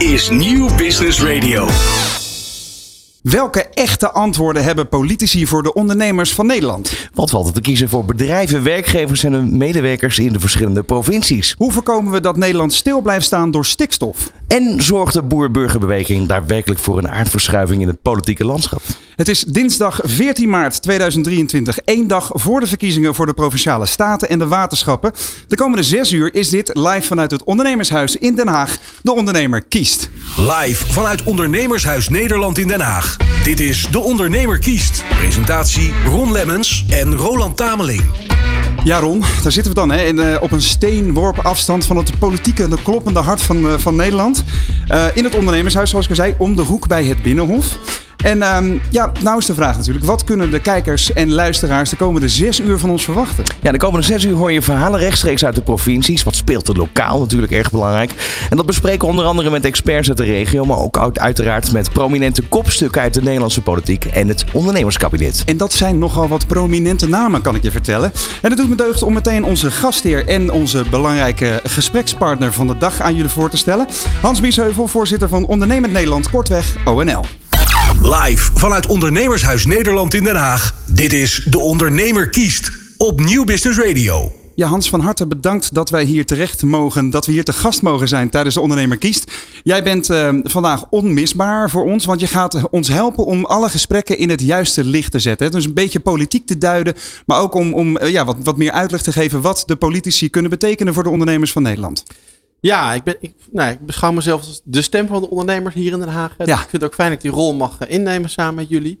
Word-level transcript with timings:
Is 0.00 0.30
Nieuw 0.30 0.68
Business 0.76 1.20
Radio. 1.20 2.21
Welke 3.22 3.64
echte 3.64 4.10
antwoorden 4.10 4.64
hebben 4.64 4.88
politici 4.88 5.46
voor 5.46 5.62
de 5.62 5.74
ondernemers 5.74 6.34
van 6.34 6.46
Nederland? 6.46 6.92
Wat 7.14 7.30
valt 7.30 7.46
er 7.46 7.52
te 7.52 7.60
kiezen 7.60 7.88
voor 7.88 8.04
bedrijven, 8.04 8.62
werkgevers 8.62 9.24
en 9.24 9.32
hun 9.32 9.56
medewerkers 9.56 10.18
in 10.18 10.32
de 10.32 10.40
verschillende 10.40 10.82
provincies? 10.82 11.54
Hoe 11.58 11.72
voorkomen 11.72 12.12
we 12.12 12.20
dat 12.20 12.36
Nederland 12.36 12.72
stil 12.72 13.00
blijft 13.00 13.26
staan 13.26 13.50
door 13.50 13.64
stikstof? 13.64 14.32
En 14.48 14.82
zorgt 14.82 15.14
de 15.14 15.22
boer-burgerbeweging 15.22 16.28
daadwerkelijk 16.28 16.80
voor 16.80 16.98
een 16.98 17.08
aardverschuiving 17.08 17.82
in 17.82 17.88
het 17.88 18.02
politieke 18.02 18.44
landschap? 18.44 18.82
Het 19.16 19.28
is 19.28 19.40
dinsdag 19.40 20.00
14 20.02 20.48
maart 20.48 20.82
2023, 20.82 21.78
één 21.78 22.06
dag 22.06 22.30
voor 22.32 22.60
de 22.60 22.66
verkiezingen 22.66 23.14
voor 23.14 23.26
de 23.26 23.34
provinciale 23.34 23.86
staten 23.86 24.28
en 24.28 24.38
de 24.38 24.46
waterschappen. 24.46 25.12
De 25.48 25.56
komende 25.56 25.82
zes 25.82 26.12
uur 26.12 26.34
is 26.34 26.50
dit 26.50 26.70
live 26.74 27.02
vanuit 27.02 27.30
het 27.30 27.44
Ondernemershuis 27.44 28.16
in 28.16 28.34
Den 28.34 28.48
Haag. 28.48 28.78
De 29.02 29.14
ondernemer 29.14 29.62
kiest. 29.62 30.10
Live 30.36 30.92
vanuit 30.92 31.22
Ondernemershuis 31.22 32.08
Nederland 32.08 32.58
in 32.58 32.68
Den 32.68 32.80
Haag. 32.80 33.11
Dit 33.44 33.60
is 33.60 33.86
De 33.90 34.00
Ondernemer 34.00 34.58
kiest. 34.58 35.04
Presentatie 35.18 35.92
Ron 36.04 36.32
Lemmens 36.32 36.84
en 36.88 37.14
Roland 37.14 37.56
Tameling. 37.56 38.02
Ja, 38.84 38.98
Ron, 38.98 39.20
daar 39.42 39.52
zitten 39.52 39.72
we 39.72 39.78
dan 39.78 39.90
hè, 39.90 40.02
in, 40.04 40.18
eh, 40.18 40.42
op 40.42 40.52
een 40.52 40.62
steenworp 40.62 41.38
afstand 41.38 41.86
van 41.86 41.96
het 41.96 42.18
politieke, 42.18 42.68
de 42.68 42.82
kloppende 42.82 43.20
hart 43.20 43.42
van, 43.42 43.68
eh, 43.68 43.78
van 43.78 43.96
Nederland. 43.96 44.44
Eh, 44.86 45.04
in 45.14 45.24
het 45.24 45.34
ondernemershuis, 45.34 45.90
zoals 45.90 46.04
ik 46.04 46.10
al 46.10 46.16
zei, 46.16 46.34
om 46.38 46.56
de 46.56 46.62
hoek 46.62 46.88
bij 46.88 47.04
het 47.04 47.22
Binnenhof. 47.22 47.78
En 48.16 48.42
ehm, 48.42 48.76
ja, 48.90 49.12
nou 49.22 49.38
is 49.38 49.46
de 49.46 49.54
vraag 49.54 49.76
natuurlijk, 49.76 50.04
wat 50.04 50.24
kunnen 50.24 50.50
de 50.50 50.60
kijkers 50.60 51.12
en 51.12 51.32
luisteraars 51.32 51.90
de 51.90 51.96
komende 51.96 52.28
zes 52.28 52.60
uur 52.60 52.78
van 52.78 52.90
ons 52.90 53.04
verwachten? 53.04 53.44
Ja, 53.62 53.72
de 53.72 53.78
komende 53.78 54.06
zes 54.06 54.24
uur 54.24 54.36
hoor 54.36 54.52
je 54.52 54.62
verhalen 54.62 55.00
rechtstreeks 55.00 55.44
uit 55.44 55.54
de 55.54 55.62
provincies. 55.62 56.22
Wat 56.22 56.34
speelt 56.34 56.68
er 56.68 56.76
lokaal 56.76 57.20
natuurlijk 57.20 57.52
erg 57.52 57.70
belangrijk. 57.70 58.10
En 58.50 58.56
dat 58.56 58.66
bespreken 58.66 59.00
we 59.00 59.06
onder 59.06 59.24
andere 59.24 59.50
met 59.50 59.64
experts 59.64 60.08
uit 60.08 60.16
de 60.16 60.24
regio, 60.24 60.64
maar 60.64 60.78
ook 60.78 60.98
uit- 60.98 61.18
uiteraard 61.18 61.72
met 61.72 61.92
prominente 61.92 62.42
kopstukken 62.42 63.02
uit 63.02 63.14
de 63.14 63.22
Nederlandse 63.22 63.60
politiek 63.60 64.04
en 64.04 64.28
het 64.28 64.44
ondernemerskabinet. 64.52 65.42
En 65.46 65.56
dat 65.56 65.72
zijn 65.72 65.98
nogal 65.98 66.28
wat 66.28 66.46
prominente 66.46 67.08
namen, 67.08 67.42
kan 67.42 67.54
ik 67.54 67.62
je 67.62 67.70
vertellen. 67.70 68.12
En 68.42 68.50
het 68.50 68.58
doet 68.58 68.68
me 68.68 68.74
deugd 68.74 69.02
om 69.02 69.12
meteen 69.12 69.44
onze 69.44 69.70
gastheer 69.70 70.26
en 70.26 70.52
onze 70.52 70.84
belangrijke 70.90 71.60
gesprekspartner 71.64 72.52
van 72.52 72.66
de 72.66 72.78
dag 72.78 73.00
aan 73.00 73.14
jullie 73.14 73.30
voor 73.30 73.50
te 73.50 73.56
stellen. 73.56 73.86
Hans 74.20 74.40
Biesheuvel, 74.40 74.86
voorzitter 74.86 75.28
van 75.28 75.46
Ondernemend 75.46 75.92
Nederland, 75.92 76.30
kortweg 76.30 76.76
ONL. 76.84 77.24
Live 78.02 78.50
vanuit 78.54 78.86
Ondernemershuis 78.86 79.64
Nederland 79.64 80.14
in 80.14 80.24
Den 80.24 80.36
Haag. 80.36 80.74
Dit 80.86 81.12
is 81.12 81.46
De 81.50 81.58
Ondernemer 81.58 82.28
kiest 82.28 82.72
op 82.96 83.20
Nieuw 83.20 83.44
Business 83.44 83.78
Radio. 83.78 84.32
Ja, 84.54 84.66
Hans, 84.66 84.88
van 84.88 85.00
harte 85.00 85.26
bedankt 85.26 85.74
dat 85.74 85.90
wij 85.90 86.04
hier 86.04 86.26
terecht 86.26 86.62
mogen, 86.62 87.10
dat 87.10 87.26
we 87.26 87.32
hier 87.32 87.44
te 87.44 87.52
gast 87.52 87.82
mogen 87.82 88.08
zijn 88.08 88.30
tijdens 88.30 88.54
de 88.54 88.60
Ondernemer 88.60 88.98
Kiest. 88.98 89.32
Jij 89.62 89.82
bent 89.82 90.10
eh, 90.10 90.34
vandaag 90.42 90.84
onmisbaar 90.90 91.70
voor 91.70 91.84
ons, 91.84 92.04
want 92.04 92.20
je 92.20 92.26
gaat 92.26 92.70
ons 92.70 92.88
helpen 92.88 93.24
om 93.24 93.44
alle 93.44 93.68
gesprekken 93.68 94.18
in 94.18 94.30
het 94.30 94.40
juiste 94.40 94.84
licht 94.84 95.12
te 95.12 95.18
zetten. 95.18 95.50
Dus 95.50 95.64
een 95.64 95.74
beetje 95.74 96.00
politiek 96.00 96.46
te 96.46 96.58
duiden, 96.58 96.94
maar 97.26 97.40
ook 97.40 97.54
om, 97.54 97.74
om 97.74 97.96
eh, 97.96 98.10
ja, 98.10 98.24
wat, 98.24 98.36
wat 98.42 98.56
meer 98.56 98.72
uitleg 98.72 99.02
te 99.02 99.12
geven 99.12 99.40
wat 99.40 99.62
de 99.66 99.76
politici 99.76 100.30
kunnen 100.30 100.50
betekenen 100.50 100.94
voor 100.94 101.02
de 101.02 101.10
ondernemers 101.10 101.52
van 101.52 101.62
Nederland. 101.62 102.04
Ja, 102.62 102.92
ik, 102.92 103.02
ben, 103.02 103.16
ik, 103.20 103.34
nou, 103.50 103.70
ik 103.70 103.86
beschouw 103.86 104.12
mezelf 104.12 104.40
als 104.40 104.60
de 104.64 104.82
stem 104.82 105.06
van 105.06 105.22
de 105.22 105.30
ondernemers 105.30 105.74
hier 105.74 105.92
in 105.92 105.98
Den 105.98 106.08
Haag. 106.08 106.34
Ja. 106.38 106.54
Ik 106.54 106.58
vind 106.58 106.72
het 106.72 106.84
ook 106.84 106.94
fijn 106.94 107.08
dat 107.08 107.16
ik 107.18 107.30
die 107.30 107.40
rol 107.40 107.54
mag 107.54 107.78
eh, 107.78 107.90
innemen 107.90 108.30
samen 108.30 108.54
met 108.54 108.68
jullie. 108.68 109.00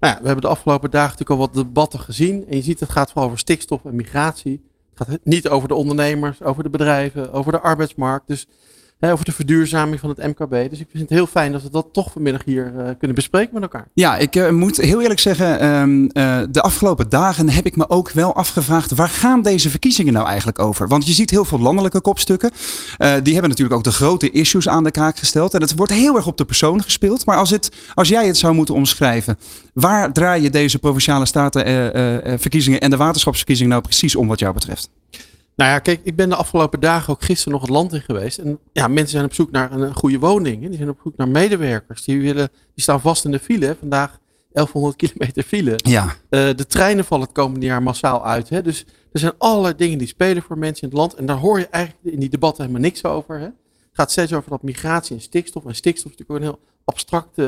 Nou 0.00 0.14
ja, 0.14 0.20
we 0.20 0.26
hebben 0.26 0.44
de 0.44 0.50
afgelopen 0.50 0.90
dagen 0.90 1.10
natuurlijk 1.10 1.40
al 1.40 1.46
wat 1.46 1.54
debatten 1.54 2.00
gezien. 2.00 2.46
En 2.48 2.56
je 2.56 2.62
ziet 2.62 2.80
het 2.80 2.90
gaat 2.90 3.08
vooral 3.08 3.26
over 3.26 3.38
stikstof 3.38 3.84
en 3.84 3.94
migratie. 3.94 4.62
Het 4.94 5.08
gaat 5.08 5.18
niet 5.22 5.48
over 5.48 5.68
de 5.68 5.74
ondernemers, 5.74 6.42
over 6.42 6.62
de 6.62 6.70
bedrijven, 6.70 7.32
over 7.32 7.52
de 7.52 7.60
arbeidsmarkt. 7.60 8.26
Dus 8.26 8.46
over 9.00 9.24
de 9.24 9.32
verduurzaming 9.32 10.00
van 10.00 10.08
het 10.08 10.18
MKB. 10.18 10.70
Dus 10.70 10.80
ik 10.80 10.86
vind 10.90 11.02
het 11.02 11.08
heel 11.08 11.26
fijn 11.26 11.52
dat 11.52 11.62
we 11.62 11.70
dat 11.70 11.86
toch 11.92 12.12
vanmiddag 12.12 12.44
hier 12.44 12.72
eh, 12.76 12.90
kunnen 12.98 13.16
bespreken 13.16 13.54
met 13.54 13.62
elkaar. 13.62 13.88
Ja, 13.94 14.16
ik 14.16 14.36
eh, 14.36 14.50
moet 14.50 14.76
heel 14.76 15.02
eerlijk 15.02 15.20
zeggen, 15.20 15.60
ehm, 15.60 16.06
eh, 16.06 16.40
de 16.50 16.62
afgelopen 16.62 17.08
dagen 17.08 17.48
heb 17.48 17.66
ik 17.66 17.76
me 17.76 17.88
ook 17.88 18.10
wel 18.10 18.34
afgevraagd, 18.34 18.94
waar 18.94 19.08
gaan 19.08 19.42
deze 19.42 19.70
verkiezingen 19.70 20.12
nou 20.12 20.26
eigenlijk 20.26 20.58
over? 20.58 20.88
Want 20.88 21.06
je 21.06 21.12
ziet 21.12 21.30
heel 21.30 21.44
veel 21.44 21.58
landelijke 21.58 22.00
kopstukken. 22.00 22.50
Die 22.98 23.32
hebben 23.32 23.50
natuurlijk 23.50 23.76
ook 23.76 23.84
de 23.84 23.92
grote 23.92 24.30
issues 24.30 24.68
aan 24.68 24.84
de 24.84 24.90
kaak 24.90 25.18
gesteld. 25.18 25.54
En 25.54 25.60
het 25.60 25.76
wordt 25.76 25.92
heel 25.92 26.16
erg 26.16 26.26
op 26.26 26.36
de 26.36 26.44
persoon 26.44 26.82
gespeeld. 26.82 27.26
Maar 27.26 27.36
als, 27.36 27.50
het, 27.50 27.72
als 27.94 28.08
jij 28.08 28.26
het 28.26 28.36
zou 28.36 28.54
moeten 28.54 28.74
omschrijven, 28.74 29.38
waar 29.72 30.12
draaien 30.12 30.52
deze 30.52 30.78
provinciale 30.78 31.26
staten 31.26 31.64
eh, 31.64 31.86
eh, 31.86 32.32
eh, 32.32 32.40
verkiezingen 32.40 32.80
en 32.80 32.90
de 32.90 32.96
waterschapsverkiezingen 32.96 33.70
nou 33.70 33.82
precies 33.82 34.16
om 34.16 34.28
wat 34.28 34.38
jou 34.38 34.54
betreft? 34.54 34.90
Nou 35.58 35.70
ja, 35.70 35.78
kijk, 35.78 36.00
ik 36.02 36.16
ben 36.16 36.28
de 36.28 36.34
afgelopen 36.34 36.80
dagen 36.80 37.12
ook 37.12 37.22
gisteren 37.22 37.52
nog 37.52 37.62
het 37.62 37.70
land 37.70 37.92
in 37.92 38.00
geweest. 38.00 38.38
En 38.38 38.58
ja, 38.72 38.88
mensen 38.88 39.10
zijn 39.10 39.24
op 39.24 39.34
zoek 39.34 39.50
naar 39.50 39.72
een, 39.72 39.94
goede 39.94 40.18
woning. 40.18 40.62
Hè. 40.62 40.68
Die 40.68 40.76
zijn 40.76 40.88
op 40.90 40.98
zoek 41.02 41.16
naar 41.16 41.28
medewerkers. 41.28 42.04
Die, 42.04 42.20
willen, 42.20 42.48
die 42.74 42.82
staan 42.82 43.00
vast 43.00 43.24
in 43.24 43.30
de 43.30 43.38
file. 43.38 43.76
Vandaag 43.78 44.18
1100 44.52 44.96
kilometer 45.02 45.42
file. 45.42 45.72
Ja, 45.76 46.04
Eh, 46.28 46.48
de 46.56 46.66
treinen 46.66 47.04
vallen 47.04 47.24
het 47.26 47.34
komende 47.34 47.66
jaar 47.66 47.82
massaal 47.82 48.26
uit. 48.26 48.48
Hè? 48.48 48.62
Dus 48.62 48.84
er 49.12 49.20
zijn 49.20 49.32
allerlei 49.38 49.74
dingen 49.76 49.98
die 49.98 50.06
spelen 50.06 50.42
voor 50.42 50.58
mensen 50.58 50.82
in 50.82 50.88
het 50.88 50.98
land. 50.98 51.14
En 51.14 51.26
daar 51.26 51.36
hoor 51.36 51.58
je 51.58 51.68
eigenlijk 51.68 52.04
in 52.14 52.20
die 52.20 52.28
debatten 52.28 52.62
helemaal 52.64 52.82
niks 52.88 53.04
over. 53.04 53.38
Hè? 53.38 53.44
Het 53.44 53.52
gaat 53.92 54.10
steeds 54.10 54.32
over 54.32 54.50
dat 54.50 54.62
migratie 54.62 55.16
en 55.16 55.22
stikstof. 55.22 55.64
En 55.66 55.74
stikstof 55.74 56.12
is 56.12 56.18
natuurlijk 56.18 56.30
ook 56.30 56.36
een 56.36 56.56
heel 56.58 56.68
abstract 56.84 57.38
eh, 57.38 57.46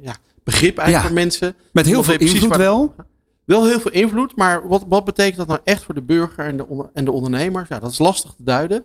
ja, 0.00 0.16
begrip 0.44 0.78
eigenlijk 0.78 0.90
Ja. 0.90 1.00
voor 1.02 1.12
mensen. 1.12 1.54
met 1.72 1.86
heel 1.86 2.02
veel 2.02 2.18
invloed 2.18 2.48
waar- 2.48 2.58
wel. 2.58 2.94
Wel 3.46 3.66
heel 3.66 3.80
veel 3.80 3.90
invloed, 3.90 4.36
maar 4.36 4.68
wat, 4.68 4.84
wat 4.88 5.04
betekent 5.04 5.36
dat 5.36 5.46
nou 5.46 5.60
echt 5.64 5.82
voor 5.82 5.94
de 5.94 6.02
burger 6.02 6.44
en 6.44 6.56
de, 6.56 6.66
onder- 6.66 6.90
en 6.92 7.04
de 7.04 7.12
ondernemers? 7.12 7.68
Ja, 7.68 7.78
dat 7.78 7.90
is 7.90 7.98
lastig 7.98 8.32
te 8.36 8.42
duiden. 8.42 8.84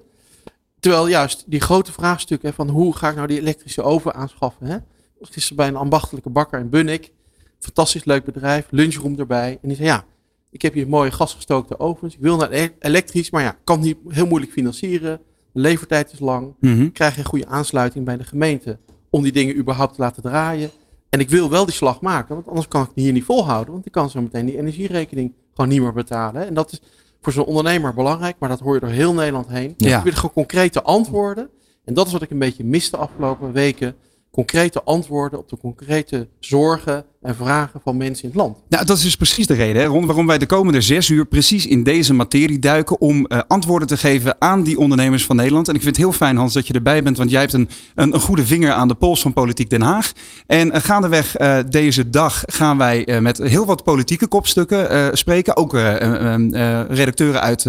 Terwijl 0.79 1.07
juist 1.07 1.43
die 1.47 1.59
grote 1.61 1.91
vraagstukken 1.91 2.53
van 2.53 2.69
hoe 2.69 2.95
ga 2.95 3.09
ik 3.09 3.15
nou 3.15 3.27
die 3.27 3.39
elektrische 3.39 3.81
oven 3.81 4.13
aanschaffen? 4.13 4.65
Hè? 4.67 4.77
Was 5.19 5.29
gisteren 5.29 5.57
bij 5.57 5.67
een 5.67 5.75
ambachtelijke 5.75 6.29
bakker 6.29 6.59
in 6.59 6.69
Bunnik. 6.69 7.11
Fantastisch 7.59 8.05
leuk 8.05 8.25
bedrijf, 8.25 8.67
lunchroom 8.69 9.19
erbij. 9.19 9.51
En 9.61 9.67
die 9.67 9.77
zei 9.77 9.87
ja, 9.87 10.05
ik 10.49 10.61
heb 10.61 10.73
hier 10.73 10.87
mooie 10.87 11.11
gasgestookte 11.11 11.79
ovens. 11.79 12.13
Ik 12.13 12.19
wil 12.19 12.37
naar 12.37 12.51
e- 12.51 12.69
elektrisch, 12.79 13.29
maar 13.31 13.43
ja, 13.43 13.57
kan 13.63 13.79
niet 13.79 13.97
heel 14.07 14.27
moeilijk 14.27 14.51
financieren. 14.51 15.19
De 15.53 15.59
levertijd 15.61 16.11
is 16.11 16.19
lang. 16.19 16.53
Mhm. 16.59 16.91
Krijg 16.91 17.13
geen 17.13 17.25
goede 17.25 17.45
aansluiting 17.47 18.05
bij 18.05 18.17
de 18.17 18.23
gemeente 18.23 18.77
om 19.09 19.23
die 19.23 19.31
dingen 19.31 19.55
überhaupt 19.57 19.95
te 19.95 20.01
laten 20.01 20.23
draaien. 20.23 20.69
En 21.11 21.19
ik 21.19 21.29
wil 21.29 21.49
wel 21.49 21.65
die 21.65 21.73
slag 21.73 22.01
maken, 22.01 22.35
want 22.35 22.47
anders 22.47 22.67
kan 22.67 22.81
ik 22.81 22.89
hier 22.95 23.11
niet 23.11 23.23
volhouden. 23.23 23.73
Want 23.73 23.85
ik 23.85 23.91
kan 23.91 24.09
zo 24.09 24.21
meteen 24.21 24.45
die 24.45 24.57
energierekening 24.57 25.33
gewoon 25.53 25.69
niet 25.69 25.81
meer 25.81 25.93
betalen. 25.93 26.47
En 26.47 26.53
dat 26.53 26.71
is 26.71 26.81
voor 27.21 27.33
zo'n 27.33 27.45
ondernemer 27.45 27.93
belangrijk, 27.93 28.35
maar 28.39 28.49
dat 28.49 28.59
hoor 28.59 28.73
je 28.73 28.79
door 28.79 28.89
heel 28.89 29.13
Nederland 29.13 29.47
heen. 29.47 29.73
Ja. 29.77 29.97
Ik 29.97 30.03
wil 30.03 30.13
gewoon 30.13 30.33
concrete 30.33 30.81
antwoorden. 30.81 31.49
En 31.83 31.93
dat 31.93 32.05
is 32.07 32.11
wat 32.11 32.21
ik 32.21 32.29
een 32.29 32.39
beetje 32.39 32.63
miste 32.63 32.95
de 32.95 33.01
afgelopen 33.01 33.51
weken. 33.51 33.95
Concrete 34.31 34.83
antwoorden 34.83 35.39
op 35.39 35.49
de 35.49 35.57
concrete 35.57 36.27
zorgen 36.39 37.05
en 37.21 37.35
vragen 37.35 37.79
van 37.83 37.97
mensen 37.97 38.23
in 38.23 38.29
het 38.29 38.37
land. 38.39 38.57
Nou, 38.69 38.85
dat 38.85 38.97
is 38.97 39.03
dus 39.03 39.15
precies 39.15 39.47
de 39.47 39.53
reden 39.53 39.81
hè, 39.81 39.87
Ron, 39.87 40.05
waarom 40.05 40.27
wij 40.27 40.37
de 40.37 40.45
komende 40.45 40.81
zes 40.81 41.09
uur 41.09 41.25
precies 41.25 41.65
in 41.67 41.83
deze 41.83 42.13
materie 42.13 42.59
duiken. 42.59 43.01
Om 43.01 43.25
eh, 43.25 43.39
antwoorden 43.47 43.87
te 43.87 43.97
geven 43.97 44.35
aan 44.39 44.63
die 44.63 44.77
ondernemers 44.79 45.25
van 45.25 45.35
Nederland. 45.35 45.67
En 45.67 45.75
ik 45.75 45.81
vind 45.81 45.95
het 45.95 46.05
heel 46.05 46.13
fijn, 46.13 46.37
Hans, 46.37 46.53
dat 46.53 46.67
je 46.67 46.73
erbij 46.73 47.03
bent. 47.03 47.17
Want 47.17 47.29
jij 47.29 47.39
hebt 47.39 47.53
een, 47.53 47.69
een, 47.95 48.13
een 48.13 48.19
goede 48.21 48.45
vinger 48.45 48.71
aan 48.71 48.87
de 48.87 48.93
pols 48.95 49.21
van 49.21 49.33
Politiek 49.33 49.69
Den 49.69 49.81
Haag. 49.81 50.11
En 50.47 50.71
eh, 50.71 50.81
gaandeweg 50.81 51.35
eh, 51.35 51.57
deze 51.69 52.09
dag 52.09 52.43
gaan 52.45 52.77
wij 52.77 53.05
eh, 53.05 53.19
met 53.19 53.37
heel 53.37 53.65
wat 53.65 53.83
politieke 53.83 54.27
kopstukken 54.27 54.89
eh, 54.89 55.07
spreken. 55.11 55.57
Ook 55.57 55.73
eh, 55.73 56.01
eh, 56.01 56.79
eh, 56.79 56.85
redacteuren 56.89 57.41
uit, 57.41 57.65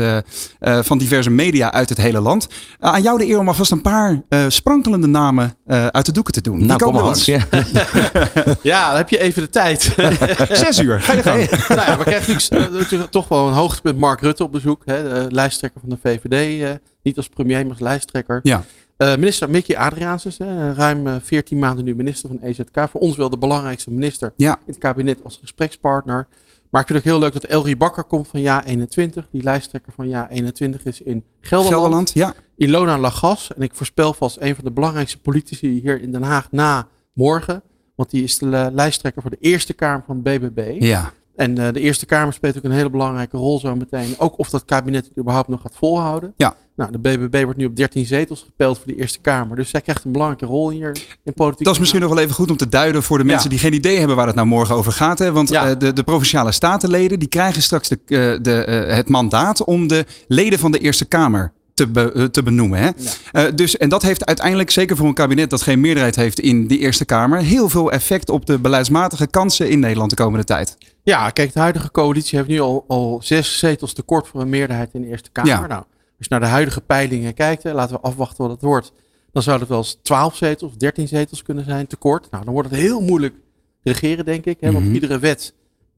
van 0.60 0.98
diverse 0.98 1.30
media 1.30 1.72
uit 1.72 1.88
het 1.88 1.98
hele 1.98 2.20
land. 2.20 2.48
Aan 2.78 3.02
jou 3.02 3.18
de 3.18 3.26
eer 3.28 3.38
om 3.38 3.48
alvast 3.48 3.70
een 3.70 3.82
paar 3.82 4.22
eh, 4.28 4.44
sprankelende 4.48 5.06
namen 5.06 5.54
eh, 5.66 5.86
uit 5.86 6.06
de 6.06 6.12
doeken 6.12 6.32
te 6.32 6.40
doen. 6.40 6.58
Die 6.58 6.66
Nou, 6.66 6.78
kom 6.78 6.92
komen 6.92 7.04
maar 7.04 7.12
Hans. 7.12 7.24
Ja. 7.32 7.46
Ja, 8.62 8.88
dan 8.88 8.96
heb 8.96 9.08
je 9.08 9.18
even 9.18 9.41
de 9.42 9.50
tijd. 9.50 9.80
Zes 10.64 10.78
uur, 10.78 11.00
ga 11.00 11.12
je 11.12 11.22
gang. 11.22 11.50
nou 11.68 11.80
ja, 11.90 11.98
we 11.98 12.04
krijgen 12.04 12.32
natuurlijk, 12.32 12.92
eh, 12.92 13.00
toch 13.02 13.28
wel 13.28 13.48
een 13.48 13.54
hoogtepunt 13.54 13.98
Mark 13.98 14.20
Rutte 14.20 14.44
op 14.44 14.52
bezoek. 14.52 14.82
Hè, 14.84 15.02
de 15.02 15.34
lijsttrekker 15.34 15.80
van 15.80 15.90
de 15.90 15.98
VVD. 16.02 16.62
eh, 16.62 16.70
niet 17.02 17.16
als 17.16 17.28
premier, 17.28 17.60
maar 17.62 17.70
als 17.70 17.80
lijsttrekker. 17.80 18.40
Ja. 18.42 18.64
Eh, 18.96 19.16
minister 19.16 19.50
Mickey 19.50 19.76
Adriaansens, 19.76 20.36
ruim 20.76 21.06
eh, 21.06 21.14
14 21.22 21.58
maanden 21.58 21.84
nu 21.84 21.94
minister 21.94 22.28
van 22.28 22.38
EZK. 22.42 22.88
Voor 22.90 23.00
ons 23.00 23.16
wel 23.16 23.30
de 23.30 23.38
belangrijkste 23.38 23.90
minister 23.90 24.32
Ja. 24.36 24.52
in 24.54 24.62
het 24.66 24.78
kabinet 24.78 25.18
als 25.24 25.38
gesprekspartner. 25.40 26.26
Maar 26.70 26.80
ik 26.80 26.86
vind 26.86 26.98
het 26.98 27.08
ook 27.08 27.14
heel 27.14 27.22
leuk 27.30 27.40
dat 27.40 27.44
Elrie 27.50 27.76
Bakker 27.76 28.04
komt 28.04 28.28
van 28.28 28.40
Ja 28.40 28.64
21. 28.64 29.26
Die 29.32 29.42
lijsttrekker 29.42 29.92
van 29.92 30.08
Ja 30.08 30.30
21 30.30 30.84
is 30.84 31.00
in 31.00 31.24
Gelderland. 31.40 31.74
Gelderland, 31.74 32.12
ja. 32.14 32.34
Ilona 32.56 32.98
Lagas. 32.98 33.50
En 33.56 33.62
ik 33.62 33.74
voorspel 33.74 34.12
vast 34.14 34.36
een 34.40 34.54
van 34.54 34.64
de 34.64 34.70
belangrijkste 34.70 35.18
politici 35.18 35.80
hier 35.80 36.02
in 36.02 36.12
Den 36.12 36.22
Haag 36.22 36.48
na 36.50 36.86
morgen. 37.12 37.62
Want 37.94 38.10
die 38.10 38.22
is 38.22 38.38
de 38.38 38.70
lijsttrekker 38.72 39.22
voor 39.22 39.30
de 39.30 39.36
Eerste 39.40 39.72
Kamer 39.72 40.02
van 40.06 40.20
het 40.22 40.40
BBB. 40.40 40.76
Ja. 40.82 41.12
En 41.36 41.58
eh, 41.58 41.72
de 41.72 41.80
Eerste 41.80 42.06
Kamer 42.06 42.32
speelt 42.32 42.56
ook 42.56 42.64
een 42.64 42.70
hele 42.70 42.90
belangrijke 42.90 43.36
rol 43.36 43.58
zo 43.58 43.74
meteen. 43.76 44.14
Ook 44.18 44.38
of 44.38 44.50
dat 44.50 44.64
kabinet 44.64 45.04
het 45.04 45.18
überhaupt 45.18 45.48
nog 45.48 45.60
gaat 45.60 45.76
volhouden. 45.76 46.32
Ja. 46.36 46.54
Nou, 46.76 46.92
de 46.92 46.98
BBB 46.98 47.42
wordt 47.44 47.58
nu 47.58 47.64
op 47.64 47.76
13 47.76 48.06
zetels 48.06 48.42
gepeld 48.42 48.78
voor 48.78 48.86
de 48.86 48.94
Eerste 48.96 49.20
Kamer. 49.20 49.56
Dus 49.56 49.70
zij 49.70 49.80
krijgt 49.80 50.04
een 50.04 50.12
belangrijke 50.12 50.46
rol 50.46 50.70
hier 50.70 50.96
in 51.24 51.32
politiek. 51.34 51.64
Dat 51.64 51.74
is 51.74 51.80
misschien 51.80 52.00
nog 52.00 52.10
wel 52.14 52.18
even 52.22 52.34
goed 52.34 52.50
om 52.50 52.56
te 52.56 52.68
duiden 52.68 53.02
voor 53.02 53.18
de 53.18 53.24
mensen 53.24 53.44
Ja. 53.44 53.56
die 53.56 53.58
geen 53.58 53.72
idee 53.78 53.98
hebben 53.98 54.16
waar 54.16 54.26
het 54.26 54.34
nou 54.34 54.46
morgen 54.46 54.74
over 54.74 54.92
gaat. 54.92 55.18
Hè? 55.18 55.32
Want 55.32 55.48
Ja. 55.48 55.68
eh, 55.70 55.78
de, 55.78 55.92
de 55.92 56.02
provinciale 56.02 56.52
statenleden 56.52 57.18
die 57.18 57.28
krijgen 57.28 57.62
straks 57.62 57.88
de, 57.88 57.98
eh, 58.06 58.42
de, 58.42 58.50
het 58.94 59.08
mandaat 59.08 59.64
om 59.64 59.86
de 59.86 60.04
leden 60.28 60.58
van 60.58 60.72
de 60.72 60.78
Eerste 60.78 61.04
Kamer 61.04 61.52
te, 61.74 61.86
be- 61.88 62.12
eh, 62.12 62.24
te 62.24 62.42
benoemen. 62.42 62.78
Hè? 62.78 62.90
Eh, 63.32 63.44
dus, 63.54 63.76
en 63.76 63.88
dat 63.88 64.02
heeft 64.02 64.26
uiteindelijk, 64.26 64.70
zeker 64.70 64.96
voor 64.96 65.06
een 65.06 65.14
kabinet 65.14 65.50
dat 65.50 65.62
geen 65.62 65.80
meerderheid 65.80 66.16
heeft 66.16 66.40
in 66.40 66.66
die 66.66 66.78
Eerste 66.78 67.04
Kamer, 67.04 67.38
heel 67.38 67.68
veel 67.68 67.92
effect 67.92 68.28
op 68.30 68.46
de 68.46 68.58
beleidsmatige 68.58 69.26
kansen 69.26 69.70
in 69.70 69.78
Nederland 69.80 70.10
de 70.10 70.16
komende 70.16 70.44
tijd. 70.44 70.76
Ja, 71.02 71.30
kijk, 71.30 71.52
de 71.52 71.60
huidige 71.60 71.90
coalitie 71.90 72.36
heeft 72.38 72.50
nu 72.50 72.60
al, 72.60 72.84
al 72.88 73.20
zes 73.22 73.58
zetels 73.58 73.92
tekort 73.92 74.28
voor 74.28 74.40
een 74.40 74.48
meerderheid 74.48 74.90
in 74.92 75.00
de 75.00 75.06
Eerste 75.08 75.30
Kamer. 75.30 75.50
Ja. 75.50 75.66
Nou, 75.66 75.80
als 75.82 75.86
je 76.18 76.26
naar 76.28 76.40
de 76.40 76.46
huidige 76.46 76.80
peilingen 76.80 77.34
kijkt, 77.34 77.62
hè, 77.62 77.72
laten 77.72 77.96
we 77.96 78.02
afwachten 78.02 78.42
wat 78.44 78.50
het 78.52 78.62
wordt. 78.62 78.92
Dan 79.32 79.42
zou 79.42 79.58
het 79.60 79.68
wel 79.68 79.78
eens 79.78 79.98
12 80.02 80.36
zetels 80.36 80.70
of 80.70 80.76
13 80.76 81.08
zetels 81.08 81.42
kunnen 81.42 81.64
zijn 81.64 81.86
tekort. 81.86 82.30
Nou, 82.30 82.44
dan 82.44 82.52
wordt 82.52 82.70
het 82.70 82.78
heel 82.78 83.00
moeilijk 83.00 83.34
regeren, 83.82 84.24
denk 84.24 84.44
ik. 84.44 84.56
Hè, 84.60 84.72
Want 84.72 84.84
Mhm. 84.84 84.94
iedere 84.94 85.18
wet 85.18 85.54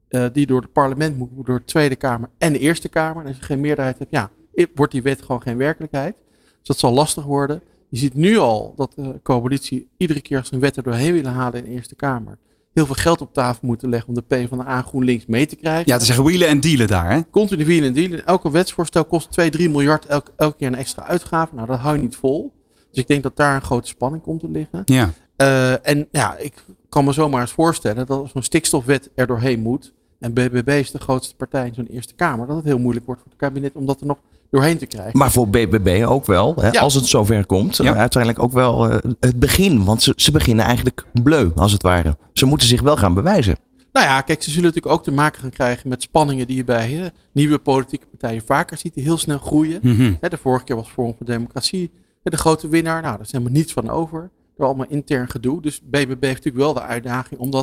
eh, 0.08 0.24
die 0.32 0.46
door 0.46 0.60
het 0.60 0.72
parlement 0.72 1.18
moet, 1.18 1.36
moet 1.36 1.46
door 1.46 1.58
de 1.58 1.64
Tweede 1.64 1.96
Kamer 1.96 2.28
en 2.38 2.52
de 2.52 2.58
Eerste 2.58 2.88
Kamer. 2.88 3.22
En 3.22 3.28
als 3.28 3.36
je 3.36 3.42
geen 3.44 3.60
meerderheid 3.60 3.98
hebt, 3.98 4.10
ja, 4.10 4.30
wordt 4.74 4.92
die 4.92 5.02
wet 5.02 5.22
gewoon 5.22 5.42
geen 5.42 5.56
werkelijkheid. 5.56 6.16
Dus 6.58 6.66
dat 6.66 6.78
zal 6.78 6.92
lastig 6.92 7.24
worden. 7.24 7.62
Je 7.88 7.98
ziet 7.98 8.14
nu 8.14 8.38
al 8.38 8.72
dat 8.76 8.92
de 8.96 9.20
coalitie 9.22 9.88
iedere 9.96 10.20
keer 10.20 10.38
als 10.38 10.52
een 10.52 10.60
wet 10.60 10.76
er 10.76 10.82
doorheen 10.82 11.12
willen 11.12 11.32
halen 11.32 11.58
in 11.58 11.64
de 11.64 11.70
Eerste 11.70 11.94
Kamer. 11.94 12.38
Heel 12.72 12.86
veel 12.86 12.94
geld 12.94 13.20
op 13.20 13.32
tafel 13.32 13.66
moeten 13.66 13.88
leggen 13.88 14.08
om 14.08 14.14
de 14.14 14.22
PvdA 14.22 14.82
GroenLinks 14.82 15.26
mee 15.26 15.46
te 15.46 15.56
krijgen. 15.56 15.84
Ja, 15.86 15.98
te 15.98 16.04
zeggen 16.04 16.24
wielen 16.24 16.48
en 16.48 16.60
dealen 16.60 16.86
daar. 16.86 17.10
Hè? 17.10 17.20
Continu 17.30 17.64
wielen 17.64 17.88
en 17.88 17.94
dealen. 17.94 18.26
Elke 18.26 18.50
wetsvoorstel 18.50 19.04
kost 19.04 19.30
2, 19.30 19.50
3 19.50 19.70
miljard 19.70 20.06
elke, 20.06 20.30
elke 20.36 20.56
keer 20.56 20.66
een 20.66 20.74
extra 20.74 21.06
uitgave. 21.06 21.54
Nou, 21.54 21.66
dat 21.66 21.78
hou 21.78 21.96
je 21.96 22.02
niet 22.02 22.16
vol. 22.16 22.52
Dus 22.90 23.02
ik 23.02 23.08
denk 23.08 23.22
dat 23.22 23.36
daar 23.36 23.54
een 23.54 23.62
grote 23.62 23.88
spanning 23.88 24.22
komt 24.22 24.40
te 24.40 24.48
liggen. 24.48 24.82
Ja. 24.84 25.12
Eh, 25.36 25.88
en 25.88 26.08
ja, 26.10 26.36
ik 26.36 26.64
kan 26.88 27.04
me 27.04 27.12
zomaar 27.12 27.40
eens 27.40 27.52
voorstellen 27.52 28.06
dat 28.06 28.18
als 28.18 28.30
zo'n 28.30 28.42
stikstofwet 28.42 29.10
er 29.14 29.26
doorheen 29.26 29.60
moet. 29.60 29.92
En 30.18 30.32
BBB 30.32 30.68
is 30.68 30.90
de 30.90 30.98
grootste 30.98 31.36
partij 31.36 31.66
in 31.66 31.74
zo'n 31.74 31.86
Eerste 31.86 32.14
Kamer. 32.14 32.46
Dat 32.46 32.56
het 32.56 32.64
heel 32.64 32.78
moeilijk 32.78 33.06
wordt 33.06 33.20
voor 33.20 33.30
het 33.30 33.40
kabinet 33.40 33.74
om 33.74 33.86
dat 33.86 34.00
er 34.00 34.06
nog 34.06 34.18
doorheen 34.54 34.78
te 34.78 34.86
krijgen. 34.86 35.18
Maar 35.18 35.30
voor 35.32 35.48
BBB 35.48 36.04
ook 36.06 36.26
wel, 36.26 36.54
hè, 36.56 36.70
Ja. 36.70 36.80
als 36.80 36.94
het 36.94 37.06
zover 37.06 37.46
komt. 37.46 37.76
Ja. 37.76 37.92
eh, 37.92 37.98
Uiteindelijk 37.98 38.42
ook 38.42 38.52
wel 38.52 38.90
eh, 38.90 39.10
het 39.20 39.38
begin. 39.38 39.84
Want 39.84 40.02
ze, 40.02 40.12
ze 40.16 40.30
beginnen 40.32 40.64
eigenlijk 40.64 41.04
bleu, 41.22 41.50
als 41.54 41.72
het 41.72 41.82
ware. 41.82 42.16
Ze 42.32 42.46
moeten 42.46 42.68
zich 42.68 42.80
wel 42.80 42.96
gaan 42.96 43.14
bewijzen. 43.14 43.56
Nou 43.92 44.06
ja, 44.06 44.20
kijk, 44.20 44.42
ze 44.42 44.50
zullen 44.50 44.64
natuurlijk 44.64 44.94
ook 44.94 45.02
te 45.04 45.12
maken 45.12 45.40
gaan 45.40 45.50
krijgen 45.50 45.88
met 45.88 46.02
spanningen 46.02 46.46
die 46.46 46.56
je 46.56 46.64
bij 46.64 47.00
eh, 47.02 47.06
nieuwe 47.32 47.58
politieke 47.58 48.06
partijen 48.06 48.42
vaker 48.46 48.78
ziet. 48.78 48.94
Die 48.94 49.04
heel 49.04 49.18
snel 49.18 49.38
groeien. 49.38 49.78
Mhm. 49.82 50.12
Hè, 50.20 50.28
de 50.28 50.36
vorige 50.38 50.64
keer 50.64 50.76
was 50.76 50.88
Forum 50.88 51.14
voor 51.16 51.26
Democratie 51.26 51.90
de 52.22 52.36
grote 52.36 52.68
winnaar. 52.68 53.02
Nou, 53.02 53.16
daar 53.16 53.24
is 53.26 53.32
helemaal 53.32 53.52
niets 53.52 53.72
van 53.72 53.90
over. 53.90 54.30
Door 54.56 54.66
allemaal 54.66 54.86
intern 54.88 55.28
gedoe. 55.30 55.62
Dus 55.62 55.80
BBB 55.80 56.08
heeft 56.08 56.20
natuurlijk 56.44 56.56
wel 56.56 56.74
de 56.74 56.82
uitdaging 56.82 57.40
om 57.40 57.50
dat 57.50 57.62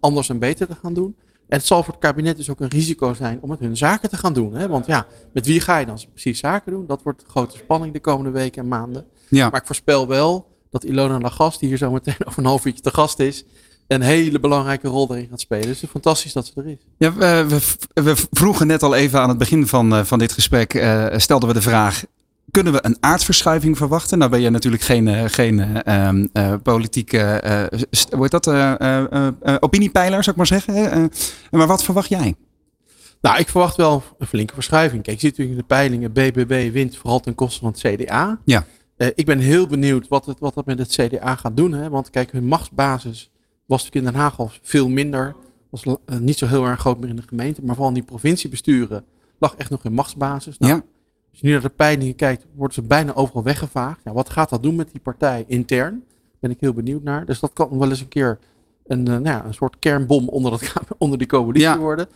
anders 0.00 0.28
en 0.28 0.38
beter 0.38 0.66
te 0.66 0.74
gaan 0.82 0.94
doen. 0.94 1.16
En 1.50 1.56
het 1.56 1.66
zal 1.66 1.82
voor 1.82 1.92
het 1.92 2.02
kabinet 2.02 2.36
dus 2.36 2.50
ook 2.50 2.60
een 2.60 2.68
risico 2.68 3.14
zijn 3.14 3.38
om 3.40 3.48
met 3.48 3.58
hun 3.58 3.76
zaken 3.76 4.08
te 4.08 4.16
gaan 4.16 4.32
doen. 4.32 4.54
Hè? 4.54 4.68
Want 4.68 4.86
ja, 4.86 5.06
met 5.32 5.46
wie 5.46 5.60
ga 5.60 5.78
je 5.78 5.86
dan 5.86 5.98
precies 6.10 6.38
zaken 6.38 6.72
doen? 6.72 6.86
Dat 6.86 7.02
wordt 7.02 7.24
grote 7.28 7.56
spanning 7.56 7.92
de 7.92 8.00
komende 8.00 8.30
weken 8.30 8.62
en 8.62 8.68
maanden. 8.68 9.04
Ja. 9.28 9.50
Maar 9.50 9.60
ik 9.60 9.66
voorspel 9.66 10.08
wel 10.08 10.46
dat 10.70 10.84
Ilona 10.84 11.18
Lagast, 11.18 11.60
die 11.60 11.68
hier 11.68 11.78
zo 11.78 11.90
meteen 11.90 12.14
over 12.26 12.38
een 12.38 12.48
half 12.48 12.64
uurtje 12.64 12.82
te 12.82 12.90
gast 12.90 13.18
is, 13.18 13.44
een 13.86 14.02
hele 14.02 14.40
belangrijke 14.40 14.88
rol 14.88 15.14
erin 15.14 15.28
gaat 15.30 15.40
spelen. 15.40 15.66
Dus 15.66 15.74
het 15.74 15.82
is 15.82 15.90
fantastisch 15.90 16.32
dat 16.32 16.46
ze 16.46 16.52
er 16.56 16.66
is. 16.66 16.78
Ja, 16.96 17.14
we, 17.14 17.46
we, 17.48 18.02
we 18.02 18.26
vroegen 18.30 18.66
net 18.66 18.82
al 18.82 18.94
even 18.94 19.20
aan 19.20 19.28
het 19.28 19.38
begin 19.38 19.66
van, 19.66 19.94
eh, 19.94 20.04
van 20.04 20.18
dit 20.18 20.32
gesprek, 20.32 20.74
eh, 20.74 21.06
stelden 21.16 21.48
we 21.48 21.54
de 21.54 21.62
vraag, 21.62 22.04
kunnen 22.50 22.72
we 22.72 22.78
een 22.82 22.96
aardverschuiving 23.00 23.76
verwachten? 23.76 24.18
Nou 24.18 24.30
ben 24.30 24.40
je 24.40 24.50
natuurlijk 24.50 24.82
geen, 24.82 25.08
eh, 25.08 25.24
geen 25.26 25.60
eh, 25.60 26.06
ehm, 26.08 26.26
eh, 26.32 26.54
politieke, 26.62 27.40
st- 27.90 28.12
hoe 28.12 28.22
heet 28.22 28.30
dat, 28.30 28.46
opiniepeiler 29.62 30.22
zou 30.24 30.30
ik 30.30 30.36
maar 30.36 30.46
zeggen. 30.60 31.10
maar 31.50 31.66
wat 31.66 31.84
verwacht 31.84 32.08
jij? 32.08 32.34
Nou, 33.20 33.38
ik 33.38 33.48
verwacht 33.48 33.76
wel 33.76 34.02
een 34.18 34.26
flinke 34.26 34.54
verschuiving. 34.54 35.02
Kijk, 35.02 35.20
je 35.20 35.26
ziet 35.26 35.38
natuurlijk 35.38 35.58
in 35.58 35.66
de 35.68 35.74
peilingen, 35.74 36.12
BBB 36.12 36.72
wint 36.72 36.96
vooral 36.96 37.20
ten 37.20 37.34
koste 37.34 37.60
van 37.60 37.68
het 37.72 37.80
CDA. 37.80 38.40
Ja. 38.44 38.64
Ik 39.14 39.26
ben 39.26 39.38
heel 39.38 39.66
benieuwd 39.66 40.08
wat 40.08 40.26
het, 40.26 40.38
wat 40.38 40.54
dat 40.54 40.66
met 40.66 40.78
het 40.78 40.88
CDA 40.88 41.34
gaat 41.34 41.56
doen. 41.56 41.72
Hè? 41.72 41.88
Want 41.88 42.10
kijk, 42.10 42.32
hun 42.32 42.44
machtsbasis 42.44 43.30
was 43.66 43.84
natuurlijk 43.84 44.06
in 44.06 44.12
Den 44.12 44.20
Haag 44.22 44.38
al 44.38 44.50
veel 44.62 44.88
minder. 44.88 45.34
Was 45.70 45.82
niet 46.20 46.38
zo 46.38 46.46
heel 46.46 46.64
erg 46.66 46.80
groot 46.80 47.00
meer 47.00 47.08
in 47.08 47.16
de 47.16 47.22
gemeente. 47.26 47.60
Maar 47.64 47.74
vooral 47.74 47.88
in 47.94 47.98
die 48.00 48.08
provinciebesturen 48.08 49.04
lag 49.38 49.54
echt 49.56 49.70
nog 49.70 49.84
in 49.84 49.92
machtsbasis. 49.92 50.58
Nou, 50.58 50.72
Ja. 50.72 50.82
Als 51.30 51.40
je 51.40 51.46
nu 51.46 51.52
naar 51.52 51.60
de 51.62 51.68
peilingen 51.68 52.14
kijkt, 52.14 52.46
worden 52.54 52.74
ze 52.74 52.82
bijna 52.82 53.14
overal 53.14 53.42
weggevaagd. 53.42 54.00
Ja, 54.04 54.12
wat 54.12 54.30
gaat 54.30 54.48
dat 54.50 54.62
doen 54.62 54.74
met 54.74 54.90
die 54.92 55.00
partij 55.00 55.44
intern? 55.46 56.04
Ben 56.40 56.50
ik 56.50 56.60
heel 56.60 56.72
benieuwd 56.72 57.02
naar. 57.02 57.26
Dus 57.26 57.40
dat 57.40 57.52
kan 57.52 57.78
wel 57.78 57.88
eens 57.88 58.00
een 58.00 58.08
keer 58.08 58.38
een, 58.86 58.98
eh, 59.06 59.12
nou 59.12 59.24
ja, 59.24 59.44
een 59.44 59.54
soort 59.54 59.78
kernbom 59.78 60.28
onder, 60.28 60.50
dat, 60.50 60.62
onder 60.98 61.18
die 61.18 61.26
coalitie 61.26 61.68
Ja. 61.68 61.78
worden. 61.78 62.06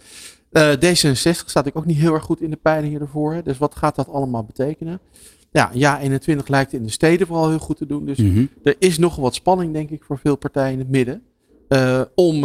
Eh, 0.50 0.72
D66 0.72 1.30
staat 1.46 1.66
ik 1.66 1.76
ook 1.76 1.84
niet 1.86 1.96
heel 1.98 2.14
erg 2.14 2.24
goed 2.24 2.40
in 2.40 2.50
de 2.50 2.56
peilingen 2.56 3.00
ervoor. 3.00 3.34
Hè. 3.34 3.42
Dus 3.42 3.58
wat 3.58 3.74
gaat 3.76 3.94
dat 3.94 4.08
allemaal 4.08 4.44
betekenen? 4.44 5.00
Ja, 5.50 5.70
ja 5.72 6.00
21 6.00 6.48
lijkt 6.48 6.72
in 6.72 6.82
de 6.82 6.90
steden 6.90 7.26
vooral 7.26 7.48
heel 7.48 7.58
goed 7.58 7.76
te 7.76 7.86
doen. 7.86 8.04
Dus 8.04 8.18
Mhm. 8.18 8.44
er 8.62 8.76
is 8.78 8.98
nog 8.98 9.16
wat 9.16 9.34
spanning, 9.34 9.72
denk 9.72 9.90
ik, 9.90 10.04
voor 10.04 10.18
veel 10.18 10.36
partijen 10.36 10.72
in 10.72 10.78
het 10.78 10.88
midden. 10.90 11.22
Eh, 11.68 12.00
om, 12.14 12.44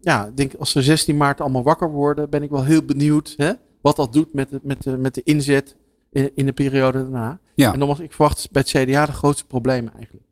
ja, 0.00 0.30
denk 0.34 0.54
als 0.54 0.70
ze 0.70 0.82
16 0.82 1.16
maart 1.16 1.40
allemaal 1.40 1.62
wakker 1.62 1.90
worden, 1.90 2.30
ben 2.30 2.42
ik 2.42 2.50
wel 2.50 2.64
heel 2.64 2.82
benieuwd 2.82 3.34
hè, 3.36 3.52
wat 3.80 3.96
dat 3.96 4.12
doet 4.12 4.32
met, 4.34 4.48
met, 4.62 4.82
de, 4.82 4.96
met 4.96 5.14
de 5.14 5.22
inzet 5.24 5.76
in, 6.12 6.30
in 6.34 6.46
de 6.46 6.52
periode 6.52 6.98
daarna. 7.02 7.38
Ja. 7.54 7.72
En 7.72 7.78
dan 7.78 7.88
was 7.88 7.98
ik 8.00 8.12
verwacht 8.12 8.48
bij 8.50 8.64
het 8.66 8.88
CDA 8.88 9.06
de 9.06 9.12
grootste 9.12 9.44
problemen 9.46 9.92
eigenlijk. 9.96 10.24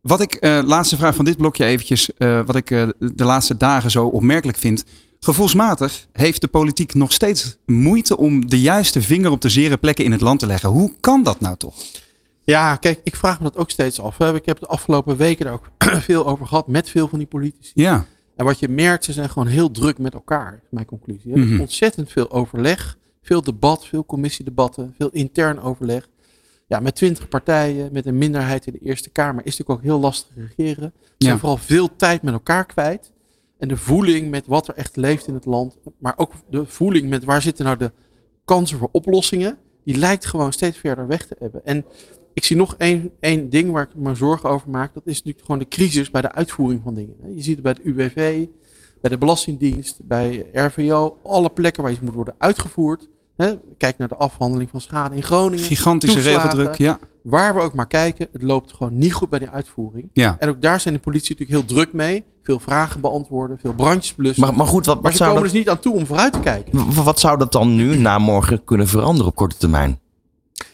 Wat 0.00 0.20
ik, 0.20 0.34
eh, 0.34 0.60
laatste 0.64 0.96
vraag 0.96 1.14
van 1.14 1.24
dit 1.24 1.36
blokje 1.36 1.64
eventjes, 1.64 2.14
eh, 2.16 2.40
wat 2.46 2.56
ik 2.56 2.70
eh, 2.70 2.88
de 2.98 3.24
laatste 3.24 3.56
dagen 3.56 3.90
zo 3.90 4.06
opmerkelijk 4.06 4.58
vind. 4.58 4.84
Gevoelsmatig 5.20 6.06
heeft 6.12 6.40
de 6.40 6.48
politiek 6.48 6.94
nog 6.94 7.12
steeds 7.12 7.56
moeite 7.66 8.16
om 8.16 8.48
de 8.48 8.60
juiste 8.60 9.02
vinger 9.02 9.30
op 9.30 9.40
de 9.40 9.48
zere 9.48 9.76
plekken 9.76 10.04
in 10.04 10.12
het 10.12 10.20
land 10.20 10.38
te 10.40 10.46
leggen. 10.46 10.68
Hoe 10.70 10.92
kan 11.00 11.22
dat 11.22 11.40
nou 11.40 11.56
toch? 11.56 11.74
Ja, 12.44 12.76
kijk, 12.76 13.00
ik 13.04 13.16
vraag 13.16 13.38
me 13.38 13.44
dat 13.44 13.56
ook 13.56 13.70
steeds 13.70 14.00
af. 14.00 14.18
hè. 14.18 14.34
Ik 14.34 14.46
heb 14.46 14.58
de 14.60 14.66
afgelopen 14.66 15.16
weken 15.16 15.46
er 15.46 15.52
ook 15.52 15.70
veel 16.08 16.26
over 16.26 16.46
gehad 16.46 16.66
met 16.68 16.90
veel 16.90 17.08
van 17.08 17.18
die 17.18 17.28
politici. 17.28 17.70
Ja, 17.74 18.06
En 18.36 18.44
wat 18.44 18.58
je 18.58 18.68
merkt, 18.68 19.04
ze 19.04 19.12
zijn 19.12 19.30
gewoon 19.30 19.48
heel 19.48 19.70
druk 19.70 19.98
met 19.98 20.14
elkaar, 20.14 20.52
is 20.62 20.68
mijn 20.70 20.86
conclusie. 20.86 21.32
Er 21.32 21.38
is 21.38 21.44
Mhm. 21.44 21.60
ontzettend 21.60 22.10
veel 22.10 22.30
overleg, 22.30 22.98
veel 23.22 23.42
debat, 23.42 23.86
veel 23.86 24.04
commissiedebatten, 24.04 24.94
veel 24.98 25.10
intern 25.10 25.60
overleg. 25.60 26.08
Ja, 26.66 26.80
met 26.80 26.94
twintig 26.94 27.28
partijen, 27.28 27.92
met 27.92 28.06
een 28.06 28.18
minderheid 28.18 28.66
in 28.66 28.72
de 28.72 28.78
Eerste 28.78 29.10
Kamer, 29.10 29.46
is 29.46 29.58
natuurlijk 29.58 29.78
ook 29.78 29.84
heel 29.84 30.00
lastig 30.00 30.30
regeren. 30.36 30.92
Ze 30.96 31.08
Ja. 31.18 31.26
zijn 31.26 31.38
vooral 31.38 31.56
veel 31.56 31.96
tijd 31.96 32.22
met 32.22 32.32
elkaar 32.32 32.66
kwijt. 32.66 33.12
En 33.58 33.68
de 33.68 33.76
voeling 33.76 34.30
met 34.30 34.46
wat 34.46 34.68
er 34.68 34.74
echt 34.74 34.96
leeft 34.96 35.26
in 35.26 35.34
het 35.34 35.44
land, 35.44 35.76
maar 35.98 36.14
ook 36.16 36.32
de 36.50 36.66
voeling 36.66 37.08
met 37.08 37.24
waar 37.24 37.42
zitten 37.42 37.64
nou 37.64 37.76
de 37.76 37.92
kansen 38.44 38.78
voor 38.78 38.88
oplossingen, 38.92 39.58
die 39.84 39.96
lijkt 39.96 40.26
gewoon 40.26 40.52
steeds 40.52 40.78
verder 40.78 41.06
weg 41.06 41.26
te 41.26 41.36
hebben. 41.38 41.64
En 41.64 41.84
ik 42.32 42.44
zie 42.44 42.56
nog 42.56 42.74
één, 42.76 43.10
één 43.20 43.50
ding 43.50 43.70
waar 43.70 43.82
ik 43.82 43.94
me 43.94 44.14
zorgen 44.14 44.48
over 44.50 44.70
maak. 44.70 44.94
Dat 44.94 45.06
is 45.06 45.16
natuurlijk 45.16 45.44
gewoon 45.44 45.60
de 45.60 45.68
crisis 45.68 46.10
bij 46.10 46.20
de 46.20 46.32
uitvoering 46.32 46.80
van 46.84 46.94
dingen. 46.94 47.34
Je 47.34 47.42
ziet 47.42 47.54
het 47.54 47.62
bij 47.62 47.74
de 47.74 47.80
UWV, 47.84 48.46
bij 49.00 49.10
de 49.10 49.18
Belastingdienst, 49.18 49.98
bij 50.02 50.46
RVO. 50.52 51.16
Alle 51.22 51.48
plekken 51.50 51.82
waar 51.82 51.92
iets 51.92 52.00
moet 52.00 52.14
worden 52.14 52.34
uitgevoerd. 52.38 53.08
Hè, 53.36 53.52
Kijk 53.78 53.98
naar 53.98 54.08
de 54.08 54.16
afhandeling 54.16 54.70
van 54.70 54.80
schade 54.80 55.16
in 55.16 55.22
Groningen. 55.22 55.64
gigantische 55.64 56.20
regeldruk. 56.20 56.74
Ja, 56.74 56.98
Waar 57.22 57.54
we 57.54 57.60
ook 57.60 57.74
maar 57.74 57.86
kijken, 57.86 58.28
het 58.32 58.42
loopt 58.42 58.72
gewoon 58.72 58.98
niet 58.98 59.12
goed 59.12 59.28
bij 59.28 59.38
de 59.38 59.50
uitvoering. 59.50 60.08
ja. 60.12 60.36
En 60.38 60.48
ook 60.48 60.62
daar 60.62 60.80
zijn 60.80 60.94
de 60.94 61.00
politie 61.00 61.36
natuurlijk 61.38 61.58
heel 61.68 61.76
druk 61.76 61.92
mee. 61.92 62.24
Veel 62.42 62.58
vragen 62.60 63.00
beantwoorden, 63.00 63.58
veel 63.58 63.72
brandjes 63.74 64.14
blussen. 64.14 64.44
Maar, 64.46 64.54
maar 64.54 64.66
goed, 64.66 64.86
wat, 64.86 64.94
maar 64.94 65.02
wat, 65.02 65.12
ze 65.12 65.16
zou 65.18 65.28
komen 65.30 65.42
dat, 65.44 65.52
dus 65.52 65.60
niet 65.60 65.70
aan 65.70 65.80
toe 65.82 65.94
om 65.94 66.06
vooruit 66.06 66.32
te 66.32 66.40
kijken. 66.40 67.04
wat 67.04 67.20
zou 67.20 67.38
dat 67.38 67.52
dan 67.52 67.74
nu 67.76 67.96
na 67.96 68.18
morgen 68.18 68.64
kunnen 68.64 68.88
veranderen 68.88 69.26
op 69.30 69.34
korte 69.36 69.56
termijn? 69.56 69.98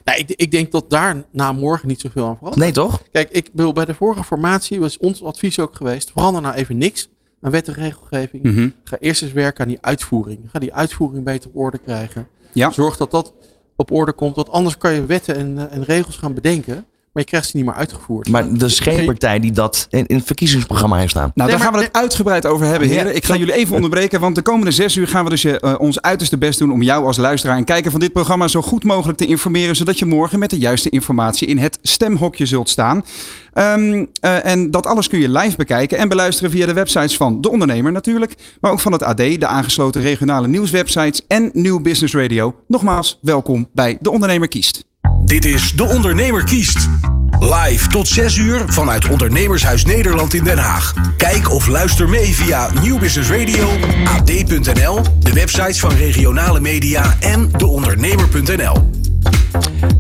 Nou, 0.05 0.19
ik, 0.19 0.31
ik 0.31 0.51
denk 0.51 0.73
dat 0.73 0.91
daar 0.91 1.25
na 1.33 1.53
morgen 1.53 1.89
niet 1.89 2.01
zoveel 2.01 2.27
aan 2.27 2.35
verandert. 2.37 2.63
Nee, 2.63 2.73
toch? 2.73 3.03
Kijk, 3.13 3.31
ik 3.31 3.51
bedoel, 3.53 3.73
bij 3.73 3.85
de 3.85 3.95
vorige 3.95 4.25
formatie 4.25 4.81
was 4.81 4.99
ons 4.99 5.23
advies 5.25 5.59
ook 5.59 5.75
geweest. 5.77 6.11
Verander 6.11 6.43
nou 6.43 6.55
even 6.55 6.79
niks 6.79 7.09
aan 7.41 7.51
wet 7.51 7.69
en 7.69 7.75
regelgeving. 7.75 8.43
Mhm. 8.43 8.69
Ga 8.85 8.97
eerst 8.99 9.23
eens 9.23 9.33
werken 9.33 9.65
aan 9.65 9.71
die 9.71 9.79
uitvoering. 9.81 10.51
Ga 10.51 10.59
die 10.59 10.75
uitvoering 10.75 11.25
beter 11.25 11.51
op 11.51 11.57
orde 11.57 11.79
krijgen. 11.79 12.29
Ja. 12.53 12.71
Zorg 12.71 12.97
dat 12.97 13.11
dat 13.11 13.33
op 13.77 13.91
orde 13.91 14.13
komt. 14.13 14.37
Want 14.37 14.51
anders 14.51 14.79
kan 14.79 14.93
je 14.93 15.07
wetten 15.07 15.37
en, 15.37 15.59
eh, 15.59 15.77
en 15.77 15.85
regels 15.85 16.17
gaan 16.17 16.35
bedenken. 16.35 16.87
Maar 17.17 17.25
je 17.25 17.31
krijgt 17.31 17.51
ze 17.51 17.57
niet 17.57 17.67
meer 17.67 17.75
uitgevoerd. 17.75 18.29
Maar 18.29 18.49
er 18.49 18.65
is 18.65 18.81
geen 18.81 19.05
partij 19.05 19.41
die 19.41 19.53
dat 19.53 19.87
in, 19.91 20.07
in 20.07 20.17
het 20.17 20.27
verkiezingsprogramma 20.27 20.97
heeft 20.97 21.11
staan. 21.11 21.31
Nou, 21.35 21.49
Nee, 21.49 21.59
daar 21.59 21.67
gaan 21.67 21.79
we 21.79 21.85
het 21.85 21.97
uitgebreid 21.97 22.47
over 22.47 22.67
hebben, 22.67 22.89
heren. 22.89 23.17
Ik 23.17 23.25
ga 23.25 23.37
jullie 23.37 23.55
even 23.55 23.75
onderbreken, 23.75 24.21
want 24.21 24.35
de 24.35 24.43
komende 24.43 24.71
zes 24.71 24.97
uur 24.97 25.09
gaan 25.09 25.25
we 25.25 25.31
dus 25.31 25.45
eh, 25.45 25.75
ons 25.79 26.03
uiterste 26.03 26.39
best 26.39 26.59
doen 26.59 26.73
om 26.73 26.83
jou 26.83 27.07
als 27.07 27.17
luisteraar 27.17 27.57
en 27.57 27.65
kijker 27.65 27.91
van 27.91 28.01
dit 28.01 28.13
programma 28.13 28.49
zo 28.49 28.63
goed 28.63 28.85
mogelijk 28.85 29.19
te 29.19 29.27
informeren, 29.27 29.77
zodat 29.77 29.99
je 29.99 30.07
morgen 30.07 30.39
met 30.39 30.51
de 30.51 30.59
juiste 30.59 30.89
informatie 30.89 31.49
in 31.49 31.59
het 31.59 31.79
stemhokje 31.83 32.47
zult 32.47 32.69
staan. 32.69 33.05
Ehm, 33.53 34.05
eh, 34.21 34.45
en 34.45 34.71
dat 34.71 34.87
alles 34.87 35.09
kun 35.09 35.19
je 35.19 35.29
live 35.29 35.57
bekijken 35.57 35.99
en 35.99 36.09
beluisteren 36.09 36.51
via 36.51 36.67
de 36.67 36.73
websites 36.73 37.17
van 37.17 37.41
De 37.41 37.51
Ondernemer 37.51 37.93
natuurlijk, 37.93 38.35
maar 38.61 38.73
ook 38.73 38.81
van 38.81 38.93
het 38.93 39.03
AD, 39.03 39.17
de 39.17 39.47
aangesloten 39.47 40.03
regionale 40.03 40.49
nieuwswebsites 40.49 41.23
en 41.29 41.51
Nieuw 41.53 41.81
Business 41.81 42.15
Radio. 42.15 42.55
Nogmaals, 42.67 43.19
welkom 43.23 43.69
bij 43.73 43.99
De 44.01 44.11
Ondernemer 44.11 44.49
kiest. 44.49 44.86
Dit 45.27 45.45
is 45.45 45.73
De 45.73 45.85
Ondernemer 45.85 46.45
kiest. 46.45 46.89
Live 47.41 47.89
tot 47.89 48.09
6 48.09 48.37
uur 48.37 48.63
vanuit 48.67 49.09
Ondernemershuis 49.09 49.85
Nederland 49.85 50.35
in 50.35 50.45
Den 50.45 50.59
Haag. 50.59 50.95
Kijk 51.17 51.51
of 51.51 51.67
luister 51.67 52.09
mee 52.09 52.35
via 52.35 52.71
Nieuw 52.83 52.99
Business 52.99 53.31
Radio, 53.31 53.69
AD.nl, 54.05 55.03
de 55.21 55.33
websites 55.33 55.81
van 55.81 55.95
regionale 55.95 56.61
media 56.61 57.17
en 57.21 57.51
deondernemer.nl. 57.51 59.06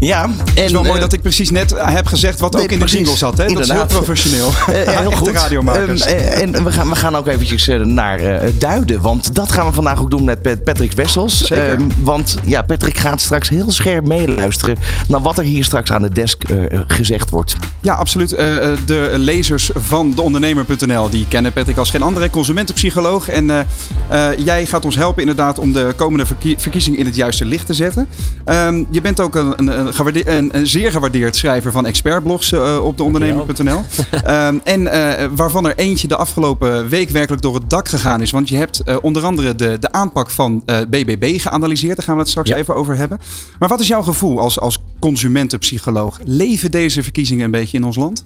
Ja, 0.01 0.23
en 0.25 0.31
Het 0.55 0.59
is 0.65 0.73
wel 0.73 0.83
mooi 0.83 0.95
eh, 0.95 1.01
dat 1.01 1.13
ik 1.13 1.21
precies 1.23 1.51
net 1.51 1.75
heb 1.79 2.07
gezegd 2.07 2.41
wat 2.41 2.53
nee, 2.53 2.63
ook 2.63 2.71
in 2.71 2.79
de 2.79 2.85
jingle 2.85 3.17
zat. 3.17 3.39
Hè? 3.39 3.47
Dat 3.47 3.59
is 3.59 3.69
heel 3.71 3.87
professioneel. 3.87 4.49
Eh, 4.73 4.99
heel 5.01 5.11
goed. 5.11 5.29
radiomakers. 5.29 6.01
Eh, 6.01 6.41
en 6.43 6.65
we 6.65 6.73
gaan, 6.73 6.89
we 6.89 6.97
gaan 6.97 7.17
ook 7.17 7.27
eventjes 7.27 7.69
eh, 7.69 7.81
naar 7.81 8.19
eh, 8.21 8.49
Duiden. 8.59 9.01
Want 9.01 9.35
dat 9.35 9.53
gaan 9.53 9.67
we 9.67 9.73
vandaag 9.73 10.01
ook 10.01 10.11
doen 10.11 10.25
met 10.25 10.43
Pat- 10.43 10.65
Patrick 10.65 10.93
Wessels. 10.93 11.51
Ehm, 11.51 11.83
want 12.01 12.37
ja, 12.45 12.63
Patrick 12.63 12.99
gaat 12.99 13.21
straks 13.21 13.49
heel 13.49 13.71
scherp 13.71 14.07
meeluisteren 14.07 14.77
naar 15.09 15.21
wat 15.23 15.39
er 15.39 15.45
hier 15.45 15.65
straks 15.65 15.91
aan 15.93 16.03
de 16.03 16.11
desk 16.11 16.43
eh, 16.45 16.81
gezegd 16.87 17.31
wordt. 17.31 17.57
Ja, 17.81 17.95
absoluut. 17.95 18.33
Eh, 18.33 18.73
eh, 18.73 18.79
de 18.87 19.13
lezers 19.17 19.71
van 19.75 20.13
deondernemer.nl 20.15 21.11
die 21.11 21.27
kennen 21.29 21.53
Patrick 21.53 21.77
als 21.77 21.91
geen 21.91 22.03
andere 22.03 22.31
consumentenpsycholoog. 22.31 23.29
En 23.29 23.51
eh, 23.51 24.31
eh, 24.31 24.39
jij 24.45 24.67
gaat 24.67 24.85
ons 24.85 24.97
helpen 24.97 25.21
inderdaad 25.21 25.59
om 25.59 25.73
de 25.73 25.93
komende 25.97 26.27
verkie- 26.27 26.57
verkiezingen 26.59 26.99
in 26.99 27.07
het 27.07 27.15
juiste 27.15 27.45
licht 27.45 27.67
te 27.67 27.75
zetten. 27.75 28.09
Ehm, 28.45 28.85
je 28.91 29.01
bent 29.01 29.16
ook 29.21 29.35
een, 29.35 29.69
een, 29.69 30.57
een, 30.57 30.67
zeer 30.67 30.91
gewaardeerd 30.91 31.37
schrijver 31.37 31.73
van 31.73 31.87
expertblogs 31.87 32.53
eh, 32.53 32.85
op 32.85 32.97
deondernemer.nl. 32.97 33.81
Ehm, 34.25 34.59
en 34.65 34.87
eh, 34.87 35.29
waarvan 35.35 35.67
er 35.67 35.77
eentje 35.77 36.09
de 36.09 36.17
afgelopen 36.17 36.89
week 36.89 37.11
werkelijk 37.11 37.43
door 37.43 37.55
het 37.55 37.71
dak 37.71 37.89
gegaan 37.89 38.21
is. 38.21 38.31
Want 38.31 38.49
je 38.49 38.57
hebt 38.57 38.81
eh, 38.81 38.97
onder 39.01 39.25
andere 39.25 39.55
de, 39.55 39.77
de 39.81 39.93
aanpak 39.93 40.31
van 40.31 40.63
BBB 40.65 41.41
geanalyseerd. 41.41 41.97
Daar 41.97 42.05
gaan 42.05 42.15
we 42.15 42.21
het 42.21 42.31
straks 42.31 42.49
Ja. 42.49 42.57
even 42.57 42.75
over 42.75 42.97
hebben. 42.97 43.19
Maar 43.59 43.69
wat 43.69 43.81
is 43.81 43.89
jouw 43.89 44.03
gevoel 44.03 44.41
als, 44.41 44.61
als 44.61 44.79
consumentenpsycholoog? 44.99 46.19
Leven 46.25 46.71
deze 46.71 47.03
verkiezingen 47.03 47.45
een 47.45 47.51
beetje 47.51 47.77
in 47.77 47.85
ons 47.85 47.97
land? 47.97 48.25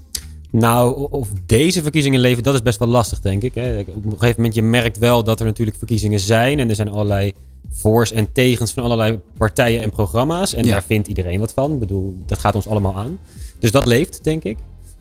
Nou, 0.51 1.07
of 1.11 1.29
deze 1.47 1.83
verkiezingen 1.83 2.21
leven, 2.21 2.43
dat 2.43 2.55
is 2.55 2.63
best 2.63 2.79
wel 2.79 2.89
lastig, 2.89 3.21
denk 3.21 3.43
ik. 3.43 3.55
Hè. 3.55 3.79
Op 3.81 4.05
een 4.05 4.11
gegeven 4.11 4.35
moment, 4.37 4.55
je 4.55 4.63
merkt 4.63 4.99
wel 4.99 5.25
dat 5.25 5.41
er 5.41 5.47
natuurlijk 5.47 5.77
verkiezingen 5.77 6.21
zijn. 6.21 6.59
En 6.59 6.69
er 6.69 6.75
zijn 6.75 6.89
allerlei 6.91 7.33
voor's 7.73 8.13
en 8.13 8.33
tegens 8.33 8.73
van 8.73 8.83
allerlei 8.85 9.19
partijen 9.37 9.83
en 9.83 9.91
programma's. 9.91 10.55
En 10.55 10.65
Ja. 10.65 10.71
daar 10.71 10.83
vindt 10.83 11.09
iedereen 11.09 11.41
wat 11.41 11.53
van. 11.53 11.73
Ik 11.73 11.79
bedoel, 11.79 12.15
dat 12.27 12.39
gaat 12.39 12.55
ons 12.55 12.67
allemaal 12.69 12.97
aan. 12.97 13.19
Dus 13.59 13.71
dat 13.71 13.87
leeft, 13.87 14.25
denk 14.25 14.43
ik. 14.43 14.59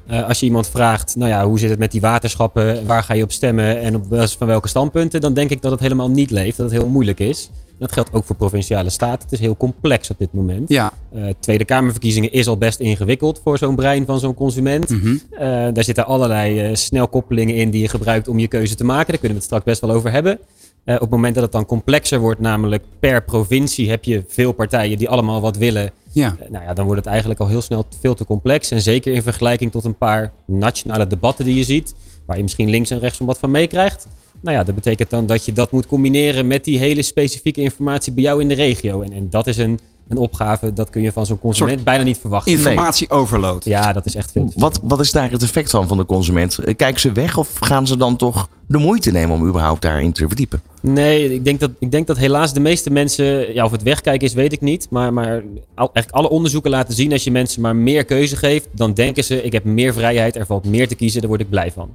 Eh, 0.07 0.27
als 0.27 0.39
je 0.39 0.45
iemand 0.45 0.67
vraagt, 0.69 1.15
nou 1.15 1.29
ja, 1.29 1.45
hoe 1.45 1.59
zit 1.59 1.69
het 1.69 1.79
met 1.79 1.91
die 1.91 2.01
waterschappen? 2.01 2.85
Waar 2.85 3.03
ga 3.03 3.13
je 3.13 3.23
op 3.23 3.31
stemmen 3.31 3.79
en 3.81 3.95
op 3.95 4.09
basis 4.09 4.35
van 4.37 4.47
welke 4.47 4.67
standpunten? 4.67 5.21
Dan 5.21 5.33
denk 5.33 5.49
ik 5.49 5.61
dat 5.61 5.71
het 5.71 5.79
helemaal 5.79 6.09
niet 6.09 6.31
leeft, 6.31 6.57
dat 6.57 6.71
het 6.71 6.79
heel 6.81 6.89
moeilijk 6.89 7.19
is. 7.19 7.49
Dat 7.79 7.91
geldt 7.91 8.13
ook 8.13 8.23
voor 8.25 8.35
provinciale 8.35 8.89
staten. 8.89 9.23
Het 9.23 9.31
is 9.31 9.39
heel 9.39 9.57
complex 9.57 10.09
op 10.09 10.17
dit 10.17 10.33
moment. 10.33 10.69
Ja, 10.69 10.91
Eh, 11.13 11.23
Tweede 11.39 11.65
Kamerverkiezingen 11.65 12.31
is 12.31 12.47
al 12.47 12.57
best 12.57 12.79
ingewikkeld 12.79 13.41
voor 13.43 13.57
zo'n 13.57 13.75
brein 13.75 14.05
van 14.05 14.19
zo'n 14.19 14.33
consument. 14.33 14.89
Mhm. 14.89 15.15
Eh, 15.31 15.39
daar 15.73 15.83
zitten 15.83 16.05
allerlei 16.05 16.59
eh, 16.59 16.75
snelkoppelingen 16.75 17.55
in 17.55 17.69
die 17.69 17.81
je 17.81 17.87
gebruikt 17.87 18.27
om 18.27 18.39
je 18.39 18.47
keuze 18.47 18.75
te 18.75 18.83
maken. 18.83 19.07
Daar 19.07 19.17
kunnen 19.19 19.29
we 19.29 19.35
het 19.35 19.43
straks 19.43 19.63
best 19.63 19.81
wel 19.81 19.91
over 19.91 20.11
hebben. 20.11 20.39
Op 20.85 20.99
het 20.99 21.09
moment 21.09 21.33
dat 21.33 21.43
het 21.43 21.51
dan 21.51 21.65
complexer 21.65 22.19
wordt, 22.19 22.39
namelijk 22.39 22.83
per 22.99 23.23
provincie 23.23 23.89
heb 23.89 24.03
je 24.03 24.23
veel 24.27 24.51
partijen 24.51 24.97
die 24.97 25.09
allemaal 25.09 25.41
wat 25.41 25.57
willen. 25.57 25.91
ja. 26.11 26.35
Nou 26.49 26.63
ja, 26.63 26.73
dan 26.73 26.85
wordt 26.85 26.99
het 26.99 27.09
eigenlijk 27.09 27.39
al 27.39 27.47
heel 27.47 27.61
snel 27.61 27.85
veel 27.99 28.13
te 28.15 28.25
complex. 28.25 28.71
En 28.71 28.81
zeker 28.81 29.13
in 29.13 29.21
vergelijking 29.21 29.71
tot 29.71 29.83
een 29.83 29.97
paar 29.97 30.31
nationale 30.45 31.07
debatten 31.07 31.45
die 31.45 31.55
je 31.55 31.63
ziet, 31.63 31.95
waar 32.25 32.37
je 32.37 32.43
misschien 32.43 32.69
links 32.69 32.89
en 32.89 32.99
rechts 32.99 33.19
wat 33.19 33.37
van 33.39 33.51
meekrijgt. 33.51 34.07
Nou 34.41 34.57
ja, 34.57 34.63
dat 34.63 34.75
betekent 34.75 35.09
dan 35.09 35.25
dat 35.25 35.45
je 35.45 35.53
dat 35.53 35.71
moet 35.71 35.87
combineren 35.87 36.47
met 36.47 36.63
die 36.63 36.77
hele 36.79 37.01
specifieke 37.01 37.61
informatie 37.61 38.13
bij 38.13 38.23
jou 38.23 38.41
in 38.41 38.47
de 38.47 38.53
regio. 38.53 39.01
En, 39.01 39.11
en 39.13 39.27
dat 39.29 39.47
is 39.47 39.57
een, 39.57 39.79
een 40.07 40.17
opgave, 40.17 40.73
dat 40.73 40.89
kun 40.89 41.01
je 41.01 41.11
van 41.11 41.25
zo'n 41.25 41.39
consument 41.39 41.83
bijna 41.83 42.03
niet 42.03 42.17
verwachten. 42.17 42.51
Informatieoverload. 42.51 43.65
Ja, 43.65 43.93
dat 43.93 44.05
is 44.05 44.15
echt 44.15 44.31
veel. 44.31 44.51
Wat, 44.55 44.79
wat 44.83 44.99
is 44.99 45.11
daar 45.11 45.31
het 45.31 45.43
effect 45.43 45.69
van 45.69 45.87
van 45.87 45.97
de 45.97 46.05
consument? 46.05 46.57
Eh, 46.57 46.75
Kijken 46.75 46.99
ze 47.01 47.11
weg 47.11 47.37
of 47.37 47.55
gaan 47.59 47.87
ze 47.87 47.97
dan 47.97 48.15
toch 48.15 48.49
de 48.67 48.77
moeite 48.77 49.11
nemen 49.11 49.35
om 49.35 49.47
überhaupt 49.47 49.81
daarin 49.81 50.11
te 50.11 50.27
verdiepen? 50.27 50.61
Nee, 50.81 51.33
ik 51.33 51.43
denk 51.45 51.59
dat, 51.59 51.71
ik 51.79 51.91
denk 51.91 52.07
dat 52.07 52.17
helaas 52.17 52.53
de 52.53 52.59
meeste 52.59 52.89
mensen, 52.89 53.53
ja, 53.53 53.65
of 53.65 53.71
het 53.71 53.83
wegkijken 53.83 54.27
is, 54.27 54.33
weet 54.33 54.53
ik 54.53 54.61
niet. 54.61 54.87
Maar, 54.89 55.13
maar 55.13 55.43
al, 55.75 55.89
eigenlijk 55.93 56.11
alle 56.11 56.29
onderzoeken 56.29 56.71
laten 56.71 56.93
zien, 56.93 57.11
als 57.11 57.23
je 57.23 57.31
mensen 57.31 57.61
maar 57.61 57.75
meer 57.75 58.05
keuze 58.05 58.35
geeft, 58.35 58.67
dan 58.71 58.93
denken 58.93 59.23
ze, 59.23 59.43
ik 59.43 59.51
heb 59.51 59.63
meer 59.63 59.93
vrijheid, 59.93 60.35
er 60.35 60.45
valt 60.45 60.65
meer 60.65 60.87
te 60.87 60.95
kiezen, 60.95 61.19
daar 61.19 61.29
word 61.29 61.41
ik 61.41 61.49
blij 61.49 61.71
van. 61.71 61.89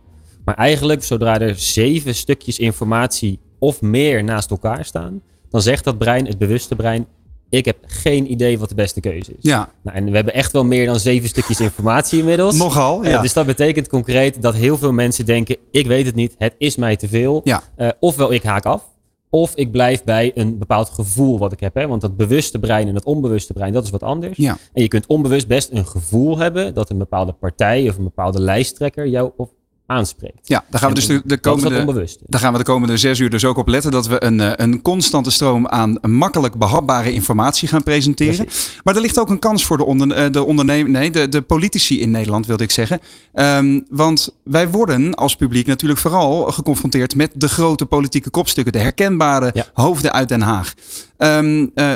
Maar 0.44 0.54
eigenlijk, 0.54 1.02
zodra 1.04 1.40
er 1.40 1.54
zeven 1.56 2.14
stukjes 2.14 2.58
informatie 2.58 3.38
of 3.58 3.82
meer 3.82 4.24
naast 4.24 4.50
elkaar 4.50 4.84
staan, 4.84 5.22
dan 5.50 5.62
zegt 5.62 5.84
dat 5.84 5.98
brein, 5.98 6.26
het 6.26 6.38
bewuste 6.38 6.76
brein, 6.76 7.06
ik 7.48 7.64
heb 7.64 7.76
geen 7.86 8.30
idee 8.30 8.58
wat 8.58 8.68
de 8.68 8.74
beste 8.74 9.00
keuze 9.00 9.30
is. 9.30 9.36
Ja, 9.40 9.68
Nou, 9.82 9.96
en 9.96 10.04
we 10.04 10.16
hebben 10.16 10.34
echt 10.34 10.52
wel 10.52 10.64
meer 10.64 10.86
dan 10.86 11.00
zeven 11.00 11.28
stukjes 11.28 11.60
informatie 11.60 12.18
inmiddels. 12.18 12.56
nogal. 12.66 13.04
Eh, 13.04 13.10
Ja. 13.10 13.22
dus 13.22 13.32
dat 13.32 13.46
betekent 13.46 13.88
concreet 13.88 14.42
dat 14.42 14.54
heel 14.54 14.78
veel 14.78 14.92
mensen 14.92 15.26
denken: 15.26 15.56
ik 15.70 15.86
weet 15.86 16.06
het 16.06 16.14
niet, 16.14 16.34
het 16.38 16.54
is 16.58 16.76
mij 16.76 16.96
te 16.96 17.08
veel. 17.08 17.40
Ja. 17.44 17.62
Eh, 17.76 17.88
ofwel 18.00 18.32
ik 18.32 18.42
haak 18.42 18.64
af, 18.64 18.82
of 19.30 19.54
ik 19.54 19.70
blijf 19.70 20.04
bij 20.04 20.30
een 20.34 20.58
bepaald 20.58 20.88
gevoel 20.90 21.38
wat 21.38 21.52
ik 21.52 21.60
heb. 21.60 21.74
Hè? 21.74 21.86
Want 21.86 22.00
dat 22.00 22.16
bewuste 22.16 22.58
brein 22.58 22.88
en 22.88 22.94
het 22.94 23.04
onbewuste 23.04 23.52
brein, 23.52 23.72
dat 23.72 23.84
is 23.84 23.90
wat 23.90 24.02
anders. 24.02 24.36
Ja. 24.36 24.56
En 24.72 24.82
je 24.82 24.88
kunt 24.88 25.06
onbewust 25.06 25.46
best 25.46 25.70
een 25.70 25.86
gevoel 25.86 26.38
hebben 26.38 26.74
dat 26.74 26.90
een 26.90 26.98
bepaalde 26.98 27.32
partij 27.32 27.88
of 27.88 27.96
een 27.96 28.04
bepaalde 28.04 28.40
lijsttrekker 28.40 29.06
jou 29.06 29.30
op 29.36 29.52
aanspreekt. 29.86 30.38
ja, 30.42 30.64
daar 30.70 30.80
gaan 30.80 30.88
we 30.88 30.94
dus 30.94 31.06
de, 31.06 31.22
de 31.24 31.38
komende... 31.38 31.78
onbewust. 31.78 32.18
Daar 32.26 32.40
gaan 32.40 32.52
we 32.52 32.58
de 32.58 32.64
komende 32.64 32.96
zes 32.96 33.18
uur 33.18 33.30
dus 33.30 33.44
ook 33.44 33.56
op 33.56 33.68
letten 33.68 33.90
dat 33.90 34.06
we 34.06 34.24
een, 34.24 34.40
eh, 34.40 34.52
een 34.54 34.82
constante 34.82 35.30
stroom 35.30 35.68
aan 35.68 35.98
makkelijk 36.02 36.54
behapbare 36.54 37.12
informatie 37.12 37.68
gaan 37.68 37.82
presenteren. 37.82 38.46
Maar 38.84 38.94
er 38.94 39.00
ligt 39.00 39.18
ook 39.18 39.28
een 39.30 39.38
kans 39.38 39.64
voor 39.64 39.76
de, 39.76 39.84
onder, 39.84 40.12
eh, 40.12 40.30
de 40.32 40.44
ondernemer, 40.44 40.90
nee, 40.90 41.10
de, 41.10 41.28
de 41.28 41.42
politici 41.42 42.00
in 42.00 42.10
Nederland, 42.10 42.46
wilde 42.46 42.62
ik 42.64 42.70
zeggen. 42.70 43.00
Ehm, 43.32 43.80
want 43.88 44.34
wij 44.44 44.68
worden 44.70 45.14
als 45.14 45.36
publiek 45.36 45.66
natuurlijk 45.66 46.00
vooral 46.00 46.44
geconfronteerd 46.52 47.14
met 47.16 47.30
de 47.34 47.48
grote 47.48 47.86
politieke 47.86 48.30
kopstukken, 48.30 48.72
de 48.72 48.78
herkenbare 48.78 49.50
Ja. 49.54 49.66
hoofden 49.72 50.12
uit 50.12 50.28
Den 50.28 50.40
Haag. 50.42 50.74
Ehm, 51.16 51.66
eh, 51.75 51.94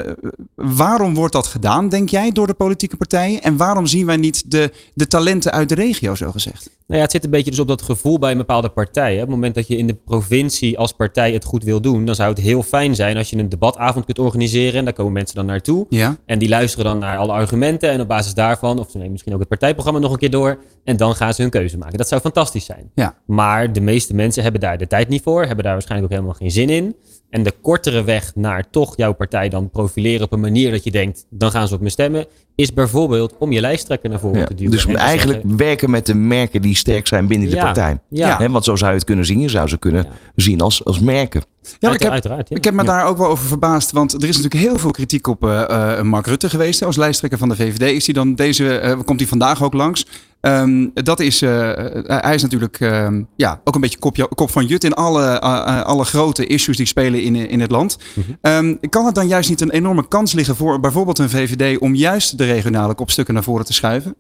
waarom 0.55 1.15
wordt 1.15 1.33
dat 1.33 1.47
gedaan, 1.47 1.89
denk 1.89 2.09
jij, 2.09 2.31
door 2.31 2.47
de 2.47 2.55
politieke 2.55 2.97
partijen? 2.97 3.43
En 3.43 3.57
waarom 3.57 3.87
zien 3.87 4.07
wij 4.07 4.17
niet 4.17 4.51
de, 4.51 4.73
de 4.95 5.07
talenten 5.07 5.53
uit 5.53 5.69
de 5.69 5.75
regio, 5.75 6.15
zo 6.15 6.31
gezegd? 6.31 6.71
Nou 6.87 7.01
ja, 7.01 7.07
het 7.07 7.11
zit 7.15 7.25
een 7.25 7.31
beetje 7.31 7.51
dus 7.51 7.61
op 7.61 7.69
dat 7.69 7.83
gevoel 7.83 8.19
bij 8.19 8.31
een 8.31 8.37
bepaalde 8.37 8.69
partij. 8.69 9.11
Hè. 9.11 9.15
Op 9.15 9.27
het 9.27 9.35
moment 9.35 9.55
dat 9.55 9.67
je 9.67 9.77
in 9.77 9.87
de 9.87 9.95
provincie 9.95 10.79
als 10.79 10.93
partij 10.93 11.33
het 11.33 11.45
goed 11.45 11.65
wil 11.65 11.81
doen, 11.81 12.05
dan 12.05 12.15
zou 12.15 12.29
het 12.31 12.39
heel 12.39 12.63
fijn 12.63 12.95
zijn 12.95 13.17
als 13.17 13.31
je 13.31 13.37
een 13.37 13.49
debatavond 13.49 14.05
kunt 14.05 14.19
organiseren. 14.19 14.79
En 14.79 14.85
daar 14.85 14.93
komen 14.95 15.13
mensen 15.13 15.37
dan 15.37 15.47
naartoe. 15.47 15.87
Ja, 15.89 16.17
En 16.27 16.39
die 16.39 16.49
luisteren 16.49 16.85
dan 16.85 16.99
naar 16.99 17.19
alle 17.19 17.33
argumenten. 17.33 17.91
En 17.91 18.01
op 18.01 18.09
basis 18.09 18.35
daarvan, 18.35 18.79
of 18.79 18.91
ze 18.91 18.97
nemen 18.97 19.13
misschien 19.13 19.33
ook 19.33 19.39
het 19.39 19.49
partijprogramma 19.49 20.01
nog 20.01 20.13
een 20.13 20.19
keer 20.19 20.31
door. 20.31 20.59
En 20.85 20.97
dan 20.97 21.15
gaan 21.15 21.35
ze 21.35 21.43
hun 21.43 21.51
keuze 21.51 21.79
maken. 21.79 21.99
Dat 21.99 22.09
zou 22.09 22.21
fantastisch 22.21 22.65
zijn. 22.65 22.91
ja. 22.95 23.17
Maar 23.27 23.73
de 23.73 23.81
meeste 23.81 24.15
mensen 24.15 24.43
hebben 24.43 24.61
daar 24.61 24.79
de 24.79 24.87
tijd 24.87 25.09
niet 25.09 25.23
voor. 25.23 25.45
Hebben 25.45 25.65
daar 25.65 25.73
waarschijnlijk 25.73 26.13
ook 26.13 26.19
helemaal 26.19 26.39
geen 26.39 26.51
zin 26.51 26.71
in. 26.71 26.97
En 27.31 27.43
de 27.43 27.53
kortere 27.63 28.05
weg 28.05 28.33
naar 28.35 28.71
toch 28.71 28.97
jouw 28.97 29.13
partij 29.13 29.49
dan 29.49 29.71
profileren 29.71 30.25
op 30.25 30.33
een 30.33 30.41
manier 30.41 30.71
dat 30.71 30.85
je 30.85 30.91
denkt, 30.91 31.27
dan 31.31 31.51
gaan 31.51 31.69
ze 31.69 31.75
op 31.75 31.81
me 31.81 31.89
stemmen. 31.89 32.27
Is 32.55 32.73
bijvoorbeeld 32.73 33.35
om 33.39 33.53
je 33.53 33.61
lijsttrekker 33.61 34.11
naar 34.11 34.19
voren 34.19 34.39
Ja, 34.41 34.47
te 34.47 34.55
duwen. 34.55 34.71
dus 34.73 34.87
eigenlijk 34.87 35.41
zeggen, 35.41 35.57
werken 35.59 35.91
met 35.91 36.07
de 36.07 36.15
merken 36.15 36.63
die 36.63 36.77
sterk 36.77 37.07
zijn 37.07 37.27
binnen 37.27 37.51
de 37.51 37.57
partij. 37.57 37.99
ja. 38.09 38.39
Hè, 38.39 38.51
want 38.51 38.65
zo 38.65 38.77
zou 38.77 38.91
je 38.91 38.97
het 38.97 39.07
kunnen 39.07 39.25
zien. 39.27 39.41
Je 39.41 39.49
zou 39.49 39.69
ze 39.69 39.79
kunnen 39.79 40.03
Ja. 40.05 40.11
zien 40.37 40.61
als, 40.61 40.85
als 40.85 41.01
merken. 41.01 41.43
Ja, 41.79 41.93
ik 41.93 42.01
heb, 42.01 42.11
uiteraard. 42.13 42.49
ja. 42.49 42.57
Ik 42.57 42.65
heb 42.65 42.75
me 42.75 42.83
Ja. 42.83 42.89
daar 42.89 43.07
ook 43.07 43.17
wel 43.19 43.27
over 43.29 43.47
verbaasd, 43.49 43.91
want 43.93 44.13
er 44.13 44.29
is 44.29 44.37
natuurlijk 44.37 44.63
heel 44.65 44.79
veel 44.79 44.91
kritiek 44.91 45.27
op 45.27 45.45
eh, 45.45 45.99
eh, 45.99 46.03
Mark 46.05 46.27
Rutte 46.27 46.51
geweest. 46.51 46.83
Als 46.85 46.97
lijsttrekker 46.97 47.39
van 47.39 47.49
de 47.49 47.57
VVD 47.57 47.81
is 47.93 48.05
hij 48.05 48.15
dan 48.15 48.35
deze, 48.35 48.79
eh, 48.79 48.99
komt 49.05 49.21
hij 49.21 49.29
vandaag 49.29 49.63
ook 49.63 49.73
langs. 49.73 50.07
Ehm, 50.41 50.87
dat 50.95 51.21
is, 51.21 51.43
eh, 51.43 51.97
eh, 51.97 52.23
hij 52.23 52.35
is 52.35 52.43
natuurlijk 52.43 52.81
ehm, 52.81 53.23
ja, 53.37 53.61
ook 53.65 53.75
een 53.75 53.81
beetje 53.81 53.99
kopje, 53.99 54.29
kop 54.29 54.51
van 54.51 54.67
Jut 54.67 54.85
in 54.85 54.95
alle, 54.95 55.25
eh, 55.25 55.83
alle 55.83 56.05
grote 56.05 56.47
issues 56.47 56.77
die 56.77 56.87
spelen 56.87 57.23
in, 57.23 57.37
in 57.37 57.61
het 57.61 57.71
land. 57.71 57.99
Mhm. 58.15 58.31
Ehm, 58.41 58.75
kan 58.91 59.07
het 59.07 59.15
dan 59.15 59.29
juist 59.29 59.49
niet 59.49 59.61
een 59.61 59.71
enorme 59.71 60.09
kans 60.09 60.33
liggen 60.33 60.57
voor 60.57 60.81
bijvoorbeeld 60.81 61.19
een 61.19 61.31
VVD 61.31 61.79
om 61.79 61.95
juist 61.95 62.39
de 62.39 62.45
regionale 62.45 62.95
kopstukken 62.95 63.35
naar 63.35 63.43
voren 63.43 63.65
te 63.65 63.73
schuiven? 63.73 64.15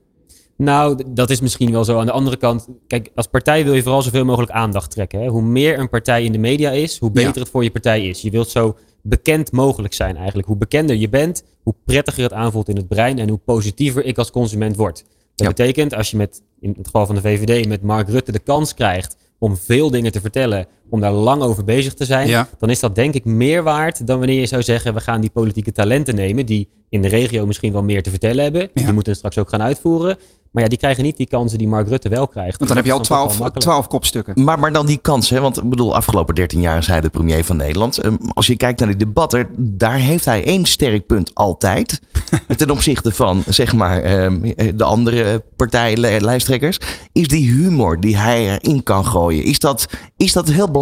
Nou, 0.56 1.02
dat 1.08 1.30
is 1.30 1.40
misschien 1.40 1.72
wel 1.72 1.84
zo. 1.84 1.98
Aan 1.98 2.06
de 2.06 2.12
andere 2.12 2.37
kant, 2.37 2.68
kijk, 2.87 3.10
als 3.14 3.26
partij 3.26 3.64
wil 3.64 3.75
je 3.75 3.82
vooral 3.82 4.02
zoveel 4.02 4.25
mogelijk 4.25 4.52
aandacht 4.52 4.90
trekken. 4.90 5.20
Hè? 5.20 5.28
Hoe 5.28 5.42
meer 5.42 5.78
een 5.78 5.88
partij 5.88 6.25
in 6.25 6.32
de 6.32 6.38
media 6.38 6.70
is, 6.70 6.98
hoe 6.98 7.10
beter 7.10 7.34
Ja. 7.34 7.40
het 7.40 7.50
voor 7.50 7.62
je 7.64 7.70
partij 7.70 8.06
is. 8.06 8.20
Je 8.20 8.30
wilt 8.30 8.48
zo 8.48 8.76
bekend 9.02 9.52
mogelijk 9.52 9.94
zijn 9.94 10.16
eigenlijk. 10.16 10.48
Hoe 10.48 10.56
bekender 10.56 10.96
je 10.96 11.08
bent, 11.08 11.44
hoe 11.62 11.75
prettiger 11.84 12.22
het 12.22 12.32
aanvoelt 12.32 12.68
in 12.68 12.76
het 12.76 12.88
brein 12.88 13.18
en 13.18 13.28
hoe 13.28 13.40
positiever 13.44 14.04
ik 14.04 14.18
als 14.18 14.30
consument 14.30 14.76
word. 14.76 15.04
Dat 15.38 15.47
Ja. 15.47 15.64
betekent, 15.64 15.95
als 15.95 16.11
je 16.11 16.16
met, 16.16 16.42
in 16.61 16.75
het 16.76 16.87
geval 16.87 17.07
van 17.07 17.14
de 17.14 17.21
VVD, 17.21 17.66
met 17.68 17.83
Mark 17.83 18.09
Rutte 18.09 18.33
de 18.33 18.38
kans 18.38 18.75
krijgt 18.75 19.16
om 19.38 19.57
veel 19.57 19.90
dingen 19.90 20.12
te 20.12 20.21
vertellen, 20.21 20.66
om 20.90 21.00
daar 21.00 21.12
lang 21.12 21.42
over 21.42 21.64
bezig 21.64 21.95
te 21.95 22.04
zijn, 22.04 22.28
Ja. 22.28 22.49
dan 22.59 22.71
is 22.71 22.80
dat 22.80 22.95
denk 22.95 23.14
ik 23.14 23.25
meer 23.25 23.62
waard 23.62 24.07
dan 24.07 24.18
wanneer 24.18 24.40
je 24.40 24.47
zou 24.47 24.62
zeggen, 24.62 24.95
we 24.95 25.00
gaan 25.00 25.21
die 25.21 25.30
politieke 25.30 25.73
talenten 25.73 26.14
nemen 26.14 26.47
die 26.47 26.68
in 26.88 27.02
de 27.02 27.09
regio 27.09 27.47
misschien 27.47 27.73
wel 27.73 27.83
meer 27.83 28.02
te 28.02 28.11
vertellen 28.11 28.42
hebben. 28.42 28.61
Ja. 28.61 28.68
Die 28.85 28.92
moeten 28.92 29.12
het 29.12 29.16
straks 29.16 29.38
ook 29.38 29.49
gaan 29.49 29.62
uitvoeren. 29.62 30.16
Maar 30.50 30.62
ja, 30.62 30.68
die 30.68 30.78
krijgen 30.78 31.02
niet 31.04 31.16
die 31.16 31.26
kansen 31.28 31.59
die 31.59 31.68
Mark 31.68 31.88
Rutte 31.88 32.09
wel 32.09 32.28
krijgt. 32.28 32.57
Want 32.59 32.68
dan 32.68 32.76
heb 32.76 32.87
je 32.87 32.92
al 32.92 32.99
Dat 32.99 33.07
is 33.07 33.12
toch 33.12 33.18
wel 33.18 33.26
12, 33.28 33.42
makkelijk. 33.42 33.66
12 33.71 33.87
kopstukken. 33.88 34.45
Maar, 34.45 34.59
maar 34.59 34.73
dan 34.73 34.87
die 34.87 34.99
kans, 34.99 35.30
hè? 35.30 35.40
want 35.40 35.57
ik 35.57 35.68
bedoel, 35.68 35.95
afgelopen 35.95 36.35
13 36.35 36.61
jaar 36.61 36.78
is 36.78 36.87
hij 36.87 37.00
de 37.00 37.09
premier 37.09 37.45
van 37.45 37.57
Nederland. 37.57 37.99
Ehm, 37.99 38.14
Als 38.33 38.47
je 38.47 38.57
kijkt 38.57 38.78
naar 38.78 38.88
die 38.88 38.97
debatten, 38.97 39.49
daar 39.57 39.97
heeft 39.97 40.25
hij 40.25 40.45
één 40.45 40.64
sterk 40.64 41.07
punt 41.07 41.30
altijd. 41.35 42.00
ten 42.57 42.71
opzichte 42.71 43.12
van, 43.12 43.42
zeg 43.49 43.75
maar, 43.75 44.02
ehm, 44.02 44.52
de 44.76 44.85
andere 44.85 45.42
partijlijsttrekkers. 45.57 46.78
Is 47.12 47.28
die 47.28 47.50
humor 47.50 48.00
die 48.00 48.16
hij 48.16 48.59
erin 48.61 48.83
kan 48.83 49.04
gooien. 49.07 49.45
Is 49.45 49.59
dat, 49.59 49.87
is 50.16 50.33
dat 50.33 50.49
heel 50.49 50.71
belangrijk 50.71 50.77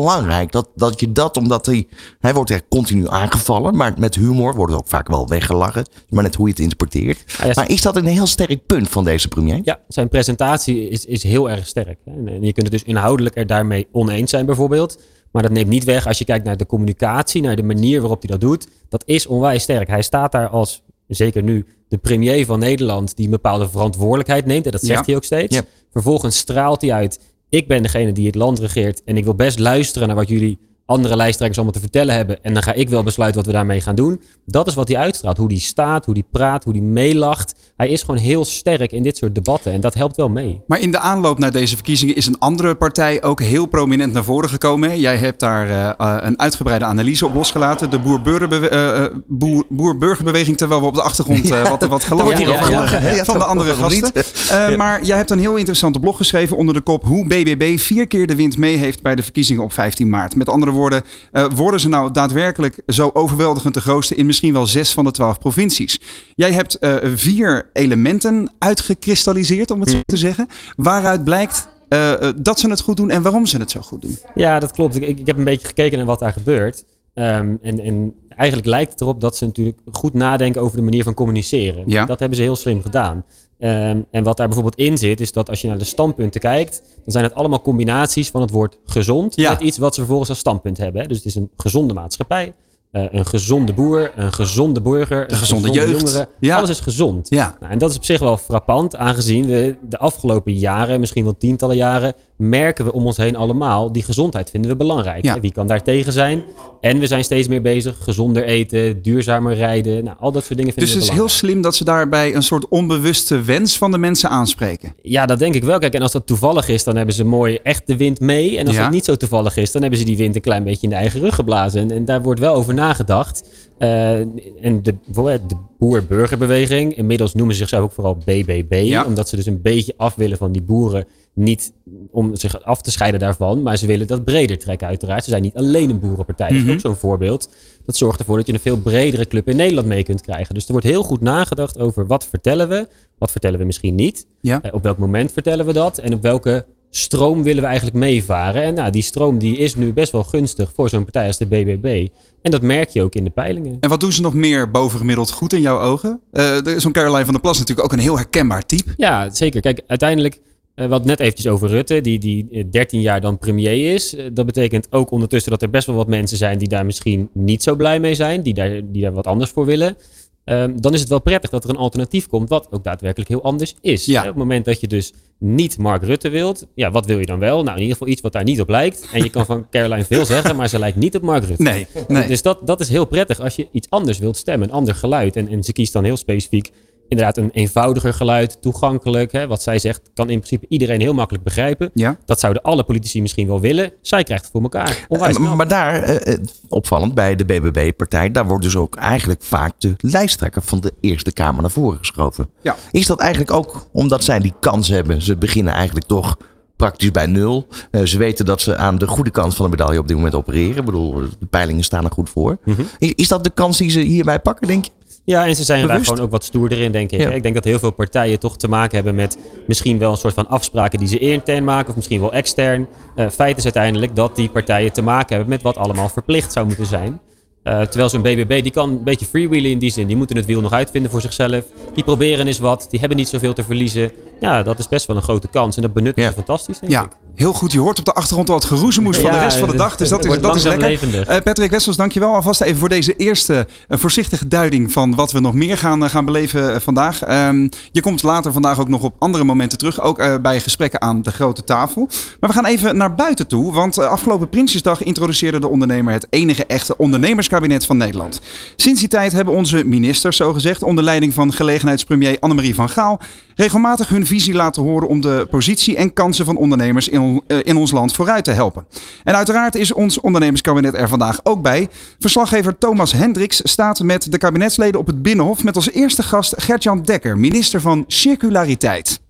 dat, 0.51 0.69
dat 0.75 1.01
je 1.01 1.13
dat, 1.13 1.37
omdat 1.37 1.67
hij, 1.67 1.87
hij 2.19 2.35
wordt 2.35 2.51
echt 2.51 2.65
continu 2.69 3.09
aangevallen, 3.09 3.77
maar 3.77 3.95
met 3.99 4.15
humor 4.15 4.55
wordt 4.55 4.73
het 4.73 4.81
ook 4.83 4.89
vaak 4.89 5.09
wel 5.09 5.29
weggelachen. 5.29 5.87
Maar 6.09 6.23
net 6.23 6.35
hoe 6.35 6.47
je 6.47 6.53
het 6.53 6.63
interpreteert. 6.63 7.25
ja, 7.39 7.51
maar 7.55 7.71
is 7.71 7.83
dat 7.83 7.97
een 7.97 8.07
heel 8.07 8.27
sterk 8.27 8.67
punt 8.67 8.89
van 8.89 9.05
deze 9.05 9.29
premier? 9.29 9.61
Ja, 9.65 9.81
zijn 9.89 10.09
presentatie 10.09 10.89
is, 10.89 11.05
is 11.05 11.23
heel 11.23 11.51
erg 11.51 11.67
sterk. 11.67 11.99
En, 12.05 12.29
en 12.29 12.43
je 12.43 12.53
kunt 12.53 12.67
het 12.67 12.71
dus 12.71 12.83
inhoudelijk 12.83 13.37
er 13.37 13.47
daarmee 13.47 13.89
oneens 13.93 14.31
zijn 14.31 14.47
bijvoorbeeld. 14.47 14.99
Maar 15.33 15.43
dat 15.43 15.53
neemt 15.53 15.69
niet 15.69 15.85
weg 15.85 16.07
als 16.07 16.19
je 16.19 16.25
kijkt 16.25 16.45
naar 16.45 16.57
de 16.57 16.67
communicatie, 16.67 17.43
naar 17.43 17.57
de 17.57 17.63
manier 17.63 18.01
waarop 18.01 18.21
hij 18.23 18.31
dat 18.31 18.41
doet. 18.41 18.69
Dat 18.89 19.03
is 19.07 19.27
onwijs 19.27 19.63
sterk. 19.63 19.89
Hij 19.89 20.03
staat 20.03 20.33
daar 20.33 20.49
als, 20.49 20.83
zeker 21.07 21.43
nu, 21.43 21.67
de 21.89 21.99
premier 21.99 22.47
van 22.47 22.59
Nederland 22.59 23.17
die 23.17 23.25
een 23.25 23.31
bepaalde 23.31 23.69
verantwoordelijkheid 23.69 24.47
neemt. 24.47 24.65
En 24.65 24.71
dat 24.71 24.81
zegt 24.85 24.99
Ja. 24.99 25.05
hij 25.07 25.17
ook 25.17 25.25
steeds. 25.25 25.55
Ja. 25.57 25.63
Vervolgens 25.93 26.37
straalt 26.37 26.81
hij 26.81 26.93
uit, 26.93 27.21
ik 27.49 27.69
ben 27.69 27.83
degene 27.83 28.13
die 28.13 28.27
het 28.27 28.35
land 28.35 28.59
regeert. 28.59 29.05
En 29.05 29.17
ik 29.17 29.25
wil 29.25 29.35
best 29.35 29.59
luisteren 29.59 30.09
naar 30.09 30.17
wat 30.17 30.29
jullie 30.29 30.59
andere 30.87 31.17
lijsttrekkers 31.17 31.59
allemaal 31.59 31.81
te 31.81 31.87
vertellen 31.89 32.15
hebben. 32.15 32.43
En 32.45 32.55
dan 32.55 32.63
ga 32.63 32.73
ik 32.73 32.89
wel 32.89 33.03
besluiten 33.03 33.39
wat 33.41 33.51
we 33.51 33.57
daarmee 33.57 33.81
gaan 33.81 33.95
doen. 33.95 34.21
Dat 34.47 34.67
is 34.67 34.75
wat 34.75 34.89
hij 34.89 34.97
uitstraalt. 34.97 35.37
Hoe 35.37 35.47
hij 35.47 35.59
staat, 35.59 36.05
hoe 36.05 36.15
hij 36.15 36.25
praat, 36.31 36.65
hoe 36.65 36.73
hij 36.73 36.83
meelacht. 36.83 37.55
Hij 37.77 37.89
is 37.89 38.01
gewoon 38.01 38.21
heel 38.21 38.45
sterk 38.45 38.93
in 38.93 39.03
dit 39.03 39.17
soort 39.17 39.35
debatten. 39.35 39.73
En 39.73 39.81
dat 39.81 39.95
helpt 39.95 40.17
wel 40.17 40.29
mee. 40.29 40.61
Maar 40.67 40.81
in 40.81 40.91
de 40.91 40.99
aanloop 40.99 41.39
naar 41.39 41.53
deze 41.53 41.75
verkiezingen 41.75 42.17
is 42.17 42.27
een 42.27 42.39
andere 42.39 42.75
partij 42.75 43.23
ook 43.23 43.41
heel 43.41 43.67
prominent 43.67 44.13
naar 44.13 44.25
voren 44.25 44.49
gekomen. 44.49 45.01
Jij 45.01 45.17
hebt 45.17 45.41
daar 45.41 45.69
eh, 45.71 45.89
eh, 45.89 46.17
een 46.21 46.39
uitgebreide 46.41 46.85
analyse 46.85 47.27
op 47.27 47.35
losgelaten. 47.35 47.91
De 47.91 47.99
boer-burgerbewe- 47.99 48.69
eh, 48.69 49.05
eh, 49.05 49.13
boer- 49.27 49.65
boer-burgerbeweging, 49.69 50.57
terwijl 50.57 50.81
we 50.81 50.87
op 50.87 50.95
de 50.95 51.03
achtergrond 51.03 51.51
eh, 51.51 51.69
wat, 51.69 51.83
wat 51.87 52.05
hier 52.05 52.49
Ja, 52.49 53.25
van 53.25 53.39
de 53.39 53.45
andere 53.45 53.75
gasten. 53.75 54.13
Eh, 54.51 54.77
Maar 54.77 55.05
jij 55.05 55.17
hebt 55.17 55.31
een 55.31 55.39
heel 55.39 55.57
interessante 55.57 56.01
blog 56.01 56.17
geschreven 56.17 56.57
onder 56.57 56.75
de 56.75 56.81
kop 56.81 57.05
hoe 57.05 57.27
BBB 57.27 57.79
vier 57.79 58.07
keer 58.07 58.27
de 58.27 58.35
wind 58.35 58.57
mee 58.59 58.77
heeft 58.77 59.03
bij 59.03 59.15
de 59.15 59.23
verkiezingen 59.23 59.63
op 59.63 59.73
15 59.73 60.09
maart. 60.09 60.37
Met 60.37 60.49
andere 60.49 60.73
woorden, 60.77 61.03
eh, 61.33 61.47
worden 61.55 61.81
ze 61.81 61.89
nou 61.89 62.11
daadwerkelijk 62.11 62.83
zo 62.87 63.11
overweldigend 63.13 63.75
de 63.75 63.81
grootste 63.81 64.15
in 64.15 64.27
misschien 64.27 64.53
wel 64.53 64.67
zes 64.67 64.93
van 64.93 65.05
de 65.05 65.11
twaalf 65.11 65.39
provincies? 65.39 66.01
Jij 66.35 66.53
hebt 66.53 66.79
eh, 66.79 66.95
vier 67.15 67.71
elementen 67.73 68.53
uitgekristalliseerd, 68.59 69.71
om 69.71 69.81
het 69.81 69.91
zo 69.91 70.01
te 70.05 70.17
zeggen, 70.17 70.49
waaruit 70.77 71.25
blijkt 71.25 71.69
eh, 71.89 72.13
dat 72.37 72.61
ze 72.61 72.71
het 72.71 72.81
goed 72.81 72.97
doen 72.97 73.11
en 73.11 73.23
waarom 73.23 73.47
ze 73.47 73.59
het 73.59 73.71
zo 73.71 73.81
goed 73.81 74.03
doen. 74.03 74.19
Ja, 74.35 74.59
dat 74.59 74.73
klopt. 74.73 74.97
Ik, 74.97 75.03
ik 75.03 75.19
ik 75.19 75.27
heb 75.27 75.39
een 75.39 75.45
beetje 75.45 75.67
gekeken 75.67 75.97
naar 75.97 76.07
wat 76.07 76.19
daar 76.19 76.33
gebeurt. 76.33 76.85
Ehm, 77.15 77.55
en, 77.63 77.81
en 77.81 78.15
eigenlijk 78.29 78.69
lijkt 78.69 78.93
het 78.93 79.01
erop 79.01 79.21
dat 79.21 79.37
ze 79.37 79.45
natuurlijk 79.45 79.79
goed 79.93 80.15
nadenken 80.15 80.61
over 80.61 80.77
de 80.77 80.83
manier 80.83 81.05
van 81.05 81.15
communiceren. 81.15 81.83
Ja. 81.87 82.05
Dat 82.05 82.19
hebben 82.19 82.39
ze 82.39 82.45
heel 82.45 82.57
slim 82.57 82.83
gedaan. 82.83 83.25
Ehm, 83.59 84.01
en 84.11 84.25
wat 84.25 84.37
daar 84.37 84.47
bijvoorbeeld 84.47 84.77
in 84.79 84.99
zit, 84.99 85.21
is 85.21 85.33
dat 85.33 85.49
als 85.51 85.61
je 85.61 85.69
naar 85.69 85.79
de 85.79 85.85
standpunten 85.85 86.41
kijkt, 86.41 86.83
dan 86.95 87.13
zijn 87.13 87.25
het 87.25 87.35
allemaal 87.35 87.63
combinaties 87.63 88.29
van 88.31 88.41
het 88.41 88.51
woord 88.51 88.79
gezond 88.85 89.37
Ja. 89.37 89.51
met 89.51 89.61
iets 89.61 89.79
wat 89.79 89.95
ze 89.95 90.01
vervolgens 90.01 90.29
als 90.29 90.39
standpunt 90.39 90.79
hebben. 90.79 91.03
hè. 91.03 91.09
Dus 91.09 91.17
het 91.17 91.27
is 91.27 91.35
een 91.35 91.51
gezonde 91.57 91.95
maatschappij, 91.95 92.53
eh, 92.91 93.05
een 93.11 93.27
gezonde 93.27 93.73
boer, 93.73 94.13
een 94.17 94.33
gezonde 94.33 94.81
burger, 94.81 95.31
een 95.31 95.37
gezonde 95.37 95.71
jeugd. 95.71 96.27
Ja. 96.41 96.57
Alles 96.57 96.71
is 96.71 96.81
gezond. 96.81 97.29
Ja. 97.31 97.57
Nou, 97.61 97.73
en 97.73 97.79
dat 97.79 97.91
is 97.91 97.97
op 97.97 98.05
zich 98.05 98.21
wel 98.21 98.37
frappant, 98.37 98.97
aangezien 98.97 99.47
we 99.47 99.77
de 99.89 99.99
afgelopen 99.99 100.53
jaren, 100.53 101.01
misschien 101.01 101.25
wel 101.25 101.37
tientallen 101.39 101.77
jaren, 101.77 102.15
merken 102.37 102.85
we 102.85 102.93
om 102.93 103.07
ons 103.07 103.17
heen 103.17 103.37
allemaal, 103.37 103.93
die 103.93 104.03
gezondheid 104.03 104.51
vinden 104.51 104.71
we 104.71 104.77
belangrijk. 104.77 105.25
Ja. 105.25 105.41
Wie 105.41 105.53
kan 105.53 105.67
daar 105.67 105.83
tegen 105.83 106.13
zijn? 106.13 106.43
En 106.81 106.99
we 106.99 107.07
zijn 107.07 107.25
steeds 107.25 107.49
meer 107.49 107.63
bezig, 107.63 107.97
gezonder 108.01 108.45
eten, 108.45 109.03
duurzamer 109.03 109.55
rijden, 109.55 110.05
nou, 110.05 110.17
al 110.21 110.33
dat 110.33 110.45
soort 110.45 110.59
dingen 110.59 110.75
Dus 110.75 110.85
vinden 110.85 110.95
het 110.95 111.05
is 111.05 111.09
we 111.09 111.15
heel 111.15 111.29
slim 111.29 111.61
dat 111.63 111.75
ze 111.77 111.85
daarbij 111.85 112.35
een 112.35 112.43
soort 112.43 112.69
onbewuste 112.69 113.43
wens 113.43 113.79
van 113.79 113.91
de 113.91 113.99
mensen 113.99 114.31
aanspreken. 114.31 114.95
Ja, 115.03 115.27
dat 115.27 115.39
denk 115.39 115.55
ik 115.55 115.65
wel. 115.65 115.79
Kijk, 115.79 115.95
en 115.95 116.03
als 116.03 116.13
dat 116.13 116.27
toevallig 116.27 116.69
is, 116.69 116.85
dan 116.85 116.97
hebben 116.97 117.15
ze 117.15 117.25
mooi 117.25 117.59
echt 117.63 117.87
de 117.87 117.97
wind 117.97 118.21
mee. 118.21 118.59
En 118.59 118.67
als 118.67 118.77
Ja. 118.77 118.83
dat 118.83 118.91
niet 118.93 119.05
zo 119.05 119.15
toevallig 119.17 119.57
is, 119.57 119.73
dan 119.73 119.81
hebben 119.83 119.99
ze 120.01 120.05
die 120.07 120.17
wind 120.17 120.35
een 120.35 120.41
klein 120.41 120.65
beetje 120.65 120.83
in 120.83 120.91
de 120.91 120.95
eigen 120.95 121.21
rug 121.21 121.35
geblazen. 121.35 121.81
En, 121.81 121.91
en 121.91 122.05
daar 122.05 122.23
wordt 122.23 122.41
wel 122.41 122.55
over 122.55 122.75
nagedacht. 122.75 123.45
Eh, 123.79 124.19
en 124.61 124.83
de, 124.83 124.95
de 125.13 125.57
boer-burgerbeweging, 125.79 126.97
inmiddels 126.97 127.35
noemen 127.35 127.55
ze 127.55 127.61
zichzelf 127.61 127.83
ook 127.85 127.93
vooral 127.93 128.17
BBB. 128.25 128.83
Ja. 128.85 129.05
Omdat 129.05 129.29
ze 129.29 129.37
dus 129.37 129.47
een 129.47 129.63
beetje 129.63 129.95
af 129.97 130.15
willen 130.15 130.39
van 130.39 130.53
die 130.53 130.63
boeren. 130.63 131.07
Niet 131.37 131.73
om 132.11 132.37
zich 132.37 132.63
af 132.65 132.83
te 132.83 132.91
scheiden 132.91 133.21
daarvan, 133.21 133.63
maar 133.63 133.77
ze 133.77 133.87
willen 133.87 134.07
dat 134.07 134.25
breder 134.25 134.59
trekken 134.59 134.87
uiteraard. 134.89 135.25
Ze 135.25 135.31
zijn 135.31 135.43
niet 135.43 135.55
alleen 135.57 135.91
een 135.91 136.01
boerenpartij. 136.01 136.49
Dat 136.49 136.57
Mhm. 136.59 136.67
is 136.69 136.75
ook 136.75 136.81
zo'n 136.81 136.97
voorbeeld. 136.97 137.49
Dat 137.87 137.97
zorgt 137.97 138.19
ervoor 138.19 138.37
dat 138.37 138.47
je 138.47 138.53
een 138.53 138.61
veel 138.61 138.81
bredere 138.81 139.27
club 139.27 139.49
in 139.49 139.57
Nederland 139.57 139.87
mee 139.87 140.03
kunt 140.03 140.21
krijgen. 140.21 140.55
Dus 140.55 140.65
er 140.67 140.73
wordt 140.73 140.87
heel 140.87 141.03
goed 141.03 141.21
nagedacht 141.21 141.79
over 141.79 142.07
wat 142.07 142.27
vertellen 142.27 142.69
we, 142.69 142.89
wat 143.19 143.31
vertellen 143.31 143.59
we 143.59 143.65
misschien 143.65 143.95
niet. 143.95 144.27
Ja. 144.41 144.63
Eh, 144.63 144.75
op 144.75 144.83
welk 144.83 144.99
moment 144.99 145.33
vertellen 145.33 145.67
we 145.67 145.73
dat? 145.73 145.99
En 145.99 146.13
op 146.15 146.23
welke 146.23 146.65
stroom 146.91 147.43
willen 147.43 147.61
we 147.63 147.67
eigenlijk 147.69 147.97
meevaren? 147.97 148.63
En 148.63 148.75
nou, 148.75 148.91
die 148.91 149.03
stroom 149.03 149.39
die 149.39 149.57
is 149.57 149.75
nu 149.75 149.93
best 149.93 150.13
wel 150.13 150.25
gunstig 150.25 150.73
voor 150.75 150.89
zo'n 150.89 151.03
partij 151.03 151.27
als 151.27 151.39
de 151.39 151.47
BBB. 151.47 152.09
En 152.43 152.51
dat 152.51 152.63
merk 152.63 152.89
je 152.89 153.03
ook 153.03 153.15
in 153.15 153.25
de 153.25 153.31
peilingen. 153.31 153.77
En 153.81 153.89
wat 153.89 154.01
doen 154.01 154.13
ze 154.13 154.21
nog 154.21 154.35
meer 154.35 154.71
bovengemiddeld 154.71 155.31
goed 155.31 155.53
in 155.53 155.61
jouw 155.61 155.81
ogen? 155.81 156.21
Eh, 156.33 156.57
Zo'n 156.77 156.93
Caroline 156.93 157.25
van 157.25 157.33
der 157.33 157.43
Plas 157.43 157.59
natuurlijk 157.59 157.87
ook 157.87 157.93
een 157.93 158.03
heel 158.05 158.17
herkenbaar 158.17 158.67
type. 158.67 158.95
Ja, 158.97 159.31
zeker. 159.31 159.61
Kijk, 159.61 159.81
uiteindelijk, 159.87 160.41
eh, 160.77 160.87
wat 160.87 161.05
net 161.05 161.21
eventjes 161.21 161.47
over 161.47 161.69
Rutte, 161.69 162.01
die, 162.01 162.19
die 162.19 162.47
eh, 162.51 162.65
13 162.71 163.01
jaar 163.01 163.21
dan 163.21 163.39
premier 163.39 163.95
is. 163.95 164.15
eh, 164.15 164.25
dat 164.33 164.47
betekent 164.47 164.87
ook 164.91 165.11
ondertussen 165.11 165.51
dat 165.51 165.63
er 165.63 165.71
best 165.71 165.87
wel 165.87 165.97
wat 165.97 166.07
mensen 166.07 166.37
zijn 166.37 166.59
die 166.59 166.69
daar 166.69 166.87
misschien 166.87 167.29
niet 167.33 167.63
zo 167.63 167.75
blij 167.75 168.01
mee 168.01 168.15
zijn. 168.15 168.43
Die 168.43 168.55
daar, 168.55 168.81
die 168.85 169.03
daar 169.03 169.13
wat 169.13 169.27
anders 169.27 169.51
voor 169.51 169.65
willen. 169.67 169.97
Ehm, 170.45 170.73
dan 170.77 170.95
is 170.95 171.01
het 171.01 171.09
wel 171.09 171.21
prettig 171.21 171.51
dat 171.51 171.65
er 171.65 171.71
een 171.71 171.77
alternatief 171.77 172.27
komt 172.27 172.49
wat 172.49 172.67
ook 172.71 172.85
daadwerkelijk 172.85 173.31
heel 173.31 173.43
anders 173.43 173.75
is. 173.81 174.05
Ja. 174.05 174.21
Op 174.21 174.27
het 174.27 174.37
moment 174.37 174.65
dat 174.65 174.81
je 174.81 174.87
dus 174.87 175.13
niet 175.39 175.79
Mark 175.79 176.03
Rutte 176.03 176.29
wilt, 176.29 176.67
ja, 176.75 176.91
wat 176.91 177.07
wil 177.07 177.19
je 177.19 177.27
dan 177.27 177.39
wel? 177.39 177.63
Nou, 177.63 177.77
in 177.77 177.83
ieder 177.83 177.97
geval 177.97 178.13
iets 178.13 178.21
wat 178.21 178.33
daar 178.33 178.45
niet 178.45 178.61
op 178.61 178.69
lijkt. 178.69 179.09
En 179.13 179.23
je 179.23 179.31
kan 179.31 179.47
van 179.47 179.67
Caroline 179.71 180.05
veel 180.05 180.25
zeggen, 180.25 180.57
maar 180.57 180.69
ze 180.69 180.79
lijkt 180.79 180.97
niet 180.97 181.17
op 181.17 181.23
Mark 181.23 181.45
Rutte. 181.45 181.63
Nee, 181.63 181.87
nee. 182.09 182.27
Dus 182.29 182.43
dat, 182.43 182.67
dat 182.67 182.81
is 182.81 182.89
heel 182.89 183.05
prettig 183.05 183.41
als 183.41 183.57
je 183.57 183.69
iets 183.73 183.91
anders 183.91 184.19
wilt 184.19 184.37
stemmen, 184.37 184.69
een 184.69 184.75
ander 184.75 184.95
geluid. 184.95 185.37
En, 185.37 185.49
en 185.49 185.65
ze 185.65 185.73
kiest 185.73 185.93
dan 185.93 186.05
heel 186.05 186.17
specifiek 186.17 186.71
inderdaad 187.09 187.37
een 187.37 187.51
eenvoudiger 187.51 188.15
geluid, 188.15 188.63
toegankelijk. 188.63 189.33
Hè, 189.33 189.47
wat 189.47 189.63
zij 189.63 189.79
zegt 189.79 190.01
kan 190.15 190.31
in 190.31 190.39
principe 190.39 190.67
iedereen 190.69 191.01
heel 191.01 191.15
makkelijk 191.15 191.45
begrijpen. 191.45 191.91
Ja. 191.95 192.17
Dat 192.25 192.41
zouden 192.41 192.63
alle 192.63 192.85
politici 192.85 193.21
misschien 193.21 193.47
wel 193.47 193.61
willen. 193.61 193.93
Zij 194.01 194.23
krijgt 194.23 194.43
het 194.43 194.53
voor 194.53 194.63
elkaar. 194.63 195.07
Eh, 195.09 195.55
maar 195.55 195.69
daar, 195.69 196.03
eh, 196.03 196.35
eh, 196.35 196.41
opvallend 196.69 197.15
bij 197.15 197.37
de 197.37 197.45
BBB-partij, 197.45 198.31
daar 198.31 198.47
wordt 198.47 198.65
dus 198.65 198.77
ook 198.77 198.97
eigenlijk 198.97 199.43
vaak 199.43 199.73
de 199.79 199.95
lijsttrekker 199.99 200.63
van 200.63 200.81
de 200.81 200.93
Eerste 201.01 201.33
Kamer 201.33 201.63
naar 201.63 201.71
voren 201.71 201.99
geschoven. 201.99 202.51
Ja. 202.63 202.77
Is 202.91 203.07
dat 203.07 203.21
eigenlijk 203.21 203.51
ook 203.51 203.87
omdat 203.93 204.25
zij 204.25 204.39
die 204.39 204.55
kans 204.61 204.89
hebben? 204.89 205.23
Ze 205.23 205.37
beginnen 205.37 205.73
eigenlijk 205.73 206.07
toch 206.07 206.37
praktisch 206.77 207.11
bij 207.11 207.27
nul. 207.27 207.67
Ze 208.05 208.19
weten 208.19 208.45
dat 208.45 208.61
ze 208.61 208.77
aan 208.77 208.99
de 208.99 209.07
goede 209.07 209.31
kant 209.31 209.55
van 209.55 209.65
de 209.65 209.71
medaille 209.71 209.99
op 209.99 210.09
dit 210.09 210.17
moment 210.17 210.35
opereren. 210.35 210.77
Ik 210.77 210.85
bedoel, 210.85 211.15
de 211.39 211.47
peilingen 211.51 211.85
staan 211.85 212.05
er 212.05 212.11
goed 212.11 212.31
voor. 212.31 212.59
Mhm. 212.65 212.83
is, 212.99 213.13
is 213.15 213.29
dat 213.29 213.45
de 213.45 213.51
kans 213.51 213.79
die 213.79 213.91
ze 213.91 214.01
hierbij 214.01 214.41
pakken, 214.41 214.67
denk 214.67 214.85
je? 214.85 214.91
Ja, 215.27 215.47
en 215.47 215.57
ze 215.57 215.65
zijn 215.65 215.87
daar 215.87 216.05
gewoon 216.05 216.21
ook 216.21 216.31
wat 216.31 216.45
stoerder 216.45 216.81
in, 216.81 216.93
denk 216.93 217.11
ik. 217.11 217.21
Ja. 217.21 217.31
Ik 217.31 217.43
denk 217.43 217.55
dat 217.55 217.65
heel 217.65 217.79
veel 217.79 217.91
partijen 217.91 218.39
toch 218.39 218.57
te 218.57 218.69
maken 218.69 218.95
hebben 218.95 219.15
met 219.15 219.39
misschien 219.67 219.99
wel 219.99 220.11
een 220.11 220.17
soort 220.17 220.35
van 220.35 220.49
afspraken 220.49 220.99
die 220.99 221.09
ze 221.09 221.19
intern 221.19 221.65
maken, 221.65 221.89
of 221.89 221.97
misschien 221.97 222.21
wel 222.21 222.33
extern. 222.33 222.87
Eh 223.15 223.29
feit 223.29 223.57
is 223.57 223.65
uiteindelijk 223.65 224.17
dat 224.17 224.37
die 224.37 224.49
partijen 224.49 224.93
te 224.93 225.03
maken 225.03 225.37
hebben 225.37 225.49
met 225.49 225.63
wat 225.63 225.77
allemaal 225.77 226.09
verplicht 226.09 226.53
zou 226.53 226.67
moeten 226.67 226.87
zijn. 226.87 227.21
Eh, 227.67 227.81
terwijl 227.81 228.09
zo'n 228.09 228.23
BBB, 228.23 228.63
die 228.63 228.73
kan 228.73 228.91
een 228.91 229.05
beetje 229.05 229.27
freewheelen 229.27 229.71
in 229.71 229.79
die 229.79 229.91
zin. 229.91 230.07
Die 230.07 230.17
moeten 230.17 230.37
het 230.37 230.47
wiel 230.47 230.61
nog 230.61 230.73
uitvinden 230.73 231.11
voor 231.11 231.21
zichzelf. 231.21 231.65
Die 231.95 232.05
proberen 232.05 232.47
eens 232.47 232.59
wat. 232.59 232.87
Die 232.91 233.01
hebben 233.01 233.19
niet 233.19 233.29
zoveel 233.29 233.53
te 233.53 233.65
verliezen. 233.65 234.11
Ja, 234.41 234.63
dat 234.63 234.79
is 234.79 234.89
best 234.89 235.07
wel 235.07 235.17
een 235.17 235.23
grote 235.23 235.49
kans. 235.49 235.77
En 235.77 235.83
dat 235.83 235.93
benutten 235.93 236.23
Ja. 236.23 236.29
ze 236.29 236.35
fantastisch, 236.35 236.79
denk 236.79 236.93
Ja, 236.93 237.03
ik. 237.03 237.11
heel 237.35 237.53
goed. 237.53 237.73
Je 237.73 237.81
hoort 237.81 237.99
op 237.99 238.05
de 238.05 238.13
achtergrond 238.13 238.49
al 238.49 238.55
het 238.55 238.65
geroezemoes 238.65 239.19
van 239.19 239.31
de 239.31 239.39
rest 239.39 239.57
van 239.57 239.69
de 239.69 239.77
dag. 239.77 239.97
Dus 239.97 240.09
dat 240.09 240.25
is, 240.25 240.41
dat 240.41 240.57
is 240.57 240.63
lekker. 240.63 241.29
Eh, 241.29 241.43
Patrick 241.43 241.71
Wessels, 241.71 241.97
dankjewel 241.97 242.35
alvast 242.35 242.61
even 242.61 242.79
voor 242.79 242.89
deze 242.89 243.17
eerste 243.17 243.67
voorzichtige 243.89 244.49
duiding 244.49 244.93
van 244.93 245.15
wat 245.15 245.33
we 245.33 245.41
nog 245.41 245.55
meer 245.55 245.79
gaan, 245.79 246.05
eh, 246.05 246.11
gaan 246.11 246.25
beleven 246.25 246.75
eh, 246.75 246.81
vandaag. 246.81 247.23
Ehm, 247.23 247.69
je 247.93 248.01
komt 248.01 248.23
later 248.23 248.53
vandaag 248.53 248.81
ook 248.81 248.89
nog 248.89 249.03
op 249.03 249.15
andere 249.19 249.45
momenten 249.45 249.79
terug, 249.79 250.01
ook 250.01 250.43
bij 250.43 250.61
gesprekken 250.61 251.01
aan 251.01 251.23
de 251.23 251.31
grote 251.31 251.65
tafel. 251.65 252.09
Maar 252.41 252.51
we 252.51 252.57
gaan 252.57 252.67
even 252.67 252.97
naar 252.97 253.15
buiten 253.15 253.47
toe, 253.47 253.73
want 253.73 253.99
afgelopen 253.99 254.49
Prinsjesdag 254.49 255.03
introduceerde 255.03 255.61
de 255.61 255.69
ondernemer 255.69 256.13
het 256.13 256.27
enige 256.31 256.67
echte 256.67 256.97
ondernemerskabinet 256.97 257.87
van 257.87 257.97
Nederland. 257.97 258.41
Sinds 258.77 259.01
die 259.01 259.09
tijd 259.09 259.33
hebben 259.33 259.55
onze 259.55 259.85
ministers, 259.85 260.37
zogezegd, 260.37 260.83
onder 260.83 261.05
leiding 261.05 261.35
van 261.35 261.53
gelegenheidspremier 261.53 262.37
Annemarie 262.41 262.75
van 262.75 262.89
Gaal, 262.89 263.21
regelmatig 263.57 264.09
hun 264.09 264.27
visie 264.27 264.55
laten 264.55 264.83
horen 264.83 265.09
om 265.09 265.21
de 265.21 265.47
positie 265.51 265.97
en 265.97 266.13
kansen 266.13 266.45
van 266.45 266.57
ondernemers 266.57 267.09
in, 267.09 267.43
eh, 267.47 267.59
in 267.63 267.77
ons 267.77 267.91
land 267.91 268.13
vooruit 268.13 268.45
te 268.45 268.51
helpen. 268.51 268.87
En 269.25 269.35
uiteraard 269.35 269.75
is 269.75 269.93
ons 269.93 270.21
ondernemerskabinet 270.21 270.95
er 270.95 271.09
vandaag 271.09 271.41
ook 271.43 271.63
bij. 271.63 271.89
Verslaggever 272.19 272.79
Thomas 272.79 273.13
Hendricks 273.13 273.61
staat 273.65 274.01
met 274.01 274.33
de 274.33 274.39
kabinetsleden 274.39 275.01
op 275.01 275.07
het 275.07 275.23
Binnenhof 275.23 275.65
met 275.65 275.77
als 275.77 275.91
eerste 275.91 276.23
gast 276.23 276.55
Gertjan 276.57 277.03
Dekker, 277.03 277.39
minister 277.39 277.81
van 277.81 278.05
Circulariteit. 278.07 279.21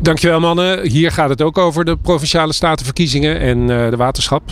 Dankjewel 0.00 0.40
mannen. 0.40 0.88
Hier 0.88 1.12
gaat 1.12 1.28
het 1.28 1.42
ook 1.42 1.58
over 1.58 1.84
de 1.84 1.96
provinciale 1.96 2.52
statenverkiezingen 2.52 3.40
en 3.40 3.60
eh, 3.60 3.90
de 3.90 3.96
waterschap. 3.96 4.42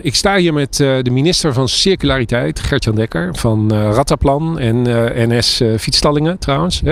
Ik 0.00 0.14
sta 0.14 0.36
hier 0.36 0.52
met 0.52 0.80
eh, 0.80 0.96
de 1.02 1.10
minister 1.10 1.52
van 1.52 1.68
Circulariteit, 1.68 2.60
Gertjan 2.60 2.94
Dekker, 2.94 3.34
van 3.34 3.72
eh 3.72 3.90
Rattaplan 3.92 4.58
en 4.58 4.86
eh, 4.86 5.28
NS 5.28 5.62
Fietsstallingen 5.78 6.38
trouwens. 6.38 6.82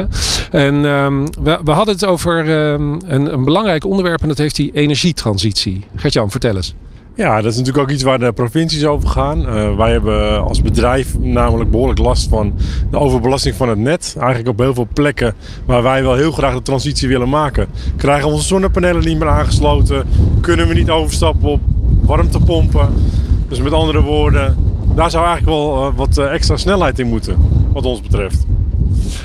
En 0.50 0.84
ehm, 0.84 1.26
we, 1.42 1.70
hadden 1.70 1.94
het 1.94 2.04
over 2.04 2.38
ehm, 2.38 2.98
een, 3.06 3.32
een 3.32 3.44
belangrijk 3.44 3.84
onderwerp 3.84 4.22
en 4.22 4.28
dat 4.28 4.38
heeft 4.38 4.56
die 4.56 4.70
energietransitie. 4.72 5.84
Gertjan, 5.96 6.30
vertel 6.30 6.56
eens. 6.56 6.74
Ja, 7.14 7.40
dat 7.40 7.52
is 7.52 7.58
natuurlijk 7.58 7.84
ook 7.88 7.94
iets 7.94 8.02
waar 8.02 8.18
de 8.18 8.32
provincies 8.32 8.84
over 8.84 9.08
gaan. 9.08 9.44
Wij 9.76 9.90
hebben 9.90 10.42
als 10.42 10.62
bedrijf 10.62 11.18
namelijk 11.18 11.70
behoorlijk 11.70 11.98
last 11.98 12.28
van 12.28 12.54
de 12.90 12.98
overbelasting 12.98 13.54
van 13.54 13.68
het 13.68 13.78
net. 13.78 14.14
Eigenlijk 14.18 14.48
op 14.48 14.58
heel 14.58 14.74
veel 14.74 14.88
plekken 14.94 15.34
waar 15.66 15.82
wij 15.82 16.02
wel 16.02 16.14
heel 16.14 16.32
graag 16.32 16.54
de 16.54 16.62
transitie 16.62 17.08
willen 17.08 17.28
maken. 17.28 17.68
Krijgen 17.96 18.28
onze 18.28 18.46
zonnepanelen 18.46 19.04
niet 19.04 19.18
meer 19.18 19.28
aangesloten. 19.28 20.06
Kunnen 20.40 20.68
we 20.68 20.74
niet 20.74 20.90
overstappen 20.90 21.48
op 21.48 21.60
warmtepompen. 22.10 22.88
Dus 23.48 23.60
met 23.60 23.72
andere 23.72 24.02
woorden, 24.02 24.56
daar 24.94 25.10
zou 25.10 25.26
eigenlijk 25.26 25.56
wel 25.56 25.86
eh, 25.86 25.96
wat 25.96 26.18
eh, 26.18 26.32
extra 26.32 26.56
snelheid 26.56 26.98
in 26.98 27.06
moeten, 27.06 27.36
wat 27.72 27.84
ons 27.84 28.00
betreft. 28.00 28.46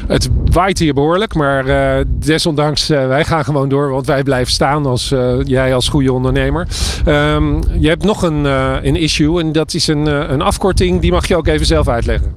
Het 0.08 0.30
waait 0.52 0.80
hier 0.80 0.94
behoorlijk, 0.94 1.34
maar 1.34 1.66
eh, 1.68 2.06
desondanks, 2.08 2.88
wij 2.88 3.24
gaan 3.24 3.44
gewoon 3.44 3.70
door, 3.70 3.90
want 3.90 4.06
wij 4.06 4.24
blijven 4.24 4.54
staan 4.54 4.86
als 4.86 5.14
jij 5.44 5.76
als 5.76 5.88
goede 5.88 6.14
ondernemer. 6.14 6.68
Ehm, 7.06 7.62
je 7.80 7.88
hebt 7.88 8.04
nog 8.04 8.22
een, 8.22 8.44
een 8.86 8.96
issue 8.96 9.40
en 9.40 9.52
dat 9.52 9.74
is 9.74 9.88
een, 9.88 10.06
een 10.34 10.42
afkorting, 10.42 11.02
die 11.02 11.12
mag 11.12 11.28
je 11.28 11.36
ook 11.36 11.48
even 11.48 11.66
zelf 11.66 11.88
uitleggen. 11.88 12.34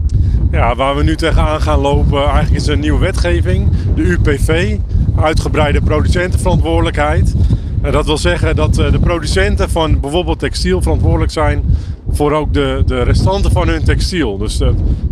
Ja, 0.51 0.75
waar 0.75 0.97
we 0.97 1.03
nu 1.03 1.17
tegenaan 1.17 1.61
gaan 1.61 1.79
lopen, 1.79 2.23
eigenlijk 2.23 2.55
is 2.55 2.67
een 2.67 2.81
nieuwe 2.81 3.01
wetgeving, 3.01 3.69
de 3.95 4.03
UPV, 4.03 4.77
uitgebreide 5.21 5.81
producentenverantwoordelijkheid. 5.81 7.35
Dat 7.83 8.07
wil 8.07 8.19
zeggen 8.19 8.57
dat 8.57 8.79
eh, 8.79 8.93
de 8.93 8.99
producenten 8.99 9.71
van 9.71 10.01
bijvoorbeeld 10.01 10.39
textiel 10.39 10.83
verantwoordelijk 10.83 11.33
zijn 11.33 11.63
voor 12.11 12.33
ook 12.33 12.55
de, 12.55 12.83
de 12.87 13.03
restanten 13.03 13.53
van 13.53 13.69
hun 13.69 13.85
textiel. 13.85 14.39
Dus 14.39 14.61
eh, 14.61 14.69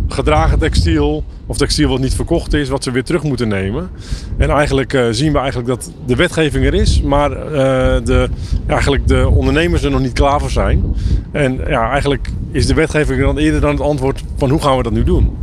gedragen 0.07 0.59
textiel 0.59 1.23
of 1.45 1.57
textiel 1.57 1.89
wat 1.89 1.99
niet 1.99 2.15
verkocht 2.15 2.53
is, 2.53 2.69
wat 2.69 2.83
ze 2.83 2.91
weer 2.91 3.03
terug 3.03 3.23
moeten 3.23 3.47
nemen. 3.47 3.89
En 4.37 4.49
eigenlijk 4.49 4.93
eh, 4.93 5.05
zien 5.11 5.31
we 5.31 5.37
eigenlijk 5.37 5.67
dat 5.67 5.91
de 6.05 6.15
wetgeving 6.15 6.65
er 6.65 6.73
is, 6.73 7.01
maar 7.01 7.29
de, 7.29 8.29
eigenlijk 8.67 9.07
de 9.07 9.29
ondernemers 9.29 9.83
er 9.83 9.91
nog 9.91 10.01
niet 10.01 10.13
klaar 10.13 10.39
voor 10.39 10.49
zijn. 10.49 10.83
En 11.31 11.59
ja, 11.67 11.91
eigenlijk 11.91 12.29
is 12.51 12.65
de 12.65 12.73
wetgeving 12.73 13.21
dan 13.21 13.37
eerder 13.37 13.61
dan 13.61 13.71
het 13.71 13.81
antwoord 13.81 14.23
van 14.35 14.49
hoe 14.49 14.61
gaan 14.61 14.77
we 14.77 14.83
dat 14.83 14.93
nu 14.93 15.03
doen. 15.03 15.37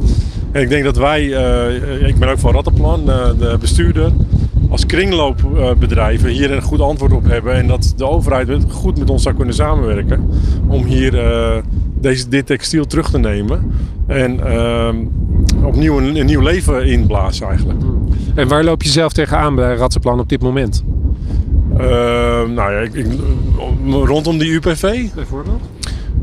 En 0.52 0.62
ik 0.62 0.68
denk 0.68 0.84
dat 0.84 0.96
wij, 0.96 1.24
ik 2.00 2.18
ben 2.18 2.28
ook 2.28 2.38
van 2.38 2.52
Rattenplan, 2.52 3.04
de 3.04 3.56
bestuurder, 3.60 4.12
als 4.74 4.86
kringloopbedrijven 4.86 6.30
hier 6.30 6.50
een 6.52 6.62
goed 6.62 6.80
antwoord 6.80 7.12
op 7.12 7.24
hebben. 7.24 7.54
En 7.54 7.66
dat 7.66 7.92
de 7.96 8.06
overheid 8.06 8.50
goed 8.70 8.98
met 8.98 9.10
ons 9.10 9.22
zou 9.22 9.34
kunnen 9.34 9.54
samenwerken 9.54 10.28
om 10.66 10.84
hier 10.84 11.18
eh, 11.18 11.62
deze, 12.00 12.28
dit 12.28 12.46
textiel 12.46 12.84
terug 12.84 13.10
te 13.10 13.18
nemen. 13.18 13.72
En 14.06 14.46
ehm, 14.46 14.96
opnieuw 15.62 15.98
een, 15.98 16.16
een 16.16 16.26
nieuw 16.26 16.40
leven 16.40 16.86
inblazen 16.86 17.46
eigenlijk. 17.46 17.78
En 18.34 18.48
waar 18.48 18.64
loop 18.64 18.82
je 18.82 18.88
zelf 18.88 19.12
tegenaan 19.12 19.54
bij 19.54 19.76
Ratsenplan 19.76 20.20
op 20.20 20.28
dit 20.28 20.42
moment? 20.42 20.84
Ehm, 21.78 22.52
nou 22.54 22.72
ja, 22.72 22.78
ik, 22.78 22.94
ik- 22.94 23.06
rondom 24.04 24.38
die 24.38 24.52
UPV. 24.52 25.06
Bijvoorbeeld? 25.14 25.62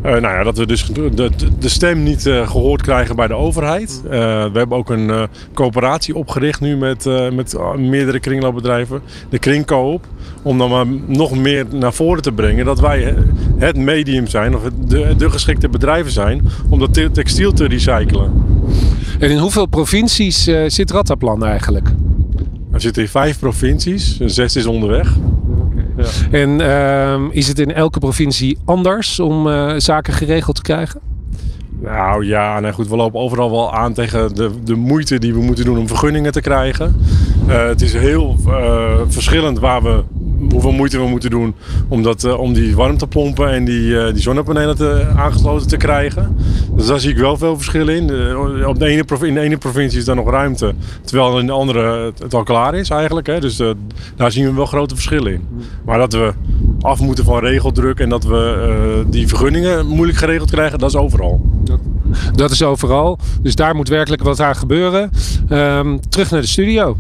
Eh, 0.02 0.12
nou 0.12 0.22
ja, 0.22 0.44
dat 0.44 0.58
we 0.58 0.66
dus 0.66 0.86
de, 0.86 1.10
de, 1.14 1.30
de 1.60 1.70
stem 1.70 2.04
niet 2.04 2.26
eh, 2.26 2.50
gehoord 2.50 2.82
krijgen 2.82 3.16
bij 3.16 3.28
de 3.28 3.34
overheid. 3.34 4.02
Eh, 4.04 4.10
we 4.52 4.58
hebben 4.58 4.78
ook 4.78 4.90
een 4.90 5.28
coöperatie 5.54 6.16
opgericht 6.16 6.62
nu 6.62 6.78
met, 6.78 7.06
met 7.34 7.56
meerdere 7.78 8.20
kringloopbedrijven. 8.20 9.02
De 9.30 9.40
Kringkoop. 9.40 10.06
Om 10.44 10.58
dan 10.58 10.70
maar 10.70 10.86
nog 11.06 11.36
meer 11.38 11.66
naar 11.72 11.94
voren 11.94 12.22
te 12.22 12.32
brengen 12.32 12.66
dat 12.66 12.80
wij 12.80 13.16
het 13.58 13.78
medium 13.78 14.28
zijn, 14.28 14.56
of 14.56 14.62
de, 14.88 15.16
de 15.18 15.30
geschikte 15.30 15.70
bedrijven 15.70 16.12
zijn, 16.12 16.42
om 16.70 16.80
dat 16.80 16.94
te- 16.94 17.12
textiel 17.12 17.54
te 17.54 17.68
recyclen. 17.68 18.32
En 19.20 19.30
in 19.30 19.38
hoeveel 19.38 19.66
provincies 19.66 20.50
zit 20.68 20.92
Rattaplan 20.92 21.46
eigenlijk? 21.46 21.88
Er 22.72 22.82
zitten 22.82 23.02
hier 23.02 23.12
vijf 23.12 23.40
provincies, 23.40 24.18
zes 24.20 24.56
is 24.56 24.66
onderweg. 24.66 25.14
En 26.32 26.62
ehm, 26.62 27.28
is 27.32 27.48
het 27.48 27.60
in 27.60 27.74
elke 27.74 28.00
provincie 28.00 28.58
anders 28.66 29.20
om 29.20 29.48
eh, 29.48 29.74
zaken 29.78 30.14
geregeld 30.14 30.56
te 30.56 30.62
krijgen? 30.62 31.00
Nou 31.82 32.26
ja, 32.26 32.60
nou 32.60 32.74
goed, 32.74 32.88
we 32.88 32.96
lopen 32.96 33.20
overal 33.20 33.52
wel 33.52 33.74
aan 33.74 33.94
tegen 33.94 34.36
de, 34.36 34.50
de 34.64 34.76
moeite 34.76 35.20
die 35.20 35.34
we 35.34 35.42
moeten 35.42 35.66
doen 35.66 35.78
om 35.78 35.88
vergunningen 35.88 36.32
te 36.32 36.42
krijgen. 36.42 36.96
Eh, 37.48 37.66
het 37.66 37.82
is 37.82 37.94
heel 37.94 38.38
eh, 38.48 39.00
verschillend 39.08 39.60
waar 39.60 39.84
we, 39.84 40.04
hoeveel 40.50 40.72
moeite 40.72 40.98
we 40.98 41.08
moeten 41.08 41.30
doen 41.30 41.56
om, 41.88 42.04
dat, 42.04 42.24
eh, 42.24 42.40
om 42.40 42.54
die 42.54 42.76
warmtepompen 42.76 43.50
en 43.50 43.66
die, 43.66 44.00
eh, 44.00 44.14
die 44.14 44.22
zonnepanelen 44.22 44.76
te, 44.76 45.08
aangesloten 45.16 45.68
te 45.68 45.78
krijgen. 45.78 46.38
Dus 46.76 46.86
daar 46.86 47.00
zie 47.00 47.12
ik 47.12 47.18
wel 47.18 47.38
veel 47.38 47.56
verschil 47.56 47.88
in. 47.88 48.04
Op 48.66 48.80
de 48.80 48.86
ene, 48.86 49.04
in 49.22 49.34
de 49.34 49.40
ene 49.40 49.58
provincie 49.58 50.00
is 50.00 50.08
er 50.08 50.16
nog 50.16 50.30
ruimte, 50.30 50.74
terwijl 51.04 51.40
in 51.40 51.46
de 51.46 51.52
andere 51.52 52.12
het, 52.20 52.34
al 52.34 52.44
klaar 52.44 52.76
is 52.76 52.90
eigenlijk. 52.90 53.28
Hè. 53.28 53.40
Dus 53.40 53.60
eh, 53.60 53.70
daar 54.16 54.32
zien 54.32 54.46
we 54.46 54.54
wel 54.54 54.66
grote 54.66 54.96
verschillen 54.96 55.34
in. 55.34 55.48
Maar 55.86 55.98
dat 55.98 56.14
we 56.14 56.34
af 56.82 57.00
moeten 57.00 57.24
van 57.24 57.40
regeldruk 57.40 58.00
en 58.00 58.10
dat 58.10 58.24
we 58.24 59.04
die 59.10 59.28
vergunningen 59.28 59.88
moeilijk 59.88 60.18
geregeld 60.18 60.52
krijgen, 60.52 60.80
dat 60.80 60.90
is 60.90 60.96
overal. 60.96 61.42
Dat 62.34 62.52
is 62.52 62.64
overal. 62.64 63.20
Dus 63.42 63.56
daar 63.56 63.76
moet 63.76 63.90
werkelijk 63.90 64.24
wat 64.24 64.40
aan 64.40 64.56
gebeuren. 64.56 65.12
Ehm, 65.50 65.98
terug 66.10 66.32
naar 66.32 66.42
de 66.42 66.48
studio. 66.48 66.98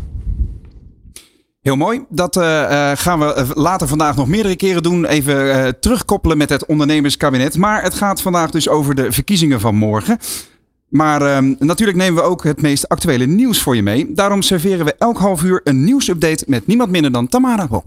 Heel 1.61 1.75
mooi. 1.75 2.05
Dat 2.09 2.37
eh, 2.37 2.91
eh, 2.91 2.97
gaan 2.97 3.19
we 3.19 3.33
eh, 3.33 3.49
later 3.53 3.87
vandaag 3.87 4.15
nog 4.15 4.27
meerdere 4.27 4.55
keren 4.55 4.83
doen. 4.83 5.05
Even 5.05 5.79
terugkoppelen 5.79 6.37
met 6.37 6.49
het 6.49 6.65
ondernemerskabinet. 6.65 7.57
Maar 7.57 7.83
het 7.83 7.93
gaat 7.93 8.21
vandaag 8.21 8.51
dus 8.51 8.69
over 8.69 8.95
de 8.95 9.11
verkiezingen 9.11 9.59
van 9.59 9.75
morgen. 9.75 10.17
Maar 10.89 11.21
ehm, 11.21 11.53
natuurlijk 11.59 11.97
nemen 11.97 12.23
we 12.23 12.29
ook 12.29 12.43
het 12.43 12.61
meest 12.61 12.89
actuele 12.89 13.25
nieuws 13.25 13.61
voor 13.61 13.75
je 13.75 13.83
mee. 13.83 14.13
Daarom 14.13 14.41
serveren 14.41 14.85
we 14.85 14.95
elk 14.97 15.17
half 15.17 15.43
uur 15.43 15.61
een 15.63 15.83
nieuwsupdate 15.83 16.43
met 16.47 16.67
niemand 16.67 16.91
minder 16.91 17.11
dan 17.11 17.27
Tamara 17.27 17.67
Bok. 17.67 17.85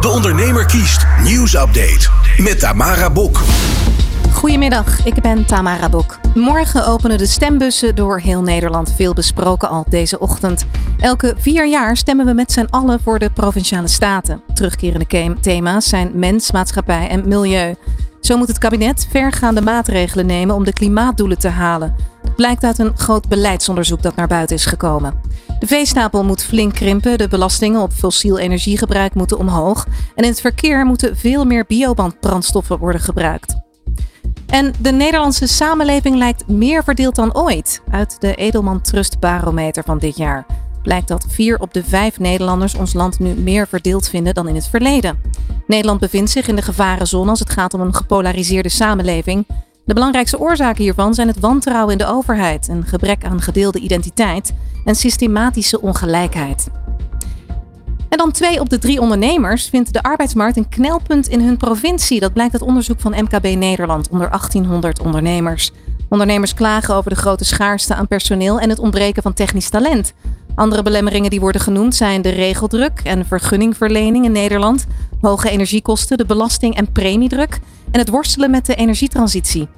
De 0.00 0.08
Ondernemer 0.08 0.66
kiest 0.66 1.06
nieuwsupdate 1.22 2.08
met 2.36 2.58
Tamara 2.58 3.10
Bok. 3.10 3.40
Goedemiddag, 4.32 5.06
ik 5.06 5.20
ben 5.20 5.46
Tamara 5.46 5.88
Bok. 5.88 6.18
Morgen 6.34 6.86
openen 6.86 7.18
de 7.18 7.26
stembussen 7.26 7.94
door 7.94 8.20
heel 8.20 8.42
Nederland, 8.42 8.92
veel 8.96 9.12
besproken 9.12 9.68
al 9.68 9.84
deze 9.88 10.18
ochtend. 10.18 10.66
Elke 10.98 11.34
vier 11.38 11.68
jaar 11.68 11.96
stemmen 11.96 12.26
we 12.26 12.32
met 12.32 12.52
z'n 12.52 12.66
allen 12.70 13.00
voor 13.00 13.18
de 13.18 13.30
provinciale 13.30 13.88
staten. 13.88 14.42
Terugkerende 14.54 15.06
ke- 15.06 15.36
thema's 15.40 15.88
zijn 15.88 16.10
mens, 16.14 16.52
maatschappij 16.52 17.08
en 17.08 17.28
milieu. 17.28 17.74
Zo 18.20 18.36
moet 18.36 18.48
het 18.48 18.58
kabinet 18.58 19.06
vergaande 19.10 19.60
maatregelen 19.60 20.26
nemen 20.26 20.54
om 20.54 20.64
de 20.64 20.72
klimaatdoelen 20.72 21.38
te 21.38 21.48
halen. 21.48 21.94
Dat 22.22 22.36
blijkt 22.36 22.64
uit 22.64 22.78
een 22.78 22.96
groot 22.96 23.28
beleidsonderzoek 23.28 24.02
dat 24.02 24.16
naar 24.16 24.28
buiten 24.28 24.56
is 24.56 24.66
gekomen. 24.66 25.14
De 25.58 25.66
veestapel 25.66 26.24
moet 26.24 26.44
flink 26.44 26.74
krimpen, 26.74 27.18
de 27.18 27.28
belastingen 27.28 27.80
op 27.80 27.92
fossiel 27.92 28.38
energiegebruik 28.38 29.14
moeten 29.14 29.38
omhoog 29.38 29.86
en 30.14 30.24
in 30.24 30.30
het 30.30 30.40
verkeer 30.40 30.84
moeten 30.84 31.16
veel 31.16 31.44
meer 31.44 31.64
biobandbrandstoffen 31.68 32.78
worden 32.78 33.00
gebruikt. 33.00 33.54
En 34.50 34.72
de 34.80 34.92
Nederlandse 34.92 35.46
samenleving 35.46 36.16
lijkt 36.16 36.48
meer 36.48 36.84
verdeeld 36.84 37.14
dan 37.14 37.34
ooit. 37.34 37.82
Uit 37.90 38.16
de 38.20 38.34
Edelman 38.34 38.80
Trust 38.80 39.20
Barometer 39.20 39.84
van 39.84 39.98
dit 39.98 40.16
jaar 40.16 40.46
blijkt 40.82 41.08
dat 41.08 41.26
vier 41.28 41.58
op 41.58 41.74
de 41.74 41.84
vijf 41.84 42.18
Nederlanders 42.18 42.74
ons 42.74 42.92
land 42.92 43.18
nu 43.18 43.34
meer 43.34 43.66
verdeeld 43.66 44.08
vinden 44.08 44.34
dan 44.34 44.48
in 44.48 44.54
het 44.54 44.68
verleden. 44.68 45.20
Nederland 45.66 46.00
bevindt 46.00 46.30
zich 46.30 46.48
in 46.48 46.56
de 46.56 46.62
gevarenzone 46.62 47.30
als 47.30 47.38
het 47.38 47.50
gaat 47.50 47.74
om 47.74 47.80
een 47.80 47.94
gepolariseerde 47.94 48.68
samenleving. 48.68 49.46
De 49.84 49.94
belangrijkste 49.94 50.38
oorzaken 50.38 50.82
hiervan 50.82 51.14
zijn 51.14 51.28
het 51.28 51.40
wantrouwen 51.40 51.92
in 51.92 51.98
de 51.98 52.06
overheid, 52.06 52.68
een 52.68 52.84
gebrek 52.86 53.24
aan 53.24 53.40
gedeelde 53.40 53.78
identiteit 53.78 54.52
en 54.84 54.94
systematische 54.94 55.80
ongelijkheid. 55.80 56.68
En 58.10 58.18
dan 58.18 58.32
twee 58.32 58.60
op 58.60 58.70
de 58.70 58.78
drie 58.78 59.00
ondernemers 59.00 59.68
vindt 59.68 59.92
de 59.92 60.02
arbeidsmarkt 60.02 60.56
een 60.56 60.68
knelpunt 60.68 61.28
in 61.28 61.40
hun 61.40 61.56
provincie. 61.56 62.20
Dat 62.20 62.32
blijkt 62.32 62.52
uit 62.52 62.62
onderzoek 62.62 63.00
van 63.00 63.12
MKB 63.12 63.44
Nederland 63.44 64.08
onder 64.08 64.28
1800 64.28 65.00
ondernemers. 65.00 65.70
Ondernemers 66.08 66.54
klagen 66.54 66.94
over 66.94 67.10
de 67.10 67.16
grote 67.16 67.44
schaarste 67.44 67.94
aan 67.94 68.06
personeel 68.08 68.60
en 68.60 68.68
het 68.68 68.78
ontbreken 68.78 69.22
van 69.22 69.32
technisch 69.32 69.68
talent. 69.68 70.12
Andere 70.54 70.82
belemmeringen 70.82 71.30
die 71.30 71.40
worden 71.40 71.60
genoemd 71.60 71.94
zijn 71.94 72.22
de 72.22 72.28
regeldruk 72.28 73.00
en 73.04 73.26
vergunningverlening 73.26 74.24
in 74.24 74.32
Nederland, 74.32 74.86
hoge 75.20 75.50
energiekosten, 75.50 76.18
de 76.18 76.26
belasting- 76.26 76.76
en 76.76 76.92
premiedruk 76.92 77.60
en 77.90 77.98
het 77.98 78.08
worstelen 78.08 78.50
met 78.50 78.66
de 78.66 78.74
energietransitie. 78.74 79.68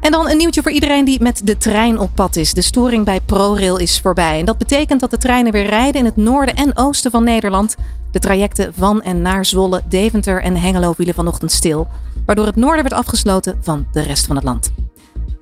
En 0.00 0.10
dan 0.10 0.30
een 0.30 0.36
nieuwtje 0.36 0.62
voor 0.62 0.70
iedereen 0.70 1.04
die 1.04 1.22
met 1.22 1.40
de 1.44 1.56
trein 1.56 1.98
op 1.98 2.10
pad 2.14 2.36
is. 2.36 2.54
De 2.54 2.62
storing 2.62 3.04
bij 3.04 3.20
ProRail 3.20 3.76
is 3.76 4.00
voorbij. 4.00 4.38
En 4.38 4.44
dat 4.44 4.58
betekent 4.58 5.00
dat 5.00 5.10
de 5.10 5.18
treinen 5.18 5.52
weer 5.52 5.66
rijden 5.66 6.00
in 6.00 6.04
het 6.04 6.16
noorden 6.16 6.54
en 6.54 6.76
oosten 6.76 7.10
van 7.10 7.24
Nederland. 7.24 7.76
De 8.12 8.18
trajecten 8.18 8.74
van 8.74 9.02
en 9.02 9.22
naar 9.22 9.44
Zwolle, 9.44 9.82
Deventer 9.88 10.42
en 10.42 10.56
Hengelo 10.56 10.92
vielen 10.92 11.14
vanochtend 11.14 11.52
stil. 11.52 11.88
Waardoor 12.26 12.46
het 12.46 12.56
noorden 12.56 12.82
werd 12.82 12.94
afgesloten 12.94 13.58
van 13.60 13.86
de 13.92 14.00
rest 14.02 14.26
van 14.26 14.36
het 14.36 14.44
land. 14.44 14.70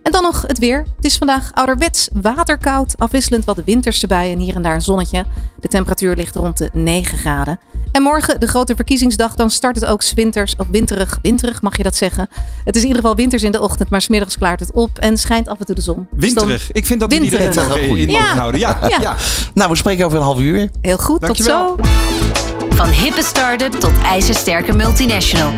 En 0.06 0.12
dan 0.12 0.22
nog 0.22 0.44
het 0.46 0.58
weer. 0.58 0.78
Het 0.96 1.04
is 1.04 1.16
vandaag 1.16 1.50
ouderwets 1.54 2.08
waterkoud, 2.12 2.94
afwisselend 2.98 3.44
wat 3.44 3.60
winterse 3.64 4.06
buien 4.06 4.32
en 4.32 4.38
hier 4.38 4.54
en 4.54 4.62
daar 4.62 4.74
een 4.74 4.80
zonnetje. 4.82 5.24
De 5.60 5.68
temperatuur 5.68 6.16
ligt 6.16 6.34
rond 6.34 6.56
de 6.58 6.70
9 6.72 7.18
graden. 7.18 7.60
En 7.92 8.02
morgen, 8.02 8.40
de 8.40 8.46
grote 8.46 8.74
verkiezingsdag, 8.74 9.34
dan 9.34 9.50
start 9.50 9.74
het 9.76 9.84
ook 9.84 10.02
winters, 10.14 10.54
of 10.56 10.66
winterig, 10.70 11.18
winterig 11.22 11.62
mag 11.62 11.76
je 11.76 11.82
dat 11.82 11.96
zeggen. 11.96 12.28
Het 12.64 12.76
is 12.76 12.82
in 12.82 12.86
ieder 12.88 13.02
geval 13.02 13.16
winters 13.16 13.42
in 13.42 13.52
de 13.52 13.60
ochtend, 13.60 13.90
maar 13.90 14.02
smiddags 14.02 14.38
klaart 14.38 14.60
het 14.60 14.72
op 14.72 14.98
en 14.98 15.18
schijnt 15.18 15.48
af 15.48 15.58
en 15.58 15.66
toe 15.66 15.74
de 15.74 15.80
zon. 15.80 16.06
Dus 16.10 16.24
Winterig. 16.32 16.72
Ik 16.72 16.86
vind 16.86 17.00
dat 17.00 17.12
we 17.12 17.20
die 17.20 17.30
Winterig. 17.30 17.54
direct 17.68 17.90
ook 17.90 17.96
in 17.96 18.10
Ja. 18.10 18.20
mogen 18.20 18.38
houden. 18.38 18.60
Ja, 18.60 18.78
Ja. 18.88 18.98
ja. 19.00 19.16
Nou, 19.54 19.70
we 19.70 19.76
spreken 19.76 20.04
over 20.06 20.18
een 20.18 20.24
half 20.24 20.38
uur. 20.40 20.70
Heel 20.80 20.98
goed, 20.98 21.20
Dankjewel. 21.20 21.76
tot 21.76 21.86
zo. 21.86 22.66
Van 22.76 22.88
hippe 22.88 23.22
start-up 23.22 23.72
tot 23.72 23.92
ijzersterke 24.04 24.72
multinational. 24.72 25.52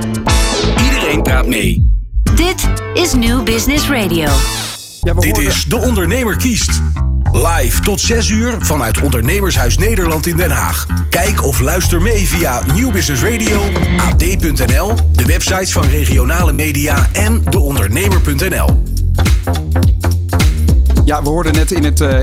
Iedereen 0.84 1.22
praat 1.22 1.46
mee. 1.46 1.96
Dit 2.38 2.68
is 2.94 3.14
New 3.14 3.42
Business 3.42 3.88
Radio. 3.88 4.28
Ja, 5.00 5.12
Dit 5.12 5.38
is 5.38 5.64
De 5.64 5.76
Ondernemer 5.76 6.36
kiest. 6.36 6.82
Live 7.32 7.80
tot 7.80 8.00
6 8.00 8.28
uur 8.28 8.56
vanuit 8.58 9.00
Ondernemershuis 9.00 9.78
Nederland 9.78 10.26
in 10.26 10.36
Den 10.36 10.50
Haag. 10.50 10.86
Kijk 11.10 11.44
of 11.44 11.60
luister 11.60 12.02
mee 12.02 12.26
via 12.26 12.62
Nieuw 12.74 12.90
Business 12.90 13.22
Radio, 13.22 13.60
ad.nl, 13.96 14.94
de 15.12 15.24
websites 15.24 15.72
van 15.72 15.88
regionale 15.88 16.52
media 16.52 17.08
en 17.12 17.42
deondernemer.nl. 17.50 18.82
Ja, 21.04 21.22
we 21.22 21.28
hoorden 21.28 21.52
net 21.52 21.70
in 21.70 21.84
het, 21.84 22.00
eh, 22.00 22.20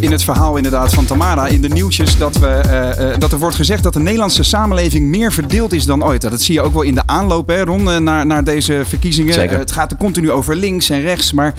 in 0.00 0.10
het 0.10 0.24
verhaal 0.24 0.56
inderdaad 0.56 0.94
van 0.94 1.04
Tamara 1.04 1.46
in 1.46 1.60
de 1.60 1.68
nieuwtjes 1.68 2.18
dat, 2.18 2.38
we, 2.38 2.46
eh, 2.46 3.12
eh, 3.12 3.18
dat 3.20 3.32
er 3.32 3.38
wordt 3.38 3.56
gezegd 3.56 3.82
dat 3.82 3.92
de 3.92 3.98
Nederlandse 3.98 4.42
samenleving 4.42 5.06
meer 5.06 5.32
verdeeld 5.32 5.72
is 5.72 5.86
dan 5.86 6.04
ooit. 6.04 6.20
Dat 6.20 6.42
zie 6.42 6.54
je 6.54 6.60
ook 6.60 6.72
wel 6.72 6.82
in 6.82 6.94
de 6.94 7.02
aanloop 7.06 7.48
hè, 7.48 7.64
Ron, 7.64 7.90
eh, 7.90 7.98
naar, 7.98 8.26
naar 8.26 8.44
deze 8.44 8.82
verkiezingen. 8.86 9.34
Zeker. 9.34 9.58
Het 9.58 9.72
gaat 9.72 9.90
er 9.90 9.96
continu 9.96 10.30
over 10.30 10.56
links 10.56 10.90
en 10.90 11.00
rechts. 11.00 11.32
Maar 11.32 11.54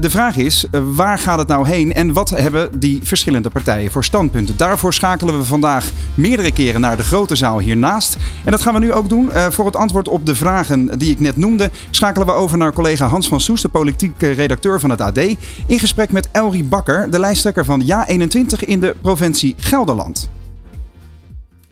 de 0.00 0.10
vraag 0.10 0.36
is, 0.36 0.66
waar 0.94 1.18
gaat 1.18 1.38
het 1.38 1.48
nou 1.48 1.68
heen 1.68 1.94
en 1.94 2.12
wat 2.12 2.30
hebben 2.30 2.78
die 2.78 3.00
verschillende 3.02 3.50
partijen 3.50 3.90
voor 3.90 4.04
standpunten? 4.04 4.56
Daarvoor 4.56 4.94
schakelen 4.94 5.38
we 5.38 5.44
vandaag 5.44 5.84
meerdere 6.14 6.52
keren 6.52 6.80
naar 6.80 6.96
de 6.96 7.02
grote 7.02 7.36
zaal 7.36 7.58
hiernaast. 7.58 8.16
En 8.44 8.50
dat 8.50 8.62
gaan 8.62 8.74
we 8.74 8.80
nu 8.80 8.92
ook 8.92 9.08
doen. 9.08 9.30
Voor 9.50 9.66
het 9.66 9.76
antwoord 9.76 10.08
op 10.08 10.26
de 10.26 10.34
vragen 10.34 10.98
die 10.98 11.10
ik 11.10 11.20
net 11.20 11.36
noemde, 11.36 11.70
schakelen 11.90 12.26
we 12.26 12.32
over 12.32 12.58
naar 12.58 12.72
collega 12.72 13.06
Hans 13.06 13.28
van 13.28 13.40
Soes, 13.40 13.62
de 13.62 13.68
politiek 13.68 14.22
eh, 14.22 14.34
redacteur 14.34 14.80
van 14.80 14.90
het 14.90 15.00
AD. 15.00 15.18
In 15.66 15.78
gesprek 15.78 16.12
met 16.12 16.28
Elrie 16.32 16.64
Bakker, 16.64 17.10
de 17.10 17.18
lijsttrekker 17.18 17.64
van 17.68 17.82
Ja21 17.82 18.64
in 18.66 18.80
de 18.80 18.94
provincie 19.00 19.54
Gelderland. 19.58 20.30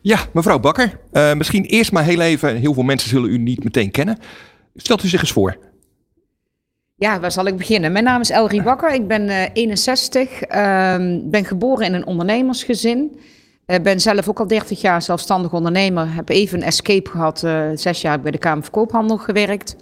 Ja, 0.01 0.19
mevrouw 0.33 0.59
Bakker. 0.59 1.01
eh, 1.13 1.35
misschien 1.35 1.65
eerst 1.65 1.93
maar 1.93 2.05
heel 2.05 2.21
even, 2.21 2.57
heel 2.57 2.75
veel 2.75 2.83
mensen 2.83 3.09
zullen 3.09 3.31
u 3.31 3.39
niet 3.39 3.65
meteen 3.65 3.91
kennen. 3.91 4.19
Stelt 4.75 5.03
u 5.03 5.09
zich 5.09 5.21
eens 5.21 5.33
voor. 5.33 5.57
Ja, 6.95 7.21
waar 7.21 7.33
zal 7.33 7.47
ik 7.47 7.57
beginnen? 7.57 7.93
Mijn 7.93 8.05
naam 8.05 8.21
is 8.21 8.29
Elrie 8.31 8.63
Bakker, 8.63 8.95
ik 8.95 9.07
ben 9.09 9.29
eh, 9.29 9.51
61, 9.53 10.43
ehm, 10.43 11.21
ben 11.25 11.45
geboren 11.45 11.87
in 11.87 11.95
een 11.95 12.07
ondernemersgezin. 12.07 13.21
Ik 13.67 13.83
ben 13.83 14.01
zelf 14.01 14.29
ook 14.29 14.39
al 14.39 14.47
30 14.47 14.81
jaar 14.81 15.03
zelfstandig 15.03 15.53
ondernemer. 15.53 16.15
Heb 16.15 16.29
even 16.29 16.59
een 16.59 16.67
escape 16.67 17.11
gehad, 17.11 17.43
eh, 17.43 17.63
zes 17.75 18.01
jaar 18.01 18.21
bij 18.21 18.31
de 18.31 18.39
Kamer 18.39 18.63
van 18.63 18.73
Koophandel 18.73 19.17
gewerkt. 19.17 19.77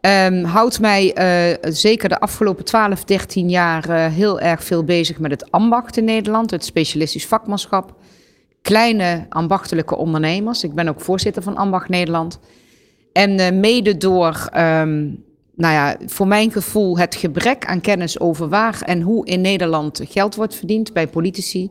Ehm 0.00 0.44
houdt 0.44 0.80
mij 0.80 1.12
eh, 1.14 1.72
zeker 1.72 2.08
de 2.08 2.20
afgelopen 2.20 2.64
12, 2.64 3.04
13 3.04 3.50
jaar 3.50 3.88
eh, 3.88 4.12
heel 4.12 4.40
erg 4.40 4.64
veel 4.64 4.84
bezig 4.84 5.18
met 5.18 5.30
het 5.30 5.50
ambacht 5.50 5.96
in 5.96 6.04
Nederland, 6.04 6.50
het 6.50 6.64
specialistisch 6.64 7.26
vakmanschap. 7.26 7.94
Kleine 8.62 9.26
ambachtelijke 9.28 9.96
ondernemers. 9.96 10.64
Ik 10.64 10.74
ben 10.74 10.88
ook 10.88 11.00
voorzitter 11.00 11.42
van 11.42 11.56
Ambacht 11.56 11.88
Nederland. 11.88 12.38
En 13.12 13.38
eh, 13.38 13.52
mede 13.52 13.96
door, 13.96 14.48
ehm, 14.52 14.98
nou 15.54 15.74
ja, 15.74 15.96
voor 16.06 16.26
mijn 16.26 16.52
gevoel 16.52 16.98
het 16.98 17.14
gebrek 17.14 17.64
aan 17.66 17.80
kennis 17.80 18.20
over 18.20 18.48
waar 18.48 18.82
en 18.82 19.00
hoe 19.00 19.26
in 19.26 19.40
Nederland 19.40 20.00
geld 20.04 20.34
wordt 20.34 20.54
verdiend 20.54 20.92
bij 20.92 21.06
politici, 21.06 21.70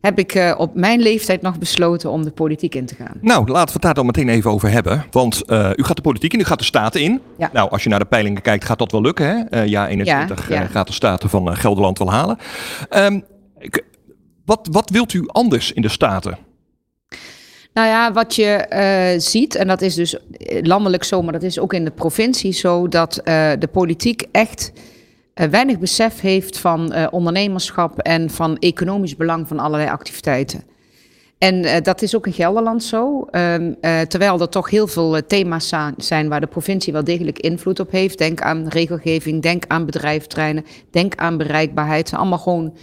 heb 0.00 0.18
ik 0.18 0.34
eh, 0.34 0.54
op 0.58 0.74
mijn 0.74 1.00
leeftijd 1.00 1.42
nog 1.42 1.58
besloten 1.58 2.10
om 2.10 2.24
de 2.24 2.30
politiek 2.30 2.74
in 2.74 2.86
te 2.86 2.94
gaan. 2.94 3.14
Nou, 3.20 3.46
laten 3.48 3.66
we 3.66 3.72
het 3.72 3.82
daar 3.82 3.94
dan 3.94 4.06
meteen 4.06 4.28
even 4.28 4.50
over 4.50 4.70
hebben. 4.70 5.04
Want 5.10 5.44
eh, 5.44 5.70
u 5.76 5.82
gaat 5.84 5.96
de 5.96 6.02
politiek 6.02 6.32
in, 6.32 6.40
u 6.40 6.44
gaat 6.44 6.58
de 6.58 6.64
Staten 6.64 7.00
in. 7.00 7.20
Ja. 7.38 7.50
Nou, 7.52 7.70
als 7.70 7.82
je 7.82 7.88
naar 7.88 7.98
de 7.98 8.04
peilingen 8.04 8.42
kijkt, 8.42 8.64
gaat 8.64 8.78
dat 8.78 8.92
wel 8.92 9.00
lukken. 9.00 9.26
Hè? 9.26 9.42
Eh, 9.60 9.66
ja, 9.66 9.88
21 9.88 10.48
Ja, 10.48 10.60
ja. 10.60 10.66
gaat 10.66 10.86
de 10.86 10.92
Staten 10.92 11.28
van 11.30 11.56
Gelderland 11.56 11.98
wel 11.98 12.10
halen. 12.10 12.38
Ehm, 12.88 13.20
ik- 13.58 13.84
wat, 14.44 14.68
wat 14.72 14.90
wilt 14.90 15.12
u 15.12 15.24
anders 15.26 15.72
in 15.72 15.82
de 15.82 15.88
Staten? 15.88 16.38
Nou 17.72 17.88
ja, 17.88 18.12
wat 18.12 18.34
je 18.34 19.14
ziet, 19.18 19.54
en 19.54 19.66
dat 19.66 19.82
is 19.82 19.94
dus 19.94 20.16
landelijk 20.62 21.04
zo, 21.04 21.22
maar 21.22 21.32
dat 21.32 21.42
is 21.42 21.58
ook 21.58 21.72
in 21.72 21.84
de 21.84 21.90
provincie 21.90 22.52
zo, 22.52 22.88
dat 22.88 23.20
de 23.58 23.68
politiek 23.72 24.24
echt 24.32 24.72
weinig 25.46 25.78
besef 25.78 26.20
heeft 26.20 26.58
van 26.58 26.92
eh, 26.92 27.06
ondernemerschap 27.10 27.98
en 27.98 28.30
van 28.30 28.58
economisch 28.58 29.16
belang 29.16 29.48
van 29.48 29.58
allerlei 29.58 29.90
activiteiten. 29.90 30.62
En 31.38 31.64
eh, 31.64 31.82
dat 31.82 32.02
is 32.02 32.16
ook 32.16 32.26
in 32.26 32.32
Gelderland 32.32 32.82
zo. 32.84 33.26
Ehm, 33.30 33.72
eh, 33.80 34.00
terwijl 34.00 34.40
er 34.40 34.48
toch 34.48 34.70
heel 34.70 34.86
veel 34.86 35.16
eh, 35.16 35.22
thema's 35.26 35.72
zijn 35.96 36.28
waar 36.28 36.40
de 36.40 36.46
provincie 36.46 36.92
wel 36.92 37.04
degelijk 37.04 37.38
invloed 37.38 37.80
op 37.80 37.90
heeft. 37.90 38.18
Denk 38.18 38.40
aan 38.40 38.68
regelgeving, 38.68 39.42
denk 39.42 39.64
aan 39.66 39.86
bedrijfterreinen, 39.86 40.64
denk 40.90 41.14
aan 41.14 41.36
bereikbaarheid. 41.36 42.14
Allemaal 42.14 42.38
gewoon 42.38 42.74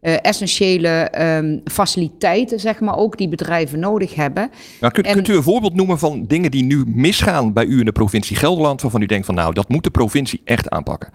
eh, 0.00 0.14
essentiële 0.22 0.88
ehm, 0.88 1.58
faciliteiten, 1.64 2.60
zeg 2.60 2.80
maar 2.80 2.96
ook, 2.96 3.18
die 3.18 3.28
bedrijven 3.28 3.78
nodig 3.78 4.14
hebben. 4.14 4.50
Nou, 4.80 4.92
kunt, 4.92 5.06
En- 5.06 5.14
kunt 5.14 5.28
u 5.28 5.34
een 5.36 5.42
voorbeeld 5.42 5.74
noemen 5.74 5.98
van 5.98 6.24
dingen 6.26 6.50
die 6.50 6.64
nu 6.64 6.84
misgaan 6.86 7.52
bij 7.52 7.64
u 7.64 7.78
in 7.78 7.84
de 7.84 7.92
provincie 7.92 8.36
Gelderland, 8.36 8.82
waarvan 8.82 9.02
u 9.02 9.06
denkt 9.06 9.26
van 9.26 9.34
nou, 9.34 9.54
dat 9.54 9.68
moet 9.68 9.84
de 9.84 9.90
provincie 9.90 10.40
echt 10.44 10.68
aanpakken? 10.70 11.10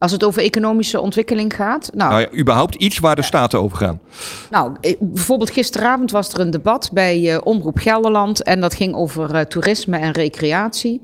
Als 0.00 0.12
het 0.12 0.24
over 0.24 0.42
economische 0.42 1.00
ontwikkeling 1.00 1.54
gaat. 1.54 1.90
Nou, 1.94 2.10
Nou 2.10 2.22
ja, 2.22 2.38
überhaupt 2.38 2.74
iets 2.74 2.98
waar 2.98 3.16
de 3.16 3.22
Staten 3.22 3.60
over 3.60 3.76
gaan. 3.76 4.00
Nou, 4.50 4.76
bijvoorbeeld 5.00 5.50
gisteravond 5.50 6.10
was 6.10 6.32
er 6.32 6.40
een 6.40 6.50
debat 6.50 6.90
bij 6.92 7.34
eh, 7.34 7.40
Omroep 7.44 7.78
Gelderland 7.78 8.42
en 8.42 8.60
dat 8.60 8.74
ging 8.74 8.94
over 8.94 9.34
eh, 9.34 9.40
toerisme 9.40 9.98
en 9.98 10.12
recreatie. 10.12 11.02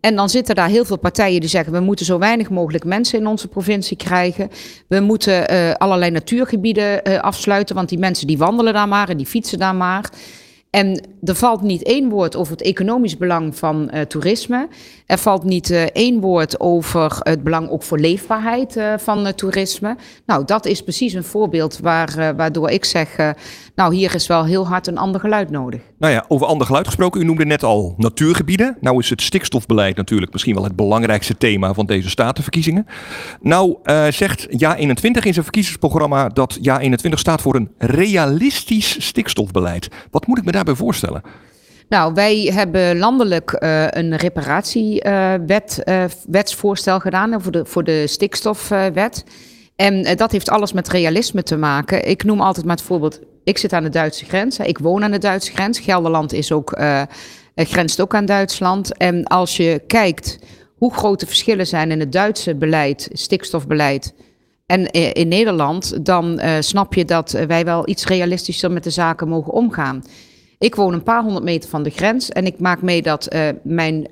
En 0.00 0.16
dan 0.16 0.28
zitten 0.28 0.54
daar 0.54 0.68
heel 0.68 0.84
veel 0.84 0.98
partijen 0.98 1.40
die 1.40 1.48
zeggen: 1.48 1.72
we 1.72 1.80
moeten 1.80 2.06
zo 2.06 2.18
weinig 2.18 2.50
mogelijk 2.50 2.84
mensen 2.84 3.18
in 3.18 3.26
onze 3.26 3.48
provincie 3.48 3.96
krijgen. 3.96 4.50
We 4.88 5.00
moeten 5.00 5.48
eh, 5.48 5.72
allerlei 5.72 6.10
natuurgebieden 6.10 7.02
afsluiten, 7.22 7.74
want 7.74 7.88
die 7.88 7.98
mensen 7.98 8.26
die 8.26 8.38
wandelen 8.38 8.72
daar 8.72 8.88
maar 8.88 9.08
en 9.08 9.16
die 9.16 9.26
fietsen 9.26 9.58
daar 9.58 9.74
maar. 9.74 10.10
En 10.76 11.00
er 11.22 11.34
valt 11.34 11.62
niet 11.62 11.82
één 11.82 12.08
woord 12.08 12.36
over 12.36 12.52
het 12.52 12.62
economisch 12.62 13.16
belang 13.16 13.56
van 13.56 13.90
eh, 13.90 14.00
toerisme. 14.00 14.68
Er 15.06 15.18
valt 15.18 15.44
niet 15.44 15.70
eh, 15.70 15.82
één 15.82 16.20
woord 16.20 16.60
over 16.60 17.18
het 17.20 17.42
belang 17.42 17.70
ook 17.70 17.82
voor 17.82 17.98
leefbaarheid 17.98 18.76
eh, 18.76 18.94
van 18.98 19.34
toerisme. 19.34 19.96
Nou, 20.26 20.44
dat 20.44 20.66
is 20.66 20.82
precies 20.82 21.12
een 21.12 21.24
voorbeeld 21.24 21.78
waar, 21.78 22.36
waardoor 22.36 22.70
ik 22.70 22.84
zeg, 22.84 23.16
nou 23.76 23.94
hier 23.94 24.14
is 24.14 24.26
wel 24.26 24.44
heel 24.44 24.66
hard 24.66 24.86
een 24.86 24.98
ander 24.98 25.20
geluid 25.20 25.50
nodig. 25.50 25.80
Nou 25.98 26.12
ja, 26.12 26.24
over 26.28 26.46
ander 26.46 26.66
geluid 26.66 26.86
gesproken. 26.86 27.20
U 27.20 27.24
noemde 27.24 27.44
net 27.44 27.62
al 27.62 27.94
natuurgebieden. 27.96 28.76
Nou 28.80 28.98
is 28.98 29.10
het 29.10 29.22
stikstofbeleid 29.22 29.96
natuurlijk 29.96 30.32
misschien 30.32 30.54
wel 30.54 30.64
het 30.64 30.76
belangrijkste 30.76 31.36
thema 31.36 31.74
van 31.74 31.86
deze 31.86 32.10
statenverkiezingen. 32.10 32.86
Nou 33.40 33.76
eh, 33.82 34.06
zegt 34.06 34.46
Ja21 34.46 35.22
in 35.22 35.32
zijn 35.32 35.34
verkiezingsprogramma 35.34 36.28
dat 36.28 36.58
Ja21 36.58 37.08
staat 37.12 37.40
voor 37.40 37.54
een 37.54 37.70
realistisch 37.78 39.06
stikstofbeleid. 39.06 39.88
Wat 40.10 40.26
moet 40.26 40.38
ik 40.38 40.44
me 40.44 40.52
daarbij 40.52 40.74
voorstellen? 40.74 41.22
Nou, 41.88 42.14
wij 42.14 42.50
hebben 42.54 42.98
landelijk 42.98 43.52
eh, 43.52 43.86
een 43.90 44.16
reparatiewet, 44.16 45.82
eh, 45.84 46.04
wetsvoorstel 46.28 47.00
gedaan 47.00 47.42
voor 47.42 47.52
de, 47.52 47.64
voor 47.64 47.84
de 47.84 48.06
stikstofwet. 48.06 49.24
en 49.76 50.16
dat 50.16 50.32
heeft 50.32 50.50
alles 50.50 50.72
met 50.72 50.88
realisme 50.88 51.42
te 51.42 51.56
maken. 51.56 52.08
Ik 52.08 52.24
noem 52.24 52.40
altijd 52.40 52.66
maar 52.66 52.76
het 52.76 52.84
voorbeeld, 52.84 53.20
ik 53.46 53.58
zit 53.58 53.72
aan 53.72 53.82
de 53.82 53.88
Duitse 53.88 54.24
grens, 54.24 54.58
ik 54.58 54.78
woon 54.78 55.04
aan 55.04 55.10
de 55.10 55.18
Duitse 55.18 55.52
grens. 55.52 55.78
Gelderland 55.80 56.32
is 56.32 56.52
ook, 56.52 56.72
eh, 56.72 57.00
eh, 57.00 57.06
grenst 57.54 58.00
ook 58.00 58.14
aan 58.14 58.26
Duitsland. 58.26 58.96
En 58.96 59.24
als 59.24 59.56
je 59.56 59.82
kijkt 59.86 60.38
hoe 60.76 60.94
grote 60.94 61.26
verschillen 61.26 61.66
zijn 61.66 61.90
in 61.90 62.00
het 62.00 62.12
Duitse 62.12 62.54
beleid, 62.54 63.08
stikstofbeleid, 63.12 64.14
en 64.66 64.90
eh, 64.90 65.10
in 65.12 65.28
Nederland, 65.28 66.04
dan 66.04 66.40
snap 66.60 66.94
je 66.94 67.04
dat 67.04 67.30
wij 67.30 67.64
wel 67.64 67.88
iets 67.88 68.06
realistischer 68.06 68.70
met 68.70 68.84
de 68.84 68.90
zaken 68.90 69.28
mogen 69.28 69.52
omgaan. 69.52 70.02
Ik 70.58 70.74
woon 70.74 70.92
een 70.92 71.02
paar 71.02 71.22
honderd 71.22 71.44
meter 71.44 71.70
van 71.70 71.82
de 71.82 71.90
grens 71.90 72.30
en 72.30 72.46
ik 72.46 72.58
maak 72.58 72.82
mee 72.82 73.02
dat 73.02 73.34
mijn, 73.62 74.06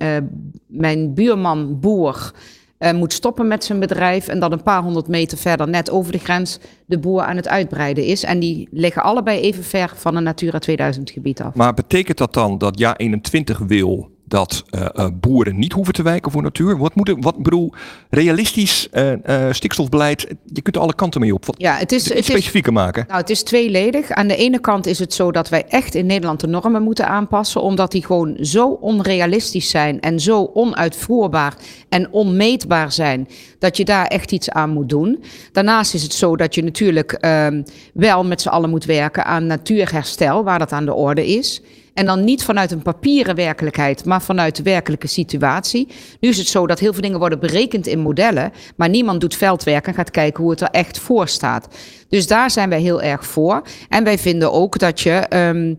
mijn 0.67 1.13
buurman, 1.13 1.79
boer, 1.79 2.31
eh, 2.77 2.93
moet 2.93 3.13
stoppen 3.13 3.47
met 3.47 3.63
zijn 3.63 3.79
bedrijf. 3.79 4.27
En 4.27 4.39
dat 4.39 4.51
een 4.51 4.63
paar 4.63 4.81
honderd 4.81 5.07
meter 5.07 5.37
verder, 5.37 5.69
net 5.69 5.89
over 5.89 6.11
de 6.11 6.19
grens, 6.19 6.59
de 6.85 6.99
boer 6.99 7.21
aan 7.21 7.35
het 7.35 7.47
uitbreiden 7.47 8.03
is. 8.03 8.23
En 8.23 8.39
die 8.39 8.67
liggen 8.71 9.03
allebei 9.03 9.39
even 9.39 9.63
ver 9.63 9.91
van 9.95 10.15
een 10.15 10.23
Natura 10.23 10.59
2000 10.59 11.11
gebied 11.11 11.41
af. 11.41 11.53
Maar 11.53 11.73
betekent 11.73 12.17
dat 12.17 12.33
dan 12.33 12.57
dat 12.57 12.81
Ja21 12.81 13.65
wil 13.67 14.14
dat 14.27 14.63
eh, 14.69 14.85
eh, 14.93 15.07
boeren 15.13 15.57
niet 15.59 15.73
hoeven 15.73 15.93
te 15.93 16.03
wijken 16.03 16.31
voor 16.31 16.41
natuur? 16.41 16.77
Wat 16.77 16.95
moet 16.95 17.09
er, 17.09 17.19
wat 17.19 17.43
bedoel, 17.43 17.73
realistisch 18.09 18.89
eh, 18.89 19.51
stikstofbeleid, 19.51 20.27
je 20.45 20.61
kunt 20.61 20.75
er 20.75 20.81
alle 20.81 20.95
kanten 20.95 21.21
mee 21.21 21.33
op. 21.33 21.45
Wat, 21.45 21.55
Ja, 21.57 21.75
het 21.75 21.91
is, 21.91 22.09
het 22.09 22.17
is, 22.17 22.25
specifieker 22.25 22.73
maken. 22.73 23.05
nou, 23.07 23.19
het 23.19 23.29
is 23.29 23.43
tweeledig. 23.43 24.09
Aan 24.09 24.27
de 24.27 24.35
ene 24.35 24.59
kant 24.59 24.85
is 24.85 24.99
het 24.99 25.13
zo 25.13 25.31
dat 25.31 25.49
wij 25.49 25.65
echt 25.67 25.95
in 25.95 26.05
Nederland 26.05 26.39
de 26.39 26.47
normen 26.47 26.83
moeten 26.83 27.07
aanpassen, 27.07 27.61
omdat 27.61 27.91
die 27.91 28.05
gewoon 28.05 28.37
zo 28.41 28.67
onrealistisch 28.67 29.69
zijn 29.69 29.99
en 29.99 30.19
zo 30.19 30.49
onuitvoerbaar 30.53 31.55
en 31.89 32.11
onmeetbaar 32.11 32.91
zijn, 32.91 33.27
dat 33.59 33.77
je 33.77 33.85
daar 33.85 34.05
echt 34.05 34.31
iets 34.31 34.49
aan 34.49 34.69
moet 34.69 34.89
doen. 34.89 35.23
Daarnaast 35.51 35.93
is 35.93 36.03
het 36.03 36.13
zo 36.13 36.35
dat 36.35 36.55
je 36.55 36.63
natuurlijk 36.63 37.11
ehm, 37.11 37.63
wel 37.93 38.23
met 38.23 38.41
z'n 38.41 38.49
allen 38.49 38.69
moet 38.69 38.85
werken 38.85 39.25
aan 39.25 39.47
natuurherstel, 39.47 40.43
waar 40.43 40.59
dat 40.59 40.71
aan 40.71 40.85
de 40.85 40.93
orde 40.93 41.27
is. 41.27 41.61
En 41.95 42.05
dan 42.05 42.23
niet 42.23 42.43
vanuit 42.43 42.71
een 42.71 42.81
papieren 42.81 43.35
werkelijkheid, 43.35 44.05
maar 44.05 44.21
vanuit 44.21 44.55
de 44.55 44.63
werkelijke 44.63 45.07
situatie. 45.07 45.87
Nu 46.19 46.29
is 46.29 46.37
het 46.37 46.47
zo 46.47 46.67
dat 46.67 46.79
heel 46.79 46.93
veel 46.93 47.01
dingen 47.01 47.19
worden 47.19 47.39
berekend 47.39 47.87
in 47.87 47.99
modellen, 47.99 48.51
maar 48.75 48.89
niemand 48.89 49.21
doet 49.21 49.35
veldwerk 49.35 49.87
en 49.87 49.93
gaat 49.93 50.11
kijken 50.11 50.41
hoe 50.41 50.51
het 50.51 50.61
er 50.61 50.69
echt 50.71 50.99
voor 50.99 51.27
staat. 51.27 51.67
Dus 52.09 52.27
daar 52.27 52.51
zijn 52.51 52.69
wij 52.69 52.81
heel 52.81 53.01
erg 53.01 53.25
voor. 53.25 53.61
En 53.89 54.03
wij 54.03 54.17
vinden 54.17 54.51
ook 54.51 54.79
dat 54.79 55.01
je. 55.01 55.11
ehm, 55.11 55.73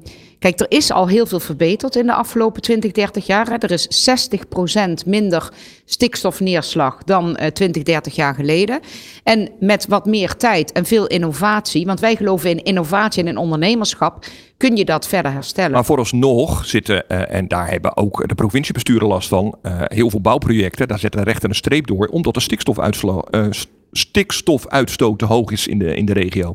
Kijk, 0.47 0.61
er 0.61 0.77
is 0.79 0.93
al 0.93 1.09
heel 1.09 1.27
veel 1.27 1.41
verbeterd 1.41 1.97
in 1.97 2.07
de 2.07 2.15
afgelopen 2.15 2.63
20, 2.63 2.93
30 2.93 3.27
jaar. 3.27 3.51
Er 3.51 3.71
is 3.71 4.11
60% 4.11 5.07
minder 5.07 5.53
stikstofneerslag 5.85 7.05
dan 7.05 7.37
eh 7.37 7.51
20, 7.51 7.83
30 7.83 8.15
jaar 8.15 8.35
geleden. 8.35 8.81
En 9.23 9.51
met 9.61 9.87
wat 9.87 10.07
meer 10.07 10.37
tijd 10.37 10.73
en 10.73 10.85
veel 10.85 11.07
innovatie, 11.07 11.87
want 11.87 12.01
wij 12.01 12.17
geloven 12.17 12.51
in 12.51 12.63
innovatie 12.63 13.23
en 13.23 13.29
in 13.29 13.37
ondernemerschap, 13.37 14.25
kun 14.57 14.77
je 14.77 14.85
dat 14.85 15.09
verder 15.09 15.33
herstellen. 15.33 15.71
Maar 15.71 15.85
vooralsnog 15.85 16.67
zitten, 16.67 17.09
eh, 17.09 17.37
en 17.37 17.49
daar 17.49 17.71
hebben 17.71 17.97
ook 17.97 18.29
de 18.29 18.35
provinciebesturen 18.35 19.09
last 19.09 19.29
van, 19.29 19.59
eh, 19.63 19.81
heel 19.85 20.11
veel 20.11 20.21
bouwprojecten, 20.21 20.89
daar 20.89 20.99
zetten 20.99 21.25
de 21.25 21.31
rechter 21.31 21.49
een 21.49 21.55
streep 21.55 21.87
door, 21.87 22.07
omdat 22.07 22.35
de 22.35 23.25
eh, 23.31 23.47
stikstofuitstoot 23.93 25.19
te 25.19 25.25
hoog 25.25 25.51
is 25.51 25.67
in 25.67 25.79
de, 25.79 25.95
in 25.95 26.07
de 26.07 26.13
regio. 26.13 26.55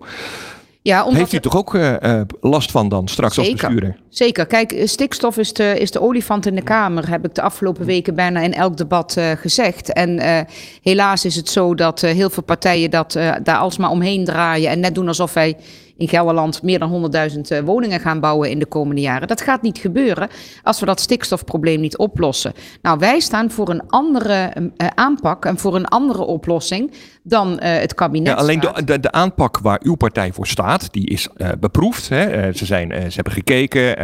Ja, 0.83 1.03
omdat 1.03 1.19
Heeft 1.19 1.33
u 1.33 1.39
toch 1.39 1.57
ook 1.57 1.75
eh, 1.75 2.19
eh, 2.19 2.27
last 2.41 2.71
van 2.71 2.89
dan 2.89 3.07
straks 3.07 3.37
als 3.37 3.47
Zeker. 3.47 3.67
bestuurder? 3.67 3.97
Zeker. 4.09 4.45
Kijk, 4.45 4.71
eh, 4.71 4.87
stikstof 4.87 5.37
is 5.37 5.53
de, 5.53 5.79
is 5.79 5.91
de 5.91 6.01
olifant 6.01 6.45
in 6.45 6.55
de 6.55 6.61
Kamer, 6.61 7.09
heb 7.09 7.25
ik 7.25 7.35
de 7.35 7.41
afgelopen 7.41 7.85
weken 7.85 8.15
bijna 8.15 8.39
in 8.39 8.53
elk 8.53 8.77
debat 8.77 9.17
gezegd. 9.35 9.93
En 9.93 10.45
helaas 10.81 11.25
is 11.25 11.35
het 11.35 11.49
zo 11.49 11.75
dat 11.75 12.01
heel 12.01 12.29
veel 12.29 12.43
partijen 12.43 12.91
dat, 12.91 13.11
daar 13.43 13.57
alsmaar 13.57 13.89
omheen 13.89 14.25
draaien 14.25 14.69
en 14.69 14.79
net 14.79 14.95
doen 14.95 15.07
alsof 15.07 15.33
wij 15.33 15.57
in 16.01 16.07
Gelderland 16.07 16.61
meer 16.61 16.79
dan 16.79 17.11
100.000 17.31 17.39
eh, 17.41 17.59
woningen 17.59 17.99
gaan 17.99 18.19
bouwen 18.19 18.49
in 18.49 18.59
de 18.59 18.65
komende 18.65 19.01
jaren. 19.01 19.27
Dat 19.27 19.41
gaat 19.41 19.61
niet 19.61 19.77
gebeuren 19.77 20.29
als 20.63 20.79
we 20.79 20.85
dat 20.85 20.99
stikstofprobleem 20.99 21.79
niet 21.79 21.97
oplossen. 21.97 22.53
Nou, 22.81 22.99
wij 22.99 23.19
staan 23.19 23.51
voor 23.51 23.69
een 23.69 23.81
andere 23.87 24.53
eh, 24.77 24.87
aanpak 24.95 25.45
en 25.45 25.57
voor 25.57 25.75
een 25.75 25.85
andere 25.85 26.23
oplossing 26.23 26.91
dan 27.23 27.59
eh, 27.59 27.79
het 27.79 27.93
kabinet. 27.93 28.27
Ja, 28.27 28.33
alleen 28.33 28.59
de, 28.59 28.83
de, 28.85 28.99
de 28.99 29.11
aanpak 29.11 29.59
waar 29.59 29.79
uw 29.83 29.95
partij 29.95 30.33
voor 30.33 30.47
staat, 30.47 30.93
die 30.93 31.07
is 31.07 31.29
beproefd. 31.59 32.09
Hè? 32.09 32.53
Ze, 32.53 32.65
zijn, 32.65 32.89
ze 32.89 33.15
hebben 33.15 33.33
gekeken. 33.33 33.97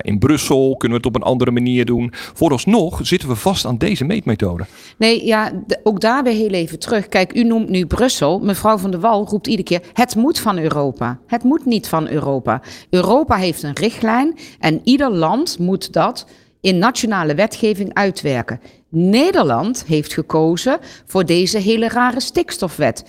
in 0.00 0.18
Brussel 0.18 0.76
kunnen 0.76 0.98
we 1.00 1.06
het 1.06 1.14
op 1.14 1.22
een 1.22 1.28
andere 1.28 1.50
manier 1.50 1.84
doen. 1.84 2.12
Vooralsnog 2.12 3.00
zitten 3.02 3.28
we 3.28 3.34
vast 3.36 3.66
aan 3.66 3.78
deze 3.78 4.04
meetmethode. 4.04 4.64
Nee, 4.96 5.26
ja, 5.26 5.52
de- 5.66 5.80
ook 5.82 6.00
daar 6.00 6.22
weer 6.22 6.32
heel 6.32 6.50
even 6.50 6.78
terug. 6.78 7.08
Kijk, 7.08 7.34
u 7.34 7.44
noemt 7.44 7.68
nu 7.68 7.86
Brussel. 7.86 8.38
Mevrouw 8.38 8.78
van 8.78 8.90
der 8.90 9.00
Wal 9.00 9.26
roept 9.26 9.46
iedere 9.46 9.68
keer: 9.68 9.80
het 9.92 10.16
moet 10.16 10.38
van 10.38 10.58
Europa. 10.58 11.13
Het 11.26 11.42
moet 11.42 11.64
niet 11.64 11.88
van 11.88 12.08
Europa. 12.08 12.60
Europa 12.90 13.36
heeft 13.36 13.62
een 13.62 13.76
richtlijn 13.76 14.38
en 14.58 14.80
ieder 14.84 15.10
land 15.10 15.58
moet 15.58 15.92
dat 15.92 16.26
in 16.60 16.78
nationale 16.78 17.34
wetgeving 17.34 17.94
uitwerken. 17.94 18.60
Nederland 18.88 19.84
heeft 19.86 20.12
gekozen 20.12 20.78
voor 21.06 21.24
deze 21.24 21.58
hele 21.58 21.88
rare 21.88 22.20
stikstofwet. 22.20 23.04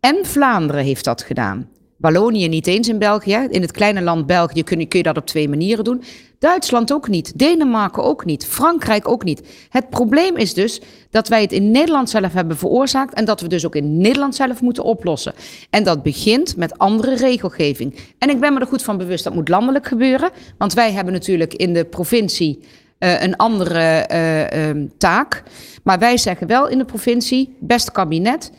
En 0.00 0.18
Vlaanderen 0.22 0.84
heeft 0.84 1.04
dat 1.04 1.22
gedaan. 1.22 1.68
Wallonië 2.00 2.48
niet 2.48 2.66
eens 2.66 2.88
in 2.88 2.98
België. 2.98 3.46
In 3.48 3.62
het 3.62 3.72
kleine 3.72 4.02
land 4.02 4.26
België 4.26 4.62
kun 4.62 4.78
je, 4.78 4.86
kun 4.86 4.98
je 4.98 5.04
dat 5.04 5.16
op 5.16 5.26
twee 5.26 5.48
manieren 5.48 5.84
doen. 5.84 6.02
Duitsland 6.38 6.92
ook 6.92 7.08
niet. 7.08 7.38
Denemarken 7.38 8.02
ook 8.02 8.24
niet. 8.24 8.46
Frankrijk 8.46 9.08
ook 9.08 9.24
niet. 9.24 9.42
Het 9.68 9.90
probleem 9.90 10.36
is 10.36 10.54
dus 10.54 10.80
dat 11.10 11.28
wij 11.28 11.40
het 11.42 11.52
in 11.52 11.70
Nederland 11.70 12.10
zelf 12.10 12.32
hebben 12.32 12.56
veroorzaakt. 12.56 13.14
En 13.14 13.24
dat 13.24 13.40
we 13.40 13.48
dus 13.48 13.66
ook 13.66 13.74
in 13.74 13.96
Nederland 13.96 14.34
zelf 14.34 14.60
moeten 14.60 14.84
oplossen. 14.84 15.34
En 15.70 15.84
dat 15.84 16.02
begint 16.02 16.56
met 16.56 16.78
andere 16.78 17.16
regelgeving. 17.16 17.98
En 18.18 18.30
ik 18.30 18.40
ben 18.40 18.54
me 18.54 18.60
er 18.60 18.66
goed 18.66 18.82
van 18.82 18.98
bewust 18.98 19.24
dat 19.24 19.34
moet 19.34 19.48
landelijk 19.48 19.86
gebeuren. 19.86 20.30
Want 20.58 20.74
wij 20.74 20.92
hebben 20.92 21.12
natuurlijk 21.12 21.54
in 21.54 21.72
de 21.72 21.84
provincie 21.84 22.58
eh, 22.98 23.22
een 23.22 23.36
andere 23.36 23.80
eh, 23.80 24.68
ehm, 24.68 24.86
taak. 24.98 25.42
Maar 25.82 25.98
wij 25.98 26.16
zeggen 26.16 26.46
wel 26.46 26.68
in 26.68 26.78
de 26.78 26.84
provincie, 26.84 27.56
beste 27.58 27.92
kabinet, 27.92 28.50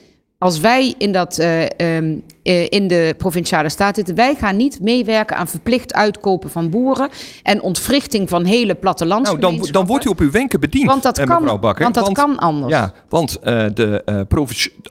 als 0.42 0.60
wij 0.60 0.94
in, 0.98 1.12
dat, 1.12 1.38
eh, 1.38 1.62
ehm, 1.64 2.16
eh, 2.44 2.66
in 2.70 2.88
de 2.88 3.14
provinciale 3.18 3.70
staat 3.70 3.96
zitten, 3.96 4.16
wij 4.16 4.36
gaan 4.36 4.58
niet 4.58 4.80
meewerken 4.82 5.38
aan 5.38 5.48
verplicht 5.48 5.94
uitkopen 5.94 6.50
van 6.50 6.70
boeren 6.70 7.10
en 7.44 7.62
ontwrichting 7.62 8.30
van 8.30 8.44
hele 8.46 8.56
Nou, 8.58 8.68
dan, 8.68 8.80
plattelandsgemeenschappen. 8.80 9.74
dan 9.74 9.86
wordt 9.86 10.06
u 10.06 10.10
op 10.10 10.20
uw 10.20 10.32
wenken 10.32 10.60
bediend, 10.60 10.86
Want 10.86 11.04
dat 11.04 11.18
eh, 11.18 11.26
kan- 11.26 11.42
mevrouw 11.42 11.60
Bakker. 11.60 11.84
want 11.84 11.96
dat 11.96 12.12
kan 12.12 12.38
anders. 12.38 12.72
Ja, 12.74 12.94
want 13.10 13.40
de, 13.42 13.74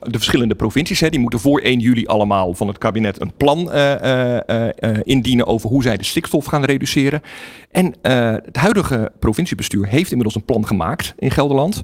de 0.01 0.17
verschillende 0.17 0.55
provincies 0.55 0.99
hè, 0.99 1.09
die 1.09 1.19
moeten 1.19 1.39
voor 1.39 1.61
1 1.61 1.79
juli 1.79 2.05
allemaal 2.05 2.53
van 2.53 2.67
het 2.67 2.77
kabinet 2.77 3.21
een 3.21 3.31
plan 3.37 3.71
indienen 5.03 5.47
over 5.47 5.69
hoe 5.69 5.83
zij 5.83 5.97
de 5.97 6.03
stikstof 6.03 6.45
gaan 6.45 6.63
reduceren. 6.63 7.21
En 7.71 7.93
het 8.45 8.55
huidige 8.55 9.11
provinciebestuur 9.19 9.87
heeft 9.87 10.09
inmiddels 10.09 10.35
een 10.35 10.45
plan 10.45 10.67
gemaakt 10.67 11.13
in 11.17 11.31
Gelderland 11.31 11.81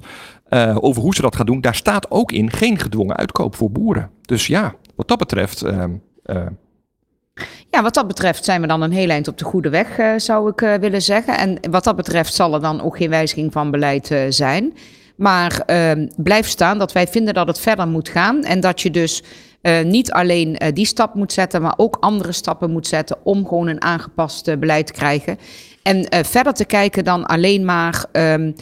eh, 0.48 0.76
over 0.80 1.02
hoe 1.02 1.14
ze 1.14 1.22
dat 1.22 1.36
gaan 1.36 1.46
doen. 1.46 1.60
Daar 1.60 1.74
staat 1.74 2.10
ook 2.10 2.32
in 2.32 2.50
geen 2.50 2.78
gedwongen 2.78 3.16
uitkoop 3.16 3.54
voor 3.56 3.70
boeren. 3.70 4.10
Dus 4.22 4.46
ja, 4.46 4.74
wat 4.96 5.08
dat 5.08 5.18
betreft. 5.18 5.62
ehm, 5.62 5.90
eh, 6.22 6.46
Ja, 7.70 7.82
wat 7.82 7.94
dat 7.94 8.06
betreft 8.06 8.44
zijn 8.44 8.60
we 8.60 8.66
dan 8.66 8.82
een 8.82 8.92
heel 8.92 9.08
eind 9.08 9.28
op 9.28 9.38
de 9.38 9.44
goede 9.44 9.68
weg, 9.68 9.98
eh, 9.98 10.12
zou 10.16 10.50
ik 10.50 10.78
willen 10.80 11.02
zeggen. 11.02 11.38
En 11.38 11.58
wat 11.70 11.84
dat 11.84 11.96
betreft 11.96 12.34
zal 12.34 12.54
er 12.54 12.60
dan 12.60 12.80
ook 12.82 12.96
geen 12.96 13.10
wijziging 13.10 13.52
van 13.52 13.70
beleid 13.70 14.14
zijn. 14.28 14.74
Maar 15.16 15.62
ehm, 15.66 16.08
blijf 16.16 16.46
staan 16.48 16.78
dat 16.78 16.92
wij 16.92 17.06
vinden 17.08 17.34
dat 17.34 17.46
het 17.46 17.60
verder 17.60 17.88
moet 17.88 18.08
gaan. 18.08 18.44
En 18.44 18.60
dat 18.60 18.80
je 18.80 18.90
dus 18.90 19.22
niet 19.84 20.12
alleen 20.12 20.58
die 20.74 20.86
stap 20.86 21.14
moet 21.14 21.32
zetten, 21.32 21.62
maar 21.62 21.74
ook 21.76 21.96
andere 22.00 22.32
stappen 22.32 22.70
moet 22.70 22.86
zetten 22.86 23.16
om 23.22 23.46
gewoon 23.46 23.66
een 23.66 23.82
aangepast 23.82 24.58
beleid 24.58 24.86
te 24.86 24.92
krijgen. 24.92 25.38
En 25.82 26.06
verder 26.24 26.52
te 26.52 26.64
kijken 26.64 27.04
dan 27.04 27.26
alleen 27.26 27.64
maar. 27.64 28.04
ehm, 28.12 28.52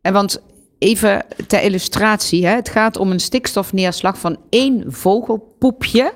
en 0.00 0.12
want 0.12 0.42
even 0.82 1.24
ter 1.46 1.62
illustratie, 1.62 2.46
hè, 2.46 2.54
het 2.54 2.68
gaat 2.68 2.96
om 2.96 3.10
een 3.10 3.20
stikstofneerslag 3.20 4.18
van 4.18 4.36
één 4.50 4.84
vogelpoepje 4.86 6.12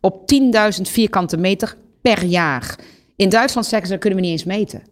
op 0.00 0.32
10.000 0.76 0.82
vierkante 0.82 1.36
meter 1.36 1.76
per 2.02 2.24
jaar. 2.24 2.78
In 3.16 3.28
Duitsland 3.28 3.66
zeggen 3.66 3.86
ze 3.86 3.92
dat 3.92 4.02
kunnen 4.02 4.20
we 4.20 4.24
niet 4.24 4.34
eens 4.34 4.44
meten. 4.44 4.82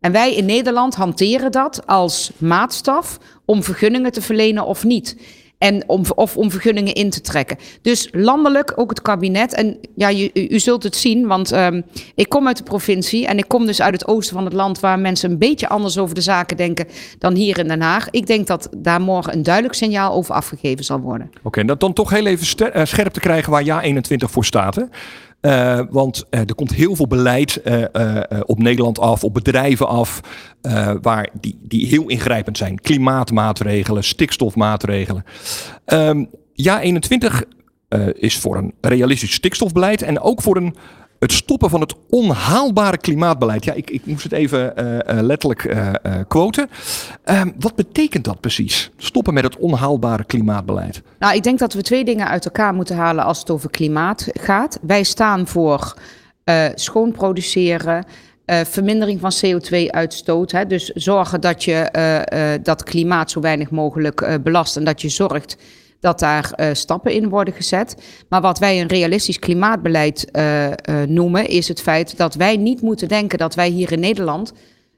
En 0.00 0.12
wij 0.12 0.34
in 0.34 0.44
Nederland 0.44 0.94
hanteren 0.94 1.52
dat 1.52 1.86
als 1.86 2.30
maatstaf 2.38 3.18
om 3.44 3.62
vergunningen 3.62 4.12
te 4.12 4.22
verlenen 4.22 4.66
of 4.66 4.84
niet. 4.84 5.16
En 5.62 5.82
om, 5.86 6.02
of 6.14 6.36
om 6.36 6.50
vergunningen 6.50 6.94
in 6.94 7.10
te 7.10 7.20
trekken. 7.20 7.56
Dus 7.82 8.08
landelijk 8.12 8.72
ook 8.76 8.90
het 8.90 9.02
kabinet. 9.02 9.54
En 9.54 9.78
ja, 9.94 10.12
u, 10.32 10.58
zult 10.58 10.82
het 10.82 10.96
zien, 10.96 11.26
want 11.26 11.52
ehm, 11.52 11.82
ik 12.14 12.28
kom 12.28 12.46
uit 12.46 12.56
de 12.56 12.62
provincie. 12.62 13.26
En 13.26 13.38
ik 13.38 13.48
kom 13.48 13.66
dus 13.66 13.82
uit 13.82 13.94
het 13.94 14.06
oosten 14.06 14.34
van 14.34 14.44
het 14.44 14.52
land, 14.52 14.80
waar 14.80 14.98
mensen 14.98 15.30
een 15.30 15.38
beetje 15.38 15.68
anders 15.68 15.98
over 15.98 16.14
de 16.14 16.20
zaken 16.20 16.56
denken 16.56 16.86
dan 17.18 17.34
hier 17.34 17.58
in 17.58 17.68
Den 17.68 17.80
Haag. 17.80 18.10
Ik 18.10 18.26
denk 18.26 18.46
dat 18.46 18.68
daar 18.76 19.00
morgen 19.00 19.32
een 19.32 19.42
duidelijk 19.42 19.74
signaal 19.74 20.12
over 20.12 20.34
afgegeven 20.34 20.84
zal 20.84 20.98
worden. 20.98 21.30
Oké, 21.42 21.60
en 21.60 21.66
dat 21.66 21.80
dan 21.80 21.92
toch 21.92 22.10
heel 22.10 22.26
even 22.26 22.72
eh, 22.72 22.84
scherp 22.84 23.12
te 23.12 23.20
krijgen 23.20 23.50
waar 23.50 23.64
ja 23.64 23.82
21 23.82 24.30
voor 24.30 24.44
staat. 24.44 24.74
Hè? 24.74 24.82
Eh, 25.42 25.80
want 25.90 26.24
eh, 26.30 26.40
er 26.40 26.54
komt 26.54 26.74
heel 26.74 26.96
veel 26.96 27.06
beleid 27.06 27.62
eh, 27.62 28.24
op 28.46 28.58
Nederland 28.58 28.98
af, 28.98 29.24
op 29.24 29.34
bedrijven 29.34 29.88
af, 29.88 30.20
waar 31.02 31.28
die, 31.40 31.58
die 31.62 31.86
heel 31.86 32.08
ingrijpend 32.08 32.56
zijn. 32.56 32.80
Klimaatmaatregelen, 32.80 34.04
stikstofmaatregelen. 34.04 35.24
Ehm, 35.84 36.24
ja 36.52 36.80
21 36.80 37.44
eh, 37.92 38.06
is 38.14 38.38
voor 38.38 38.56
een 38.56 38.74
realistisch 38.80 39.32
stikstofbeleid 39.32 40.02
en 40.02 40.20
ook 40.20 40.42
voor 40.42 40.56
een, 40.56 40.74
het 41.22 41.32
stoppen 41.32 41.70
van 41.70 41.80
het 41.80 41.94
onhaalbare 42.10 42.96
klimaatbeleid. 42.96 43.64
Ja, 43.64 43.72
ik, 43.72 43.90
ik 43.90 44.06
moest 44.06 44.22
het 44.22 44.32
even 44.32 44.76
eh, 44.76 45.18
eh, 45.18 45.24
letterlijk 45.24 45.64
eh, 45.64 45.90
quoten. 46.28 46.68
Ehm, 47.24 47.50
wat 47.58 47.74
betekent 47.74 48.24
dat 48.24 48.40
precies? 48.40 48.90
Stoppen 48.96 49.34
met 49.34 49.44
het 49.44 49.56
onhaalbare 49.56 50.24
klimaatbeleid. 50.24 51.02
Nou, 51.18 51.34
ik 51.34 51.42
denk 51.42 51.58
dat 51.58 51.72
we 51.72 51.82
twee 51.82 52.04
dingen 52.04 52.28
uit 52.28 52.44
elkaar 52.44 52.74
moeten 52.74 52.96
halen 52.96 53.24
als 53.24 53.38
het 53.38 53.50
over 53.50 53.70
klimaat 53.70 54.28
gaat. 54.32 54.78
Wij 54.82 55.02
staan 55.02 55.48
voor 55.48 55.94
schoon 56.74 57.12
produceren, 57.12 58.04
vermindering 58.46 59.20
van 59.20 59.32
CO2-uitstoot. 59.32 60.50
Hè? 60.50 60.66
Dus 60.66 60.88
zorgen 60.88 61.40
dat 61.40 61.64
je 61.64 62.58
dat 62.62 62.82
klimaat 62.82 63.30
zo 63.30 63.40
weinig 63.40 63.70
mogelijk 63.70 64.38
belast 64.42 64.76
en 64.76 64.84
dat 64.84 65.02
je 65.02 65.08
zorgt 65.08 65.56
dat 66.02 66.18
daar 66.18 66.52
eh, 66.52 66.68
stappen 66.72 67.12
in 67.12 67.28
worden 67.28 67.54
gezet. 67.54 67.96
Maar 68.28 68.40
wat 68.40 68.58
wij 68.58 68.80
een 68.80 68.86
realistisch 68.86 69.38
klimaatbeleid 69.38 70.30
eh, 70.30 70.70
eh, 70.70 70.76
noemen, 71.08 71.48
is 71.48 71.68
het 71.68 71.82
feit 71.82 72.16
dat 72.16 72.34
wij 72.34 72.56
niet 72.56 72.82
moeten 72.82 73.08
denken 73.08 73.38
dat 73.38 73.54
wij 73.54 73.68
hier 73.68 73.92
in 73.92 74.00
Nederland 74.00 74.52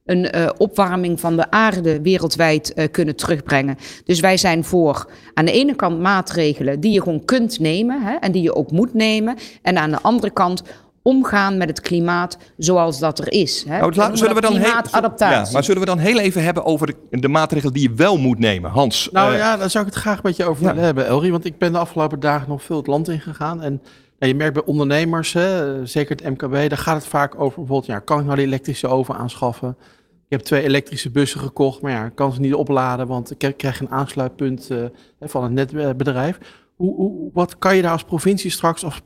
een 0.04 0.52
opwarming 0.58 1.20
van 1.20 1.36
de 1.36 1.50
aarde 1.50 2.00
wereldwijd 2.00 2.88
kunnen 2.90 3.16
terugbrengen. 3.16 3.76
Dus 4.04 4.20
wij 4.20 4.36
zijn 4.36 4.64
voor 4.64 5.10
aan 5.34 5.44
de 5.44 5.52
ene 5.52 5.74
kant 5.74 6.00
maatregelen 6.00 6.80
die 6.80 6.92
je 6.92 7.02
gewoon 7.02 7.24
kunt 7.24 7.58
nemen 7.58 8.02
hè, 8.02 8.14
en 8.14 8.32
die 8.32 8.42
je 8.42 8.54
ook 8.54 8.70
moet 8.70 8.94
nemen. 8.94 9.36
En 9.62 9.78
aan 9.78 9.90
de 9.90 10.00
andere 10.02 10.32
kant 10.32 10.62
omgaan 11.04 11.56
met 11.56 11.68
het 11.68 11.80
klimaat 11.80 12.38
zoals 12.56 12.98
dat 12.98 13.18
er 13.18 13.32
is. 13.32 13.64
Hè. 13.68 13.80
Nou, 13.80 14.16
zullen 14.16 14.34
we 14.34 14.40
dan 14.40 14.52
heel, 14.52 14.62
klimaatadaptatie. 14.62 15.46
ja, 15.46 15.52
maar 15.52 15.64
zullen 15.64 15.80
we 15.80 15.86
dan 15.86 15.98
heel 15.98 16.18
even 16.18 16.42
hebben 16.42 16.64
over 16.64 16.86
de, 16.86 17.20
de 17.20 17.28
maatregelen 17.28 17.74
die 17.74 17.82
je 17.88 17.94
wel 17.94 18.18
moet 18.18 18.38
nemen? 18.38 18.70
Hans, 18.70 19.08
Nou 19.12 19.32
eh, 19.32 19.38
ja, 19.38 19.56
daar 19.56 19.70
zou 19.70 19.86
ik 19.86 19.92
het 19.92 20.02
graag 20.02 20.22
met 20.22 20.36
je 20.36 20.44
over 20.44 20.64
willen 20.64 20.82
hebben, 20.82 21.06
Elrie. 21.06 21.30
Want 21.30 21.44
ik 21.44 21.58
ben 21.58 21.72
de 21.72 21.78
afgelopen 21.78 22.20
dagen 22.20 22.48
nog 22.48 22.62
veel 22.62 22.76
het 22.76 22.86
land 22.86 23.08
ingegaan. 23.08 23.62
En 23.62 23.82
ja, 24.18 24.26
je 24.26 24.34
merkt 24.34 24.54
bij 24.54 24.64
ondernemers, 24.64 25.32
hè, 25.32 25.86
zeker 25.86 26.16
het 26.16 26.28
MKB, 26.30 26.52
daar 26.68 26.78
gaat 26.78 26.96
het 26.96 27.06
vaak 27.06 27.34
over 27.34 27.58
bijvoorbeeld, 27.58 27.86
ja, 27.86 27.98
kan 27.98 28.18
ik 28.18 28.24
nou 28.24 28.36
die 28.36 28.46
elektrische 28.46 28.88
oven 28.88 29.16
aanschaffen? 29.16 29.76
Ik 30.10 30.30
heb 30.30 30.40
twee 30.40 30.62
elektrische 30.62 31.10
bussen 31.10 31.40
gekocht, 31.40 31.80
maar 31.80 31.92
ja, 31.92 32.04
ik 32.04 32.14
kan 32.14 32.32
ze 32.32 32.40
niet 32.40 32.54
opladen, 32.54 33.06
want 33.06 33.30
ik 33.30 33.54
krijg 33.56 33.80
een 33.80 33.90
aansluitpunt 33.90 34.70
eh, 34.70 34.84
van 35.20 35.42
het 35.42 35.52
netbedrijf. 35.72 36.38
Hoe, 36.76 36.94
hoe, 36.94 37.30
wat 37.32 37.58
kan 37.58 37.76
je 37.76 37.82
daar 37.82 37.92
als 37.92 38.04
provincie 38.04 38.50
straks, 38.50 38.84
als 38.84 39.00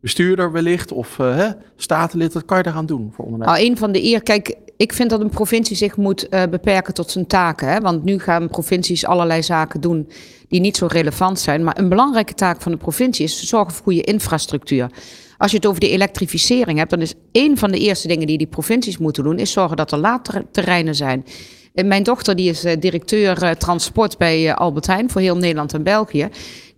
provinciebestuurder 0.00 0.52
wellicht, 0.52 0.92
of 0.92 1.18
eh, 1.18 1.36
hè, 1.36 1.48
statenlid, 1.76 2.32
wat 2.32 2.44
kan 2.44 2.56
je 2.56 2.62
daaraan 2.62 2.86
doen 2.86 3.12
voor 3.14 3.24
ondernemers? 3.24 3.58
Nou, 3.58 3.70
een 3.70 3.76
van 3.78 3.92
de 3.92 4.02
eer. 4.04 4.22
Kijk, 4.22 4.56
ik 4.76 4.92
vind 4.92 5.10
dat 5.10 5.20
een 5.20 5.30
provincie 5.30 5.76
zich 5.76 5.96
moet 5.96 6.28
eh, 6.28 6.42
beperken 6.50 6.94
tot 6.94 7.10
zijn 7.10 7.26
taken. 7.26 7.68
Hè? 7.68 7.80
Want 7.80 8.04
nu 8.04 8.18
gaan 8.18 8.48
provincies 8.48 9.06
allerlei 9.06 9.42
zaken 9.42 9.80
doen 9.80 10.08
die 10.48 10.60
niet 10.60 10.76
zo 10.76 10.86
relevant 10.86 11.38
zijn. 11.38 11.64
Maar 11.64 11.78
een 11.78 11.88
belangrijke 11.88 12.34
taak 12.34 12.62
van 12.62 12.72
de 12.72 12.78
provincie 12.78 13.24
is 13.24 13.42
zorgen 13.42 13.74
voor 13.74 13.82
goede 13.82 14.02
infrastructuur. 14.02 14.90
Als 15.38 15.50
je 15.50 15.56
het 15.56 15.66
over 15.66 15.80
de 15.80 15.90
elektrificering 15.90 16.78
hebt, 16.78 16.90
dan 16.90 17.00
is 17.00 17.14
een 17.32 17.58
van 17.58 17.70
de 17.70 17.78
eerste 17.78 18.08
dingen 18.08 18.26
die 18.26 18.38
die 18.38 18.46
provincies 18.46 18.98
moeten 18.98 19.24
doen, 19.24 19.38
is 19.38 19.52
zorgen 19.52 19.76
dat 19.76 19.92
er 19.92 19.98
laadterreinen 19.98 20.94
zijn. 20.94 21.24
En 21.74 21.88
mijn 21.88 22.02
dochter 22.02 22.36
die 22.36 22.50
is 22.50 22.64
eh, 22.64 22.80
directeur 22.80 23.56
transport 23.56 24.18
bij 24.18 24.54
Albert 24.54 24.86
Heijn 24.86 25.10
voor 25.10 25.20
heel 25.20 25.36
Nederland 25.36 25.72
en 25.72 25.82
België. 25.82 26.28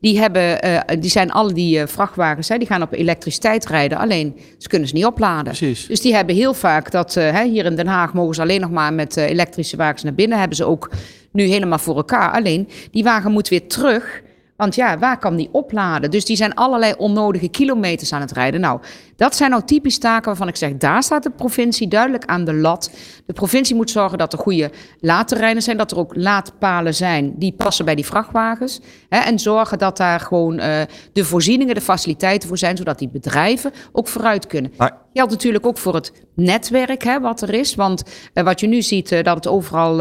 Die, 0.03 0.19
hebben, 0.19 0.63
eh, 0.63 0.97
die 1.01 1.11
zijn 1.11 1.33
alle 1.33 1.53
die 1.53 1.81
eh, 1.81 1.87
vrachtwagens, 1.87 2.49
hè, 2.49 2.59
die 2.59 2.67
gaan 2.67 2.83
op 2.83 2.93
elektriciteit 2.93 3.67
rijden. 3.67 3.99
Alleen 3.99 4.37
ze 4.59 4.69
kunnen 4.69 4.89
ze 4.89 4.95
niet 4.95 5.05
opladen. 5.05 5.45
Precies. 5.45 5.87
Dus 5.87 6.01
die 6.01 6.15
hebben 6.15 6.35
heel 6.35 6.55
vaak 6.55 6.91
dat 6.91 7.17
eh, 7.17 7.31
hè, 7.31 7.45
hier 7.45 7.65
in 7.65 7.77
Den 7.77 7.87
Haag 7.87 8.13
mogen 8.13 8.35
ze 8.35 8.41
alleen 8.41 8.61
nog 8.61 8.71
maar 8.71 8.93
met 8.93 9.17
elektrische 9.17 9.77
wagens 9.77 10.03
naar 10.03 10.15
binnen. 10.15 10.39
Hebben 10.39 10.57
ze 10.57 10.65
ook 10.65 10.91
nu 11.33 11.43
helemaal 11.43 11.79
voor 11.79 11.97
elkaar. 11.97 12.33
Alleen 12.33 12.69
die 12.91 13.05
wagen 13.05 13.33
moet 13.33 13.49
weer 13.49 13.67
terug. 13.67 14.23
Want 14.57 14.75
ja, 14.75 14.99
waar 14.99 15.19
kan 15.19 15.37
die 15.37 15.49
opladen? 15.53 16.11
Dus 16.11 16.25
die 16.25 16.37
zijn 16.37 16.55
allerlei 16.55 16.95
onnodige 16.97 17.49
kilometers 17.49 18.13
aan 18.13 18.21
het 18.21 18.33
rijden. 18.33 18.61
Nou, 18.61 18.81
dat 19.23 19.37
zijn 19.37 19.51
nou 19.51 19.63
typisch 19.65 19.99
taken 19.99 20.27
waarvan 20.27 20.49
ik 20.49 20.57
zeg, 20.57 20.77
daar 20.77 21.03
staat 21.03 21.23
de 21.23 21.31
provincie 21.31 21.89
duidelijk 21.89 22.25
aan 22.25 22.45
de 22.45 22.55
lat. 22.55 22.91
De 23.27 23.33
provincie 23.33 23.77
moet 23.77 23.91
zorgen 23.91 24.19
dat 24.19 24.33
er 24.33 24.39
goede 24.39 24.71
laadterreinen 25.01 25.63
zijn, 25.63 25.77
dat 25.77 25.91
er 25.91 25.99
ook 25.99 26.17
laadpalen 26.17 26.95
zijn 26.95 27.33
die 27.37 27.53
passen 27.53 27.85
bij 27.85 27.95
die 27.95 28.07
vrachtwagens. 28.07 28.81
Hè, 29.09 29.19
en 29.19 29.39
zorgen 29.39 29.79
dat 29.79 29.97
daar 29.97 30.21
gewoon 30.21 30.59
eh, 30.59 30.81
de 31.13 31.25
voorzieningen, 31.25 31.75
de 31.75 31.81
faciliteiten 31.81 32.49
voor 32.49 32.59
zijn, 32.59 32.77
zodat 32.77 32.99
die 32.99 33.09
bedrijven 33.09 33.73
ook 33.93 34.09
vooruit 34.09 34.47
kunnen. 34.47 34.73
Maar- 34.77 35.01
Geldt 35.15 35.31
natuurlijk 35.31 35.67
ook 35.67 35.79
voor 35.79 35.95
het 35.95 36.13
netwerk 36.35 37.03
hè, 37.03 37.21
wat 37.21 37.43
er 37.43 37.55
is. 37.55 37.75
Want 37.75 38.03
eh, 38.33 38.45
wat 38.45 38.61
je 38.61 38.67
nu 38.67 38.83
ziet, 38.83 39.13
eh, 39.13 39.25
dat 39.25 39.35
het 39.35 39.47
overal 39.47 39.93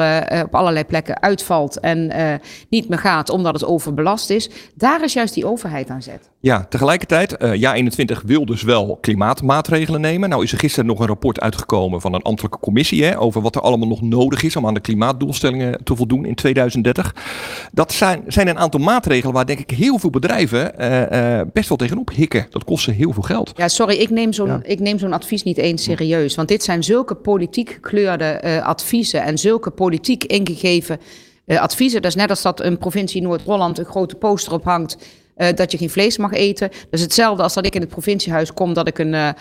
op 0.43 0.55
allerlei 0.55 0.85
plekken 0.85 1.21
uitvalt 1.21 1.79
en 1.79 2.11
niet 2.69 2.89
meer 2.89 2.97
gaat 2.97 3.29
omdat 3.29 3.53
het 3.53 3.65
overbelast 3.65 4.29
is. 4.29 4.49
Daar 4.75 5.03
is 5.03 5.13
juist 5.13 5.33
die 5.33 5.45
overheid 5.45 5.89
aan 5.89 6.01
zet. 6.01 6.29
Ja, 6.39 6.65
tegelijkertijd, 6.69 7.35
ja 7.53 7.73
21 7.73 8.21
wil 8.25 8.45
dus 8.45 8.63
wel 8.63 8.97
klimaatmaatregelen 9.11 10.01
nemen. 10.01 10.29
Nou 10.29 10.43
is 10.43 10.51
er 10.51 10.57
gisteren 10.57 10.85
nog 10.85 10.99
een 10.99 11.07
rapport 11.07 11.39
uitgekomen 11.39 12.01
van 12.01 12.13
een 12.13 12.21
ambtelijke 12.21 12.59
commissie 12.59 13.03
hè, 13.03 13.19
over 13.19 13.41
wat 13.41 13.55
er 13.55 13.61
allemaal 13.61 13.87
nog 13.87 14.01
nodig 14.01 14.43
is 14.43 14.55
om 14.55 14.67
aan 14.67 14.73
de 14.73 14.79
klimaatdoelstellingen 14.79 15.83
te 15.83 15.95
voldoen 15.95 16.25
in 16.25 16.35
2030. 16.35 17.15
Dat 17.71 17.91
zijn, 17.91 18.23
zijn 18.27 18.47
een 18.47 18.57
aantal 18.57 18.79
maatregelen 18.79 19.33
waar 19.33 19.45
denk 19.45 19.59
ik 19.59 19.69
heel 19.69 19.99
veel 19.99 20.09
bedrijven 20.09 20.77
eh, 20.77 21.39
eh, 21.39 21.47
best 21.53 21.69
wel 21.69 21.77
tegenop 21.77 22.09
hikken. 22.09 22.47
Dat 22.49 22.63
kost 22.63 22.83
ze 22.83 22.91
heel 22.91 23.13
veel 23.13 23.23
geld. 23.23 23.51
Ja, 23.55 23.67
sorry, 23.67 23.95
ik 23.95 24.09
neem 24.09 24.33
zo'n 24.33 24.47
Ja. 24.47 24.59
ik 24.63 24.79
neem 24.79 24.99
zo'n 24.99 25.13
advies 25.13 25.43
niet 25.43 25.57
eens 25.57 25.83
serieus. 25.83 26.35
Want 26.35 26.47
dit 26.47 26.63
zijn 26.63 26.83
zulke 26.83 27.15
politiek 27.15 27.69
gekleurde 27.69 28.25
eh, 28.25 28.65
adviezen 28.65 29.23
en 29.23 29.37
zulke 29.37 29.69
politiek 29.69 30.23
ingegeven 30.23 30.99
eh, 31.45 31.61
adviezen. 31.61 32.01
Dat 32.01 32.11
is 32.11 32.17
net 32.17 32.29
als 32.29 32.41
dat 32.41 32.59
een 32.59 32.77
provincie 32.77 33.21
Noord-Holland 33.21 33.77
een 33.77 33.85
grote 33.85 34.15
poster 34.15 34.53
ophangt 34.53 34.97
dat 35.55 35.71
je 35.71 35.77
geen 35.77 35.89
vlees 35.89 36.17
mag 36.17 36.31
eten. 36.31 36.69
Is 36.89 37.01
hetzelfde 37.01 37.43
als 37.43 37.53
dat 37.53 37.65
ik 37.65 37.75
in 37.75 37.81
het 37.81 37.89
provinciehuis 37.89 38.53
kom 38.53 38.73
dat 38.73 38.87
ik 38.87 38.99
een, 38.99 39.35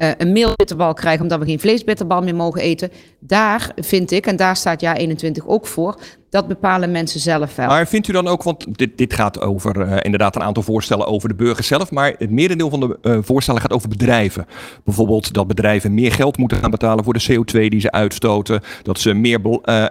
eh, 0.00 0.10
een 0.18 0.32
meelbitterbal 0.32 0.94
krijg 0.94 1.20
omdat 1.20 1.38
we 1.38 1.44
geen 1.44 1.60
vleesbitterbal 1.60 2.22
meer 2.22 2.34
mogen 2.34 2.60
eten. 2.60 2.90
Daar 3.18 3.72
vind 3.76 4.10
ik, 4.10 4.26
en 4.26 4.36
daar 4.36 4.56
staat 4.56 4.80
jaar 4.80 4.96
21 4.96 5.46
ook 5.46 5.66
voor, 5.66 5.96
dat 6.30 6.48
bepalen 6.48 6.90
mensen 6.90 7.20
zelf 7.20 7.56
wel. 7.56 7.66
Maar 7.66 7.88
vindt 7.88 8.08
u 8.08 8.12
dan 8.12 8.28
ook, 8.28 8.42
want 8.42 8.78
dit, 8.78 8.98
dit 8.98 9.14
gaat 9.14 9.40
over 9.40 9.80
eh, 9.80 9.96
inderdaad 10.02 10.36
een 10.36 10.42
aantal 10.42 10.62
voorstellen 10.62 11.06
over 11.06 11.28
de 11.28 11.34
burger 11.34 11.64
zelf, 11.64 11.90
maar 11.90 12.14
het 12.18 12.30
merendeel 12.30 12.70
van 12.70 12.80
de 12.80 12.98
eh, 13.02 13.18
voorstellen 13.20 13.60
gaat 13.60 13.72
over 13.72 13.88
bedrijven. 13.88 14.46
Bijvoorbeeld 14.84 15.32
dat 15.32 15.46
bedrijven 15.46 15.94
meer 15.94 16.12
geld 16.12 16.36
moeten 16.36 16.58
gaan 16.58 16.70
betalen 16.70 17.04
voor 17.04 17.14
de 17.14 17.24
CO2 17.32 17.68
die 17.68 17.80
ze 17.80 17.90
uitstoten, 17.90 18.60
dat 18.82 18.98
ze 18.98 19.14
meer 19.14 19.40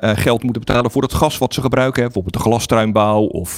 geld 0.02 0.44
moeten 0.44 0.62
betalen 0.62 0.92
voor 0.92 1.02
het 1.02 1.14
gas 1.14 1.38
wat 1.38 1.54
ze 1.54 1.62
gebruiken, 1.62 2.04
bijvoorbeeld 2.04 2.34
de 2.34 2.40
glastruimbouw 2.40 3.22
of 3.22 3.58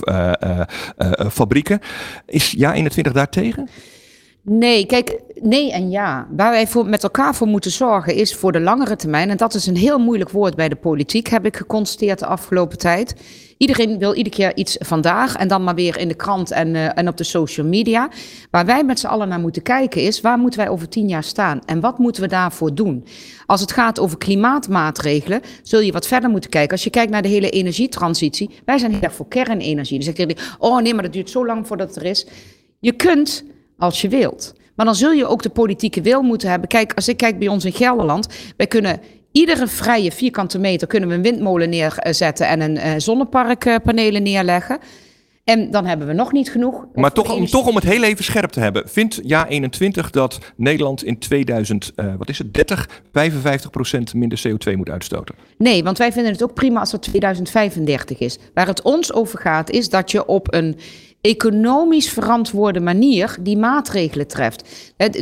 fabrieken. 1.29 1.79
Is 2.25 2.51
ja 2.57 2.73
21 2.73 3.13
daar 3.13 3.29
tegen? 3.29 3.69
Nee, 4.43 4.85
kijk, 4.85 5.19
nee 5.41 5.71
en 5.71 5.89
ja. 5.89 6.27
Waar 6.31 6.51
wij 6.51 6.83
met 6.85 7.03
elkaar 7.03 7.35
voor 7.35 7.47
moeten 7.47 7.71
zorgen 7.71 8.15
is 8.15 8.35
voor 8.35 8.51
de 8.51 8.59
langere 8.59 8.95
termijn. 8.95 9.29
En 9.29 9.37
dat 9.37 9.53
is 9.53 9.65
een 9.67 9.77
heel 9.77 9.99
moeilijk 9.99 10.29
woord 10.29 10.55
bij 10.55 10.69
de 10.69 10.75
politiek, 10.75 11.27
heb 11.27 11.45
ik 11.45 11.57
geconstateerd 11.57 12.19
de 12.19 12.25
afgelopen 12.25 12.77
tijd. 12.77 13.15
Iedereen 13.57 13.99
wil 13.99 14.13
iedere 14.13 14.35
keer 14.35 14.55
iets 14.55 14.77
vandaag 14.79 15.35
en 15.35 15.47
dan 15.47 15.63
maar 15.63 15.75
weer 15.75 15.97
in 15.97 16.07
de 16.07 16.13
krant 16.13 16.51
en, 16.51 16.75
eh, 16.75 16.97
en 16.97 17.07
op 17.07 17.17
de 17.17 17.23
social 17.23 17.67
media. 17.67 18.09
Waar 18.51 18.65
wij 18.65 18.83
met 18.83 18.99
z'n 18.99 19.07
allen 19.07 19.27
naar 19.27 19.39
moeten 19.39 19.61
kijken 19.61 20.01
is, 20.01 20.21
waar 20.21 20.37
moeten 20.37 20.59
wij 20.59 20.69
over 20.69 20.89
tien 20.89 21.07
jaar 21.07 21.23
staan? 21.23 21.61
En 21.65 21.79
wat 21.79 21.97
moeten 21.97 22.21
we 22.21 22.27
daarvoor 22.29 22.75
doen? 22.75 23.05
Als 23.45 23.61
het 23.61 23.71
gaat 23.71 23.99
over 23.99 24.17
klimaatmaatregelen, 24.17 25.41
zul 25.63 25.79
je 25.79 25.91
wat 25.91 26.07
verder 26.07 26.29
moeten 26.29 26.49
kijken. 26.49 26.71
Als 26.71 26.83
je 26.83 26.89
kijkt 26.89 27.11
naar 27.11 27.21
de 27.21 27.27
hele 27.27 27.49
energietransitie, 27.49 28.49
wij 28.65 28.77
zijn 28.77 28.91
heel 28.91 29.01
erg 29.01 29.13
voor 29.13 29.27
kernenergie. 29.27 29.95
Dan 29.95 30.03
zegt 30.03 30.17
iedereen, 30.17 30.43
oh 30.59 30.81
nee, 30.81 30.93
maar 30.93 31.03
dat 31.03 31.13
duurt 31.13 31.29
zo 31.29 31.45
lang 31.45 31.67
voordat 31.67 31.87
het 31.87 31.97
er 31.97 32.09
is. 32.09 32.27
Je 32.79 32.91
kunt 32.91 33.43
als 33.81 34.01
je 34.01 34.07
wilt. 34.07 34.53
Maar 34.75 34.85
dan 34.85 34.95
zul 34.95 35.11
je 35.11 35.25
ook 35.25 35.43
de 35.43 35.49
politieke 35.49 36.01
wil 36.01 36.21
moeten 36.21 36.49
hebben. 36.49 36.67
Kijk, 36.67 36.93
als 36.93 37.07
ik 37.07 37.17
kijk 37.17 37.39
bij 37.39 37.47
ons 37.47 37.65
in 37.65 37.73
Gelderland, 37.73 38.27
wij 38.57 38.67
kunnen 38.67 38.99
iedere 39.31 39.67
vrije 39.67 40.11
vierkante 40.11 40.59
meter 40.59 40.87
kunnen 40.87 41.09
we 41.09 41.15
een 41.15 41.21
windmolen 41.21 41.69
neerzetten 41.69 42.47
en 42.47 42.61
een 42.61 42.77
eh, 42.77 42.91
zonneparkpanelen 42.97 44.23
neerleggen. 44.23 44.79
En 45.43 45.71
dan 45.71 45.85
hebben 45.85 46.07
we 46.07 46.13
nog 46.13 46.31
niet 46.31 46.51
genoeg. 46.51 46.85
Maar 46.93 47.11
toch, 47.11 47.35
om, 47.35 47.45
toch 47.45 47.67
om 47.67 47.75
het 47.75 47.83
heel 47.83 48.03
even 48.03 48.23
scherp 48.23 48.51
te 48.51 48.59
hebben. 48.59 48.89
Vindt 48.89 49.19
ja 49.23 49.47
21 49.47 50.09
dat 50.09 50.39
Nederland 50.55 51.03
in 51.03 51.19
2000, 51.19 51.91
eh, 51.95 52.05
wat 52.17 52.29
is 52.29 52.37
het, 52.37 52.53
30, 52.53 52.89
55% 53.11 54.13
minder 54.13 54.41
CO2 54.47 54.75
moet 54.75 54.89
uitstoten? 54.89 55.35
Nee, 55.57 55.83
want 55.83 55.97
wij 55.97 56.11
vinden 56.11 56.31
het 56.31 56.43
ook 56.43 56.53
prima 56.53 56.79
als 56.79 56.91
het 56.91 57.01
2035 57.01 58.19
is. 58.19 58.37
Waar 58.53 58.67
het 58.67 58.81
ons 58.81 59.13
over 59.13 59.39
gaat, 59.39 59.69
is 59.69 59.89
dat 59.89 60.11
je 60.11 60.25
op 60.25 60.53
een 60.53 60.77
economisch 61.21 62.09
verantwoorde 62.09 62.79
manier 62.79 63.37
die 63.41 63.57
maatregelen 63.57 64.27
treft. 64.27 64.69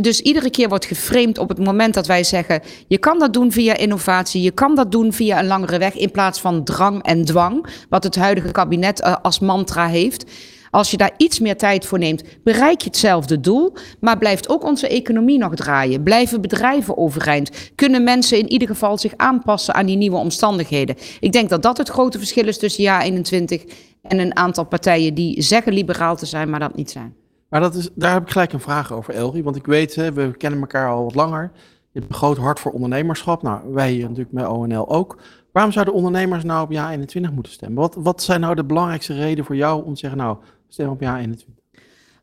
Dus 0.02 0.22
iedere 0.22 0.50
keer 0.50 0.70
wordt 0.70 0.86
geframed 0.86 1.38
op 1.38 1.50
het 1.50 1.64
moment 1.66 1.93
dat 1.93 2.08
wij 2.08 2.24
zeggen: 2.24 2.62
je 2.88 2.97
kan 2.97 3.20
dat 3.20 3.34
doen 3.34 3.52
via 3.52 3.78
innovatie, 3.78 4.41
je 4.41 4.52
kan 4.52 4.76
dat 4.76 4.91
doen 4.91 5.14
via 5.14 5.39
een 5.39 5.47
langere 5.47 5.78
weg 5.78 5.95
in 5.95 6.12
plaats 6.12 6.39
van 6.39 6.64
drang 6.64 7.04
en 7.04 7.26
dwang, 7.26 7.66
wat 7.89 8.04
het 8.04 8.16
huidige 8.16 8.52
kabinet 8.52 9.02
eh, 9.02 9.16
als 9.22 9.39
mantra 9.39 9.88
heeft. 9.88 10.26
Als 10.72 10.91
je 10.91 10.97
daar 10.97 11.14
iets 11.18 11.39
meer 11.39 11.58
tijd 11.58 11.86
voor 11.86 12.00
neemt, 12.00 12.24
bereik 12.43 12.82
je 12.82 12.88
hetzelfde 12.88 13.39
doel, 13.39 13.74
maar 14.00 14.18
blijft 14.18 14.50
ook 14.50 14.64
onze 14.64 14.88
economie 14.88 15.38
nog 15.38 15.56
draaien. 15.56 16.04
Blijven 16.04 16.41
bedrijven 16.41 16.97
overeind? 16.97 17.72
Kunnen 17.76 18.04
mensen 18.04 18.38
in 18.38 18.52
ieder 18.52 18.68
geval 18.68 18.97
zich 18.97 19.14
aanpassen 19.16 19.74
aan 19.74 19.86
die 19.86 19.97
nieuwe 19.97 20.18
omstandigheden? 20.18 20.95
Ik 21.20 21.32
denk 21.32 21.50
dat 21.50 21.62
dat 21.62 21.78
het 21.78 21.89
grote 21.89 22.18
verschil 22.18 22.47
is 22.47 22.60
tussen 22.60 22.84
jaar 22.84 23.02
21 23.02 23.64
en 24.02 24.20
een 24.20 24.36
aantal 24.36 24.66
partijen 24.66 25.14
die 25.14 25.41
zeggen 25.41 25.74
liberaal 25.74 26.16
te 26.16 26.26
zijn, 26.26 26.50
maar 26.50 26.60
dat 26.60 26.76
niet 26.76 26.91
zijn. 26.91 27.16
Maar 27.50 27.62
dat 27.62 27.76
is, 27.76 27.89
daar 27.95 28.14
heb 28.14 28.22
ik 28.22 28.30
gelijk 28.30 28.54
een 28.54 28.60
vraag 28.60 28.93
over, 28.93 29.14
Elgie. 29.14 29.43
Want 29.43 29.56
ik 29.56 29.66
weet, 29.66 29.95
we 29.95 30.34
kennen 30.38 30.60
elkaar 30.60 30.89
al 30.89 31.04
wat 31.04 31.16
langer. 31.16 31.52
Je 31.91 32.00
hebt 32.00 32.12
een 32.12 32.18
groot 32.18 32.38
hart 32.38 32.60
voor 32.60 32.72
ondernemerschap. 32.72 33.41
Nou, 33.41 33.74
wij 33.74 33.91
hier 33.91 34.02
natuurlijk 34.02 34.32
met 34.32 34.47
ONL 34.47 34.89
ook. 34.89 35.18
Waarom 35.52 35.72
zouden 35.72 35.93
ondernemers 35.93 36.43
nou 36.43 36.64
op 36.64 36.72
jaar 36.72 36.89
21 36.89 37.32
moeten 37.32 37.52
stemmen? 37.52 37.82
Wat, 37.82 37.95
wat 37.95 38.24
zijn 38.24 38.41
nou 38.41 38.56
de 38.56 38.64
belangrijkste 38.64 39.14
redenen 39.14 39.45
voor 39.45 39.56
jou 39.56 39.86
om 39.86 39.93
te 39.93 40.00
zeggen, 40.00 40.20
nou, 40.20 40.38
stem 40.68 40.89
op 40.89 41.02
jaar 41.02 41.20
21? 41.20 41.56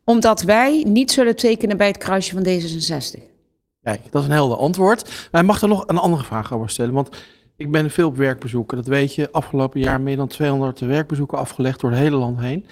Omdat 0.03 0.41
wij 0.41 0.83
niet 0.87 1.11
zullen 1.11 1.35
tekenen 1.35 1.77
bij 1.77 1.87
het 1.87 1.97
kruisje 1.97 2.33
van 2.33 2.45
D66. 2.45 3.35
Kijk, 3.83 4.11
dat 4.11 4.21
is 4.21 4.27
een 4.27 4.33
helder 4.33 4.57
antwoord. 4.57 5.29
Maar 5.31 5.45
mag 5.45 5.61
er 5.61 5.67
nog 5.67 5.83
een 5.87 5.97
andere 5.97 6.23
vraag 6.23 6.53
over 6.53 6.69
stellen. 6.69 6.93
Want 6.93 7.09
ik 7.57 7.71
ben 7.71 7.91
veel 7.91 8.07
op 8.07 8.17
werkbezoeken. 8.17 8.77
Dat 8.77 8.87
weet 8.87 9.15
je, 9.15 9.31
afgelopen 9.31 9.79
jaar 9.79 10.01
meer 10.01 10.15
dan 10.15 10.27
200 10.27 10.79
werkbezoeken 10.79 11.37
afgelegd 11.37 11.79
door 11.79 11.89
het 11.89 11.99
hele 11.99 12.15
land 12.15 12.39
heen. 12.39 12.65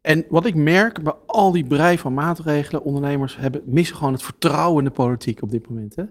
En 0.00 0.24
wat 0.28 0.46
ik 0.46 0.54
merk 0.54 1.02
bij 1.02 1.14
al 1.26 1.52
die 1.52 1.64
brei 1.64 1.98
van 1.98 2.14
maatregelen, 2.14 2.84
ondernemers 2.84 3.36
hebben, 3.36 3.62
missen 3.64 3.96
gewoon 3.96 4.12
het 4.12 4.22
vertrouwen 4.22 4.78
in 4.78 4.84
de 4.84 4.94
politiek 4.94 5.42
op 5.42 5.50
dit 5.50 5.68
moment. 5.68 5.96
Hè? 5.96 6.04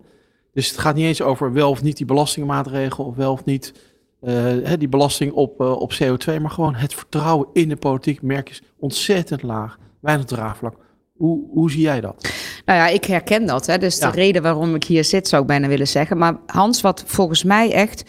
Dus 0.54 0.70
het 0.70 0.78
gaat 0.78 0.96
niet 0.96 1.06
eens 1.06 1.22
over 1.22 1.54
wel 1.54 1.70
of 1.70 1.84
niet 1.84 1.98
die 1.98 2.06
belastingmaatregel 2.06 3.06
of 3.06 3.16
wel 3.16 3.32
of 3.32 3.46
niet 3.46 3.74
eh, 4.22 4.74
die 4.78 4.90
belasting 4.90 5.32
op, 5.32 5.62
eh, 5.62 5.72
op 5.72 5.94
CO2, 5.94 6.40
maar 6.42 6.52
gewoon 6.52 6.76
het 6.76 6.94
vertrouwen 6.94 7.48
in 7.54 7.70
de 7.70 7.76
politiek 7.76 8.22
merk 8.22 8.50
is 8.50 8.62
ontzettend 8.80 9.42
laag. 9.42 9.78
Weinig 10.00 10.26
draagvlak. 10.26 10.76
Hoe, 11.20 11.40
hoe 11.54 11.72
zie 11.72 11.82
jij 11.82 12.02
dat? 12.02 12.30
Nou 12.66 12.80
ja, 12.80 12.88
ik 12.88 13.04
herken 13.06 13.46
dat. 13.46 13.66
Hè. 13.66 13.78
Dus 13.78 13.98
Ja. 13.98 14.10
de 14.10 14.16
reden 14.16 14.42
waarom 14.42 14.76
ik 14.76 14.84
hier 14.84 15.04
zit, 15.04 15.28
zou 15.28 15.42
ik 15.42 15.48
bijna 15.48 15.68
willen 15.68 15.88
zeggen. 15.88 16.18
Maar 16.18 16.38
Hans, 16.46 16.82
wat 16.82 17.04
volgens 17.06 17.44
mij 17.44 17.72
echt. 17.72 18.04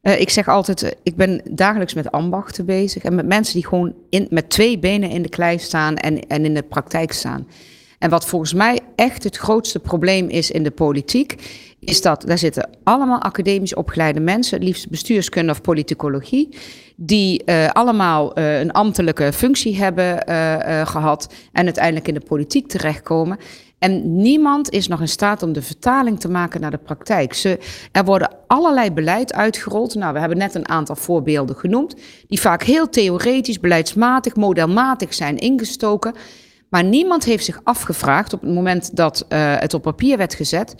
eh, 0.00 0.20
ik 0.20 0.30
zeg 0.30 0.48
altijd, 0.48 0.82
eh, 0.82 0.90
ik 1.02 1.16
ben 1.16 1.42
dagelijks 1.50 1.94
met 1.94 2.10
ambachten 2.12 2.64
bezig. 2.66 3.02
En 3.02 3.14
met 3.14 3.26
mensen 3.26 3.54
die 3.54 3.66
gewoon 3.66 3.94
in, 4.10 4.26
met 4.30 4.50
twee 4.50 4.78
benen 4.78 5.10
in 5.10 5.22
de 5.22 5.28
klei 5.28 5.58
staan 5.58 5.96
en, 5.96 6.26
en 6.28 6.44
in 6.44 6.54
de 6.54 6.62
praktijk 6.62 7.12
staan. 7.12 7.46
En 7.98 8.10
wat 8.10 8.26
volgens 8.26 8.54
mij 8.54 8.78
echt 8.96 9.24
het 9.24 9.36
grootste 9.36 9.78
probleem 9.78 10.28
is 10.28 10.50
in 10.50 10.62
de 10.62 10.70
politiek, 10.70 11.34
is 11.84 12.02
dat 12.02 12.22
daar 12.26 12.38
zitten 12.38 12.70
allemaal 12.84 13.20
academisch 13.20 13.74
opgeleide 13.74 14.20
mensen, 14.20 14.58
het 14.58 14.66
liefst 14.66 14.90
bestuurskunde 14.90 15.52
of 15.52 15.60
politicologie, 15.60 16.48
die 16.96 17.44
eh, 17.44 17.68
allemaal 17.70 18.34
eh, 18.34 18.60
een 18.60 18.72
ambtelijke 18.72 19.32
functie 19.32 19.76
hebben 19.76 20.26
eh, 20.26 20.80
eh, 20.80 20.86
gehad 20.86 21.32
en 21.52 21.64
uiteindelijk 21.64 22.08
in 22.08 22.14
de 22.14 22.20
politiek 22.20 22.68
terechtkomen. 22.68 23.38
En 23.78 24.16
niemand 24.16 24.70
is 24.70 24.88
nog 24.88 25.00
in 25.00 25.08
staat 25.08 25.42
om 25.42 25.52
de 25.52 25.62
vertaling 25.62 26.20
te 26.20 26.28
maken 26.28 26.60
naar 26.60 26.70
de 26.70 26.78
praktijk. 26.78 27.34
Ze, 27.34 27.58
er 27.92 28.04
worden 28.04 28.30
allerlei 28.46 28.92
beleid 28.92 29.32
uitgerold. 29.32 29.94
Nou, 29.94 30.12
we 30.12 30.18
hebben 30.18 30.38
net 30.38 30.54
een 30.54 30.68
aantal 30.68 30.96
voorbeelden 30.96 31.56
genoemd, 31.56 31.94
die 32.28 32.40
vaak 32.40 32.62
heel 32.62 32.88
theoretisch, 32.88 33.60
beleidsmatig, 33.60 34.36
modelmatig 34.36 35.14
zijn 35.14 35.38
ingestoken. 35.38 36.14
Maar 36.68 36.84
niemand 36.84 37.24
heeft 37.24 37.44
zich 37.44 37.60
afgevraagd 37.64 38.32
op 38.32 38.40
het 38.40 38.54
moment 38.54 38.96
dat 38.96 39.24
het 39.28 39.74
op 39.74 39.82
papier 39.82 40.16
werd 40.16 40.34
gezet. 40.34 40.74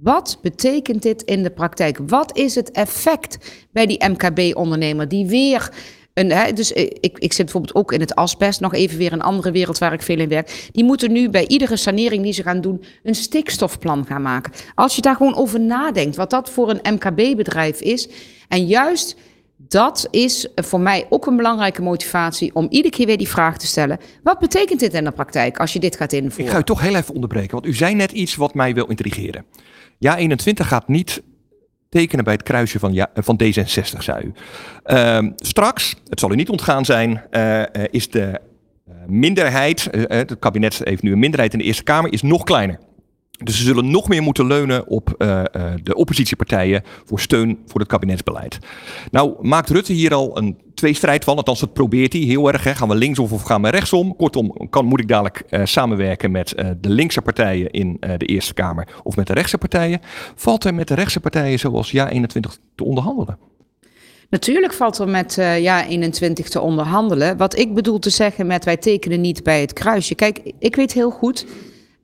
Wat 0.00 0.38
betekent 0.42 1.02
dit 1.02 1.22
in 1.22 1.42
de 1.42 1.50
praktijk? 1.50 1.98
Wat 2.06 2.36
is 2.36 2.54
het 2.54 2.70
effect 2.70 3.38
bij 3.72 3.86
die 3.86 4.08
MKB-ondernemer 4.08 5.08
die 5.08 5.26
weer. 5.26 5.72
Een, 6.14 6.30
hè, 6.30 6.52
dus 6.52 6.72
eh, 6.72 6.82
ik, 6.82 7.18
ik 7.18 7.32
zit 7.32 7.44
bijvoorbeeld 7.44 7.74
ook 7.74 7.92
in 7.92 8.00
het 8.00 8.14
asbest, 8.14 8.60
nog 8.60 8.74
even 8.74 8.98
weer 8.98 9.12
een 9.12 9.22
andere 9.22 9.50
wereld 9.50 9.78
waar 9.78 9.92
ik 9.92 10.02
veel 10.02 10.18
in 10.18 10.28
werk. 10.28 10.68
Die 10.72 10.84
moeten 10.84 11.12
nu 11.12 11.30
bij 11.30 11.46
iedere 11.46 11.76
sanering 11.76 12.22
die 12.22 12.32
ze 12.32 12.42
gaan 12.42 12.60
doen, 12.60 12.84
een 13.02 13.14
stikstofplan 13.14 14.06
gaan 14.06 14.22
maken. 14.22 14.52
Als 14.74 14.96
je 14.96 15.02
daar 15.02 15.16
gewoon 15.16 15.36
over 15.36 15.60
nadenkt, 15.60 16.16
wat 16.16 16.30
dat 16.30 16.50
voor 16.50 16.70
een 16.70 16.94
MKB-bedrijf 16.94 17.80
is. 17.80 18.08
En 18.48 18.66
juist 18.66 19.16
dat 19.56 20.08
is 20.10 20.48
voor 20.54 20.80
mij 20.80 21.06
ook 21.08 21.26
een 21.26 21.36
belangrijke 21.36 21.82
motivatie 21.82 22.54
om 22.54 22.66
iedere 22.70 22.94
keer 22.94 23.06
weer 23.06 23.18
die 23.18 23.28
vraag 23.28 23.58
te 23.58 23.66
stellen: 23.66 23.98
wat 24.22 24.38
betekent 24.38 24.80
dit 24.80 24.94
in 24.94 25.04
de 25.04 25.10
praktijk 25.10 25.58
als 25.58 25.72
je 25.72 25.78
dit 25.78 25.96
gaat 25.96 26.12
invoeren? 26.12 26.44
Ik 26.44 26.50
ga 26.52 26.58
u 26.58 26.64
toch 26.64 26.80
heel 26.80 26.94
even 26.94 27.14
onderbreken, 27.14 27.50
want 27.50 27.66
u 27.66 27.74
zei 27.74 27.94
net 27.94 28.12
iets 28.12 28.36
wat 28.36 28.54
mij 28.54 28.74
wil 28.74 28.86
intrigeren. 28.86 29.44
Ja, 29.98 30.16
21 30.16 30.68
gaat 30.68 30.88
niet 30.88 31.22
tekenen 31.88 32.24
bij 32.24 32.34
het 32.34 32.42
kruisje 32.42 32.78
van, 32.78 32.92
ja, 32.92 33.10
van 33.14 33.40
D66, 33.42 33.98
zei 33.98 34.24
u. 34.24 34.32
Ehm, 34.84 35.30
straks, 35.36 35.96
het 36.08 36.20
zal 36.20 36.32
u 36.32 36.34
niet 36.34 36.48
ontgaan 36.48 36.84
zijn, 36.84 37.22
eh, 37.30 37.62
eh, 37.62 37.68
is 37.90 38.10
de 38.10 38.40
eh, 38.88 38.94
minderheid, 39.06 39.86
eh, 39.90 40.02
eh, 40.02 40.08
het 40.08 40.38
kabinet 40.38 40.80
heeft 40.84 41.02
nu 41.02 41.12
een 41.12 41.18
minderheid 41.18 41.52
in 41.52 41.58
de 41.58 41.64
Eerste 41.64 41.82
Kamer, 41.82 42.12
is 42.12 42.22
nog 42.22 42.42
kleiner. 42.44 42.78
Dus 43.44 43.56
ze 43.56 43.62
zullen 43.62 43.90
nog 43.90 44.08
meer 44.08 44.22
moeten 44.22 44.46
leunen 44.46 44.86
op 44.86 45.14
eh, 45.18 45.40
eh, 45.40 45.44
de 45.82 45.94
oppositiepartijen 45.94 46.82
voor 47.04 47.20
steun 47.20 47.58
voor 47.66 47.80
het 47.80 47.88
kabinetsbeleid. 47.88 48.58
Nou, 49.10 49.46
maakt 49.46 49.70
Rutte 49.70 49.92
hier 49.92 50.14
al 50.14 50.38
een 50.38 50.58
tweestrijd 50.74 51.24
van, 51.24 51.36
althans 51.36 51.60
dat 51.60 51.72
probeert 51.72 52.12
hij 52.12 52.22
heel 52.22 52.52
erg. 52.52 52.64
Hè. 52.64 52.74
Gaan 52.74 52.88
we 52.88 52.94
linksom 52.94 53.28
of 53.30 53.42
gaan 53.42 53.62
we 53.62 53.68
rechtsom? 53.68 54.16
Kortom, 54.16 54.68
kan, 54.70 54.84
moet 54.84 55.00
ik 55.00 55.08
dadelijk 55.08 55.42
eh, 55.48 55.64
samenwerken 55.64 56.30
met 56.30 56.54
de 56.80 56.88
linkse 56.88 57.22
partijen 57.22 57.70
in 57.70 57.96
de 58.16 58.26
Eerste 58.26 58.54
Kamer 58.54 58.88
of 59.02 59.16
met 59.16 59.26
de 59.26 59.32
rechtse 59.32 59.58
partijen? 59.58 60.00
Valt 60.34 60.64
er 60.64 60.74
met 60.74 60.88
de 60.88 60.94
rechtse 60.94 61.20
partijen 61.20 61.58
zoals 61.58 61.92
Ja21 61.96 62.40
te 62.74 62.84
onderhandelen? 62.84 63.38
Natuurlijk 64.30 64.72
valt 64.72 64.98
er 64.98 65.08
met 65.08 65.38
eh 65.38 65.62
ja 65.62 65.86
21 65.86 66.48
te 66.48 66.60
onderhandelen. 66.60 67.36
Wat 67.36 67.58
ik 67.58 67.74
bedoel 67.74 67.98
te 67.98 68.10
zeggen 68.10 68.46
met 68.46 68.64
wij 68.64 68.76
tekenen 68.76 69.20
niet 69.20 69.42
bij 69.42 69.60
het 69.60 69.72
kruisje. 69.72 70.14
Kijk, 70.14 70.52
ik 70.58 70.76
weet 70.76 70.92
heel 70.92 71.10
goed 71.10 71.46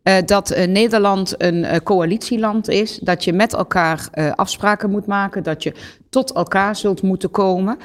eh, 0.04 0.16
dat 0.24 0.50
eh, 0.50 0.66
Nederland 0.68 1.34
een 1.38 1.64
eh, 1.64 1.80
coalitieland 1.80 2.68
is. 2.68 2.98
Dat 3.02 3.24
je 3.24 3.32
met 3.32 3.52
elkaar 3.52 4.08
afspraken 4.34 4.90
moet 4.90 5.06
maken. 5.06 5.42
Dat 5.42 5.62
je 5.62 5.72
tot 6.10 6.32
elkaar 6.32 6.76
zult 6.76 7.02
moeten 7.02 7.30
komen. 7.30 7.78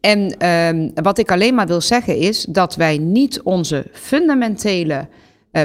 En 0.00 0.36
ehm, 0.38 0.90
wat 0.94 1.18
ik 1.18 1.30
alleen 1.30 1.54
maar 1.54 1.66
wil 1.66 1.80
zeggen 1.80 2.16
is 2.16 2.46
dat 2.48 2.76
wij 2.76 2.98
niet 2.98 3.42
onze 3.42 3.86
fundamentele 3.92 5.08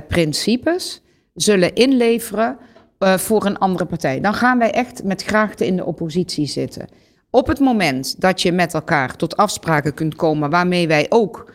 principes 0.08 1.01
zullen 1.34 1.74
inleveren 1.74 2.58
voor 2.99 3.45
een 3.45 3.58
andere 3.58 3.86
partij. 3.86 4.20
Dan 4.20 4.34
gaan 4.34 4.60
wij 4.60 4.72
echt 4.72 5.04
met 5.04 5.24
graagte 5.24 5.66
in 5.66 5.76
de 5.76 5.86
oppositie 5.86 6.45
zitten. 6.45 6.88
Op 7.30 7.47
het 7.47 7.60
moment 7.60 8.22
dat 8.22 8.41
je 8.41 8.51
met 8.51 8.74
elkaar 8.74 9.16
tot 9.16 9.38
afspraken 9.38 9.93
kunt 9.93 10.16
komen 10.16 10.49
waarmee 10.49 10.88
wij 10.88 11.06
ook 11.10 11.51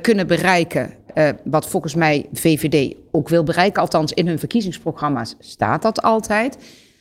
kunnen 0.00 0.26
bereiken, 0.26 0.94
eh, 1.14 1.28
wat 1.44 1.68
volgens 1.68 1.94
mij 1.94 2.26
VVD 2.32 2.94
ook 3.10 3.28
wil 3.28 3.42
bereiken, 3.42 3.82
althans 3.82 4.12
in 4.12 4.26
hun 4.26 4.38
verkiezingsprogramma's 4.38 5.34
staat 5.38 5.82
dat 5.82 6.02
altijd, 6.02 6.58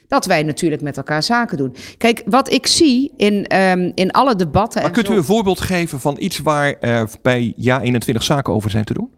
dat 0.08 0.26
wij 0.26 0.44
natuurlijk 0.44 0.82
met 0.82 0.98
elkaar 0.98 1.24
zaken 1.24 1.58
doen. 1.58 1.76
Kijk, 1.98 2.24
wat 2.26 2.52
ik 2.52 2.68
zie 2.68 3.14
in, 3.18 3.48
ehm, 3.48 3.92
in 3.96 4.12
alle 4.12 4.36
debatten. 4.36 4.82
Maar 4.82 4.90
en 4.90 4.96
kunt 4.96 5.10
u 5.10 5.18
een 5.18 5.24
voorbeeld 5.24 5.60
geven 5.60 6.00
van 6.00 6.16
iets 6.20 6.40
waar 6.40 6.78
bij 7.22 7.54
Ja21 7.56 8.24
zaken 8.24 8.54
over 8.54 8.70
zijn 8.70 8.84
te 8.84 8.94
doen? 8.94 9.12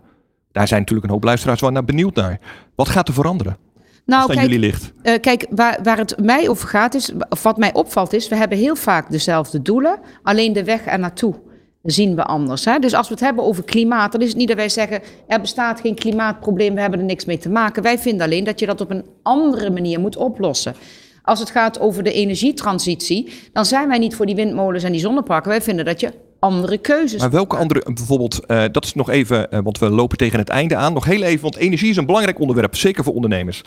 Daar 0.52 0.68
zijn 0.68 0.80
natuurlijk 0.80 1.08
een 1.08 1.14
hoop 1.14 1.24
luisteraars 1.24 1.62
wel 1.62 1.72
naar 1.72 1.86
benieuwd 1.86 2.16
naar. 2.16 2.40
Wat 2.76 2.90
gaat 2.90 3.08
er 3.08 3.14
veranderen? 3.14 3.58
Nou, 4.06 4.28
kijk, 4.28 4.42
jullie 4.42 4.60
ligt. 4.60 4.92
Eh, 5.02 5.20
kijk, 5.20 5.46
waar, 5.50 5.80
waar 5.84 5.98
het 5.98 6.16
mij 6.22 6.50
over 6.50 6.68
gaat 6.68 6.94
is, 6.94 7.12
of 7.30 7.44
wat 7.44 7.58
mij 7.58 7.74
opvalt 7.74 8.14
is, 8.14 8.28
we 8.28 8.36
hebben 8.36 8.58
heel 8.58 8.76
vaak 8.76 9.12
dezelfde 9.12 9.62
doelen, 9.62 10.00
alleen 10.24 10.54
de 10.54 10.64
weg 10.64 10.86
er 10.86 11.00
naartoe 11.00 11.36
zien 11.84 12.16
we 12.16 12.24
anders. 12.24 12.66
Hè? 12.66 12.80
Dus 12.80 12.94
als 12.94 13.08
we 13.08 13.14
het 13.14 13.24
hebben 13.24 13.44
over 13.44 13.64
klimaat, 13.64 14.12
dan 14.12 14.22
is 14.22 14.28
het 14.28 14.38
niet 14.38 14.48
dat 14.48 14.58
wij 14.58 14.70
zeggen, 14.70 15.02
er 15.28 15.42
bestaat 15.42 15.80
geen 15.80 15.96
klimaatprobleem, 15.96 16.76
we 16.76 16.82
hebben 16.82 17.00
er 17.00 17.06
niks 17.06 17.26
mee 17.26 17.38
te 17.38 17.50
maken. 17.50 17.84
Wij 17.84 18.00
vinden 18.00 18.26
alleen 18.26 18.44
dat 18.44 18.60
je 18.60 18.66
dat 18.66 18.82
op 18.82 18.90
een 18.90 19.06
andere 19.24 19.70
manier 19.70 20.00
moet 20.00 20.18
oplossen. 20.18 20.76
Als 21.24 21.40
het 21.40 21.50
gaat 21.50 21.80
over 21.80 22.04
de 22.04 22.12
energietransitie, 22.12 23.32
dan 23.54 23.66
zijn 23.66 23.88
wij 23.88 23.98
niet 23.98 24.16
voor 24.16 24.26
die 24.26 24.36
windmolens 24.36 24.84
en 24.84 24.92
die 24.92 25.02
zonneparken. 25.02 25.50
Wij 25.50 25.62
vinden 25.62 25.86
dat 25.86 26.00
je 26.00 26.14
andere 26.40 26.78
keuzes 26.78 27.20
Maar 27.20 27.32
welke 27.32 27.56
andere, 27.58 27.94
bijvoorbeeld, 27.94 28.46
eh, 28.46 28.64
dat 28.72 28.86
is 28.86 28.94
nog 28.94 29.10
even, 29.10 29.52
eh, 29.52 29.60
want 29.64 29.80
we 29.80 29.90
lopen 29.90 30.18
tegen 30.18 30.40
het 30.40 30.50
einde 30.50 30.76
aan. 30.76 30.94
Nog 30.94 31.06
heel 31.06 31.22
even, 31.22 31.42
want 31.42 31.56
energie 31.56 31.90
is 31.90 31.98
een 31.98 32.06
belangrijk 32.06 32.40
onderwerp, 32.40 32.76
zeker 32.76 33.04
voor 33.04 33.14
ondernemers. 33.14 33.62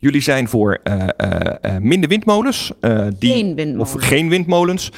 Jullie 0.00 0.20
zijn 0.20 0.48
voor 0.48 0.78
eh, 0.82 1.08
eh, 1.16 1.54
eh, 1.60 1.82
minder 1.82 2.08
windmolens. 2.08 2.72
die, 3.18 3.32
Geen 3.32 3.54
windmolens. 3.54 3.94
Of 3.94 4.02
geen 4.02 4.28
windmolens. 4.28 4.92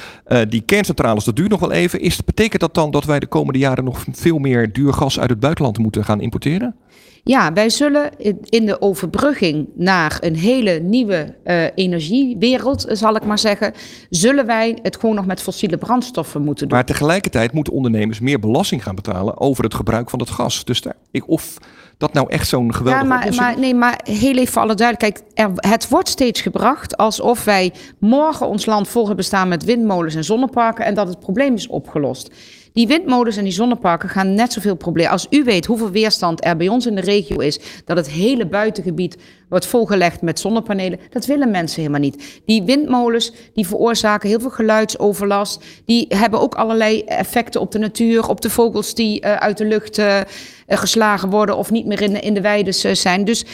Die 0.49 0.61
kerncentrales, 0.61 1.23
dat 1.23 1.35
duurt 1.35 1.49
nog 1.49 1.59
wel 1.59 1.71
even. 1.71 1.99
Is, 1.99 2.23
betekent 2.23 2.61
dat 2.61 2.73
dan 2.73 2.91
dat 2.91 3.05
wij 3.05 3.19
de 3.19 3.27
komende 3.27 3.59
jaren 3.59 3.83
nog 3.83 4.05
veel 4.11 4.37
meer 4.37 4.71
duur 4.73 4.93
gas 4.93 5.19
uit 5.19 5.29
het 5.29 5.39
buitenland 5.39 5.77
moeten 5.77 6.03
gaan 6.05 6.21
importeren? 6.21 6.75
Ja, 7.23 7.53
wij 7.53 7.69
zullen 7.69 8.09
in- 8.49 8.65
de 8.65 8.81
overbrugging 8.81 9.67
naar 9.75 10.17
een 10.19 10.35
hele 10.35 10.79
nieuwe 10.79 11.35
energiewereld, 11.75 12.85
zal 12.89 13.15
ik 13.15 13.25
maar 13.25 13.39
zeggen, 13.39 13.73
zullen 14.09 14.45
wij 14.45 14.77
het 14.81 14.97
gewoon 14.99 15.15
nog 15.15 15.25
met 15.25 15.41
fossiele 15.41 15.77
brandstoffen 15.77 16.41
moeten 16.43 16.67
doen. 16.67 16.77
Maar 16.77 16.85
tegelijkertijd 16.85 17.53
moeten 17.53 17.73
ondernemers 17.73 18.19
meer 18.19 18.39
belasting 18.39 18.83
gaan 18.83 18.95
betalen 18.95 19.39
over 19.39 19.63
het 19.63 19.73
gebruik 19.73 20.09
van 20.09 20.19
dat 20.19 20.29
gas. 20.29 20.65
Dus 20.65 20.81
daar, 20.81 20.95
ik, 21.11 21.29
of 21.29 21.57
dat 22.01 22.13
nou 22.13 22.29
echt 22.29 22.47
zo'n 22.47 22.65
Ja, 22.65 22.73
geweldige 22.73 23.07
maar, 23.07 23.17
oplossing 23.17 23.47
maar, 23.47 23.59
nee, 23.59 23.75
maar 23.75 23.99
heel 24.03 24.37
even 24.37 24.53
voor 24.53 24.61
alle 24.61 24.75
duidelijkheid. 24.75 25.23
Kijk, 25.33 25.49
er, 25.63 25.69
het 25.71 25.89
wordt 25.89 26.09
steeds 26.09 26.41
gebracht 26.41 26.97
alsof 26.97 27.43
wij 27.43 27.73
morgen 27.99 28.47
ons 28.47 28.65
land 28.65 28.87
vol 28.87 29.07
hebben 29.07 29.25
staan 29.25 29.47
met 29.47 29.63
windmolens 29.63 30.15
en 30.15 30.23
zonneparken 30.23 30.85
en 30.85 30.93
dat 30.93 31.07
het 31.07 31.19
probleem 31.19 31.53
is 31.53 31.67
opgelost. 31.67 32.29
Die 32.73 32.87
windmolens 32.87 33.37
en 33.37 33.43
die 33.43 33.53
zonneparken 33.53 34.09
gaan 34.09 34.33
net 34.33 34.53
zoveel 34.53 34.75
problemen. 34.75 35.11
Als 35.11 35.27
u 35.29 35.43
weet 35.43 35.65
hoeveel 35.65 35.91
weerstand 35.91 36.45
er 36.45 36.57
bij 36.57 36.67
ons 36.67 36.85
in 36.85 36.95
de 36.95 37.01
regio 37.01 37.39
is, 37.39 37.59
dat 37.85 37.97
het 37.97 38.09
hele 38.09 38.45
buitengebied 38.45 39.17
wordt 39.49 39.65
volgelegd 39.65 40.21
met 40.21 40.39
zonnepanelen, 40.39 40.99
dat 41.09 41.25
willen 41.25 41.51
mensen 41.51 41.79
helemaal 41.79 42.01
niet. 42.01 42.41
Die 42.45 42.63
windmolens 42.63 43.33
die 43.53 43.67
veroorzaken 43.67 44.29
heel 44.29 44.39
veel 44.39 44.49
geluidsoverlast. 44.49 45.63
Die 45.85 46.05
hebben 46.09 46.39
ook 46.39 46.55
allerlei 46.55 47.01
effecten 47.01 47.61
op 47.61 47.71
de 47.71 47.79
natuur, 47.79 48.27
op 48.27 48.41
de 48.41 48.49
vogels 48.49 48.95
die 48.95 49.21
eh, 49.21 49.35
uit 49.35 49.57
de 49.57 49.65
lucht 49.65 49.97
eh, 49.97 50.21
geslagen 50.67 51.29
worden 51.29 51.57
of 51.57 51.71
niet 51.71 51.85
meer 51.85 52.23
in 52.23 52.33
de, 52.33 52.41
weides 52.41 52.83
eh, 52.83 52.93
zijn. 52.93 53.25
Dus 53.25 53.45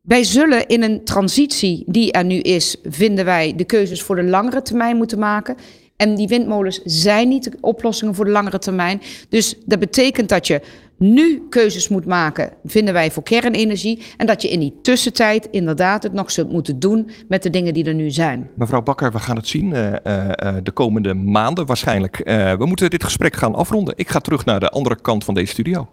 wij 0.00 0.24
zullen 0.24 0.66
in 0.66 0.82
een 0.82 1.04
transitie 1.04 1.84
die 1.86 2.12
er 2.12 2.24
nu 2.24 2.40
is, 2.40 2.76
vinden 2.82 3.24
wij 3.24 3.52
de 3.56 3.64
keuzes 3.64 4.02
voor 4.02 4.16
de 4.16 4.24
langere 4.24 4.62
termijn 4.62 4.96
moeten 4.96 5.18
maken. 5.18 5.56
En 5.98 6.14
die 6.14 6.28
windmolens 6.28 6.80
zijn 6.84 7.28
niet 7.28 7.44
de 7.44 7.58
oplossingen 7.60 8.14
voor 8.14 8.24
de 8.24 8.30
langere 8.30 8.58
termijn. 8.58 9.00
Dus 9.28 9.54
dat 9.66 9.78
betekent 9.78 10.28
dat 10.28 10.46
je 10.46 10.60
nu 10.98 11.46
keuzes 11.48 11.88
moet 11.88 12.06
maken, 12.06 12.52
vinden 12.64 12.94
wij, 12.94 13.10
voor 13.10 13.22
kernenergie. 13.22 14.02
En 14.16 14.26
dat 14.26 14.42
je 14.42 14.48
in 14.48 14.60
die 14.60 14.78
tussentijd 14.82 15.48
inderdaad 15.50 16.02
het 16.02 16.12
nog 16.12 16.30
zult 16.30 16.52
moeten 16.52 16.78
doen 16.78 17.10
met 17.28 17.42
de 17.42 17.50
dingen 17.50 17.74
die 17.74 17.84
er 17.84 17.94
nu 17.94 18.10
zijn. 18.10 18.50
Mevrouw 18.54 18.82
Bakker, 18.82 19.12
we 19.12 19.18
gaan 19.18 19.36
het 19.36 19.48
zien 19.48 19.72
eh, 19.72 19.86
eh, 19.86 20.30
eh, 20.34 20.56
de 20.62 20.70
komende 20.70 21.14
maanden 21.14 21.66
waarschijnlijk. 21.66 22.20
We 22.58 22.66
moeten 22.66 22.90
dit 22.90 23.04
gesprek 23.04 23.36
gaan 23.36 23.54
afronden. 23.54 23.94
Ik 23.96 24.08
ga 24.08 24.18
terug 24.18 24.44
naar 24.44 24.60
de 24.60 24.70
andere 24.70 25.00
kant 25.00 25.24
van 25.24 25.34
deze 25.34 25.52
studio. 25.52 25.88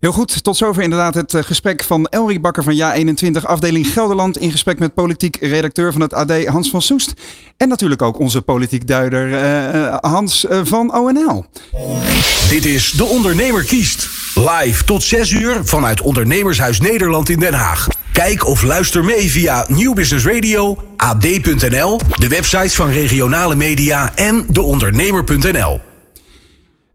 Heel 0.00 0.12
goed, 0.12 0.44
tot 0.44 0.56
zover 0.56 0.82
inderdaad 0.82 1.14
het 1.14 1.34
eh, 1.34 1.42
gesprek 1.42 1.84
van 1.84 2.06
Elrie 2.06 2.40
Bakker 2.40 2.62
van 2.62 2.76
Ja21 2.76 3.42
afdeling 3.42 3.86
Gelderland 3.86 4.38
in 4.38 4.50
gesprek 4.50 4.78
met 4.78 4.94
politiek 4.94 5.36
redacteur 5.40 5.92
van 5.92 6.00
het 6.00 6.14
AD 6.14 6.46
Hans 6.46 6.70
van 6.70 6.82
Soest. 6.82 7.12
En 7.56 7.68
natuurlijk 7.68 8.02
ook 8.02 8.18
onze 8.18 8.42
politiek 8.42 8.86
duider 8.86 9.32
eh, 9.32 9.86
eh, 9.86 9.96
Hans 10.00 10.46
van 10.62 10.94
ONL. 10.94 11.44
Dit 12.48 12.64
is 12.64 12.90
De 12.90 13.04
Ondernemer 13.04 13.64
kiest. 13.64 14.08
Live 14.34 14.84
tot 14.84 15.02
6 15.02 15.30
uur 15.30 15.60
vanuit 15.64 16.00
Ondernemershuis 16.00 16.80
Nederland 16.80 17.28
in 17.28 17.38
Den 17.38 17.54
Haag. 17.54 17.88
Kijk 18.12 18.46
of 18.46 18.62
luister 18.62 19.04
mee 19.04 19.30
via 19.30 19.64
Nieuw 19.68 19.94
Business 19.94 20.26
Radio, 20.26 20.78
ad.nl, 20.96 22.00
de 22.14 22.28
websites 22.28 22.74
van 22.74 22.90
regionale 22.90 23.54
media 23.54 24.12
en 24.14 24.46
deondernemer.nl. 24.48 25.80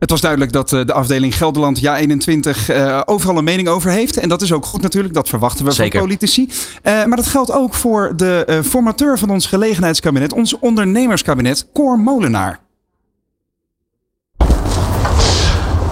Het 0.02 0.10
was 0.10 0.22
duidelijk 0.22 0.52
dat 0.52 0.74
eh, 0.74 0.86
de 0.86 0.94
afdeling 0.94 1.36
Gelderland 1.38 1.82
Ja21 1.82 2.68
eh, 2.68 3.02
overal 3.06 3.38
een 3.38 3.44
mening 3.44 3.68
over 3.68 3.92
heeft. 3.92 4.18
En 4.18 4.30
dat 4.30 4.42
is 4.42 4.54
ook 4.54 4.66
goed 4.66 4.82
natuurlijk, 4.82 5.14
dat 5.14 5.30
verwachten 5.30 5.66
we 5.66 5.72
Zeker. 5.72 5.92
van 6.00 6.08
politici. 6.08 6.50
Eh, 6.82 7.06
maar 7.06 7.18
dat 7.18 7.28
geldt 7.28 7.52
ook 7.52 7.74
voor 7.74 8.14
de 8.16 8.44
eh, 8.48 8.60
formateur 8.60 9.20
van 9.20 9.30
ons 9.30 9.46
gelegenheidskabinet, 9.46 10.34
ons 10.34 10.60
ondernemerskabinet, 10.60 11.68
Cor 11.74 12.00
Molenaar. 12.00 12.60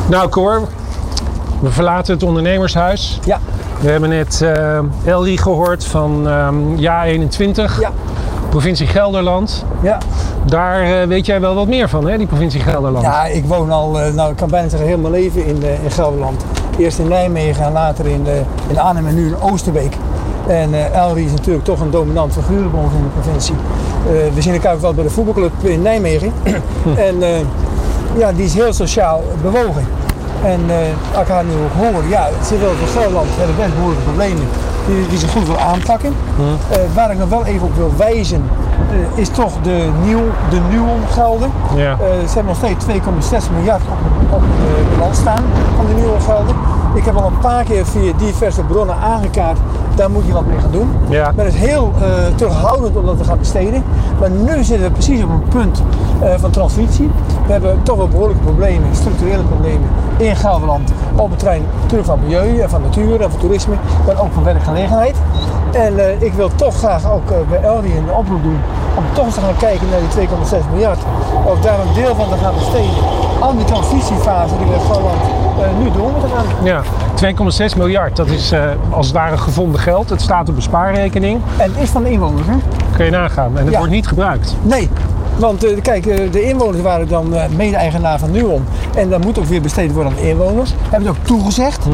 Nou, 0.10 0.30
Cor, 0.30 0.68
we 1.62 1.72
verlaten 1.72 2.14
het 2.14 2.24
ondernemershuis. 2.24 3.20
Ja. 3.26 3.40
We 3.82 3.90
hebben 3.90 4.10
net 4.10 4.42
eh 4.42 4.80
Elrie 5.06 5.38
gehoord 5.38 5.86
van 5.86 6.28
ehm 6.28 6.76
Ja21, 6.76 7.80
Ja. 7.80 7.92
Provincie 8.50 8.88
Gelderland. 8.88 9.66
Ja. 9.82 9.98
Daar 10.46 10.82
eh, 10.82 11.08
weet 11.08 11.26
jij 11.26 11.42
wel 11.42 11.56
wat 11.56 11.68
meer 11.68 11.90
van, 11.90 12.08
hè, 12.08 12.18
die 12.18 12.28
provincie 12.28 12.62
Gelderland. 12.62 13.06
Ja, 13.06 13.26
ik 13.26 13.46
woon 13.46 13.72
al, 13.72 14.00
eh, 14.00 14.14
nou 14.14 14.32
ik 14.32 14.36
kan 14.36 14.50
bijna 14.50 14.70
zeggen, 14.70 14.88
heel 14.88 14.98
mijn 14.98 15.14
leven 15.14 15.46
in, 15.46 15.64
eh, 15.64 15.84
in 15.84 15.92
Gelderland. 15.92 16.46
Eerst 16.78 17.00
in 17.00 17.08
Nijmegen 17.08 17.66
en 17.66 17.72
later 17.72 18.06
in, 18.06 18.28
eh, 18.28 18.34
in 18.68 18.80
Arnhem 18.80 19.08
en 19.08 19.16
nu 19.16 19.28
in 19.28 19.36
Oosterbeek. 19.42 19.96
En 20.48 20.94
Elrie 20.94 21.26
is 21.26 21.32
natuurlijk 21.32 21.66
toch 21.66 21.80
een 21.80 21.92
dominant 21.92 22.34
figuur 22.34 22.70
bij 22.70 22.80
ons 22.80 22.94
in 22.94 23.04
de 23.04 23.22
provincie. 23.22 23.56
We 24.34 24.42
zien 24.42 24.54
elkaar 24.54 24.74
ook 24.74 24.82
wel 24.82 24.94
bij 24.94 25.04
de 25.04 25.10
voetbalclub 25.10 25.52
in 25.62 25.82
Nijmegen. 25.82 26.34
en 27.08 27.16
ja, 28.18 28.32
die 28.32 28.46
is 28.46 28.54
heel 28.54 28.74
sociaal 28.74 29.24
bewogen. 29.42 29.88
En 30.44 30.60
als 31.14 31.22
ik 31.22 31.28
haar 31.28 31.44
nu 31.44 31.52
ook 31.52 31.92
hoor, 31.92 32.04
ja, 32.10 32.28
ze 32.46 32.58
wil 32.58 32.70
voor 32.70 32.88
Gelderland 32.88 33.28
hebben 33.38 33.56
best 33.56 33.74
behoorlijke 33.76 34.04
problemen 34.04 34.48
die, 34.90 35.08
die 35.08 35.18
ze 35.18 35.28
goed 35.28 35.46
wil 35.46 35.58
aanpakken. 35.58 36.14
Eh, 36.70 36.78
waar 36.94 37.12
ik 37.12 37.18
nog 37.18 37.30
wel 37.30 37.46
even 37.46 37.68
op 37.68 37.76
wil 37.76 37.92
wijzen, 37.98 38.44
eh, 38.92 39.22
is 39.22 39.30
toch 39.30 39.54
de, 39.62 39.90
nieuw, 40.06 40.24
de 40.50 40.60
Nuon-gelden. 40.72 41.52
Ja. 41.76 41.92
Eh, 41.92 41.98
ze 42.00 42.34
hebben 42.34 42.46
nog 42.46 42.56
steeds 42.56 42.86
2,6 42.86 43.50
miljard 43.56 43.82
op, 43.82 44.34
op 44.34 44.42
de 44.42 44.98
balans 44.98 45.18
staan 45.18 45.44
van 45.76 45.86
de 45.88 45.94
nieuwe 45.94 46.20
gelden. 46.20 46.56
Ik 46.94 47.06
heb 47.06 47.16
al 47.16 47.26
een 47.28 47.40
paar 47.40 47.64
keer 47.64 47.86
via 47.86 48.14
diverse 48.18 48.64
bronnen 48.64 48.96
aangekaart, 48.96 49.58
daar 49.96 50.12
moet 50.12 50.26
je 50.26 50.34
wat 50.34 50.46
mee 50.46 50.60
gaan 50.60 50.72
doen. 50.72 50.90
Ja. 51.10 51.32
Men 51.36 51.46
is 51.46 51.56
heel 51.56 51.94
terughoudend 52.36 52.96
om 52.98 53.06
dat 53.06 53.18
te 53.18 53.24
gaan 53.24 53.38
besteden. 53.38 53.84
Maar 54.20 54.30
nu 54.30 54.64
zitten 54.64 54.88
we 54.88 54.92
precies 54.92 55.24
op 55.24 55.30
een 55.30 55.48
punt 55.50 55.82
van 56.40 56.52
transitie. 56.52 57.10
We 57.50 57.56
hebben 57.56 57.84
toch 57.84 57.98
wel 57.98 58.08
behoorlijke 58.08 58.44
problemen, 58.44 58.96
structurele 58.96 59.44
problemen 59.44 59.90
in 60.18 60.36
Gelderland. 60.36 60.92
Op 61.16 61.30
het 61.30 61.40
terrein 61.40 61.64
natuurlijk 61.82 62.10
van 62.10 62.20
milieu 62.24 62.60
en 62.60 62.70
van 62.70 62.82
natuur 62.82 63.22
en 63.22 63.32
van 63.32 63.40
toerisme, 63.40 63.76
maar 64.06 64.22
ook 64.22 64.34
van 64.34 64.44
werkgelegenheid. 64.44 65.16
En 65.72 66.00
eh, 66.00 66.22
ik 66.22 66.34
wil 66.34 66.50
toch 66.56 66.76
graag 66.78 67.12
ook 67.12 67.32
eh, 67.32 67.38
bij 67.50 67.62
Elri 67.62 67.98
een 67.98 68.12
oproep 68.14 68.44
doen 68.44 68.60
om 68.98 69.04
toch 69.14 69.26
eens 69.26 69.34
te 69.34 69.42
gaan 69.42 69.58
kijken 69.58 69.88
naar 69.90 70.00
die 70.00 70.28
2,6 70.64 70.70
miljard. 70.72 71.00
Of 71.46 71.60
daar 71.60 71.80
een 71.80 71.94
deel 71.94 72.16
van 72.16 72.30
te 72.30 72.36
gaan 72.44 72.54
besteden 72.54 73.04
aan 73.42 73.56
die 73.56 73.66
transitiefase 73.66 74.58
die 74.58 74.68
we 74.68 74.74
in 74.74 74.80
Gelderland 74.80 75.22
eh, 75.62 75.84
nu 75.84 75.92
door 75.92 76.12
moeten 76.12 76.30
gaan. 76.30 76.46
Ja, 76.64 76.82
2,6 77.72 77.78
miljard, 77.78 78.16
dat 78.16 78.28
is 78.28 78.54
als 78.90 79.06
het 79.08 79.16
ware 79.16 79.38
gevonden 79.38 79.80
geld. 79.80 80.10
Het 80.10 80.22
staat 80.22 80.50
op 80.50 80.56
een 80.56 80.62
spaarrekening. 80.62 81.42
En 81.58 81.72
het 81.72 81.82
is 81.82 81.90
van 81.90 82.04
de 82.04 82.12
inwoners, 82.12 82.48
hè? 82.48 82.56
Kun 82.96 83.06
je 83.06 83.12
nagaan. 83.12 83.58
En 83.58 83.64
het 83.64 83.72
Ja. 83.72 83.78
wordt 83.78 83.94
niet 83.94 84.08
gebruikt. 84.08 84.56
Nee, 84.62 84.90
want 85.40 85.64
eh, 85.64 85.82
kijk, 85.82 86.06
eh, 86.06 86.32
de 86.32 86.44
inwoners 86.44 86.82
waren 86.82 87.08
dan 87.08 87.36
eh, 87.36 87.44
mede-eigenaar 87.56 88.20
van 88.20 88.32
Nuon. 88.32 88.66
En 88.96 89.10
dat 89.10 89.24
moet 89.24 89.40
ook 89.40 89.46
weer 89.46 89.62
besteed 89.62 89.92
worden 89.92 90.12
aan 90.12 90.18
de 90.22 90.30
inwoners. 90.30 90.74
Hebben 90.90 91.04
ze 91.04 91.10
ook 91.10 91.26
toegezegd. 91.26 91.86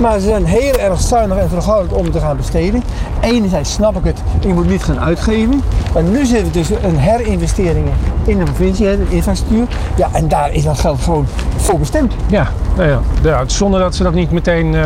Maar 0.00 0.18
ze 0.18 0.26
zijn 0.26 0.44
heel 0.44 0.78
erg 0.78 1.00
zuinig 1.00 1.38
en 1.38 1.48
terughoudend 1.48 1.92
om 1.92 2.10
te 2.10 2.20
gaan 2.20 2.36
besteden. 2.36 2.82
Enerzijds 3.20 3.72
snap 3.72 3.96
ik 3.96 4.04
het, 4.04 4.22
je 4.40 4.48
moet 4.48 4.68
niet 4.68 4.84
gaan 4.84 5.00
uitgeven. 5.00 5.62
Maar 5.94 6.02
nu 6.02 6.26
zitten 6.26 6.46
we 6.46 6.52
dus 6.52 6.70
een 6.70 6.98
herinvesteringen 6.98 7.92
in 8.24 8.38
de 8.38 8.44
provincie, 8.44 8.86
hè, 8.86 8.96
de 8.96 9.14
infrastructuur. 9.14 9.66
Ja, 9.96 10.08
en 10.12 10.28
daar 10.28 10.52
is 10.52 10.64
dat 10.64 10.78
geld 10.78 11.00
gewoon 11.02 11.26
voor 11.56 11.78
bestemd. 11.78 12.14
Ja, 12.26 12.48
nou 12.76 12.88
ja, 12.88 13.00
ja, 13.22 13.42
zonder 13.46 13.80
dat 13.80 13.94
ze 13.94 14.02
dat 14.02 14.14
niet 14.14 14.30
meteen 14.30 14.76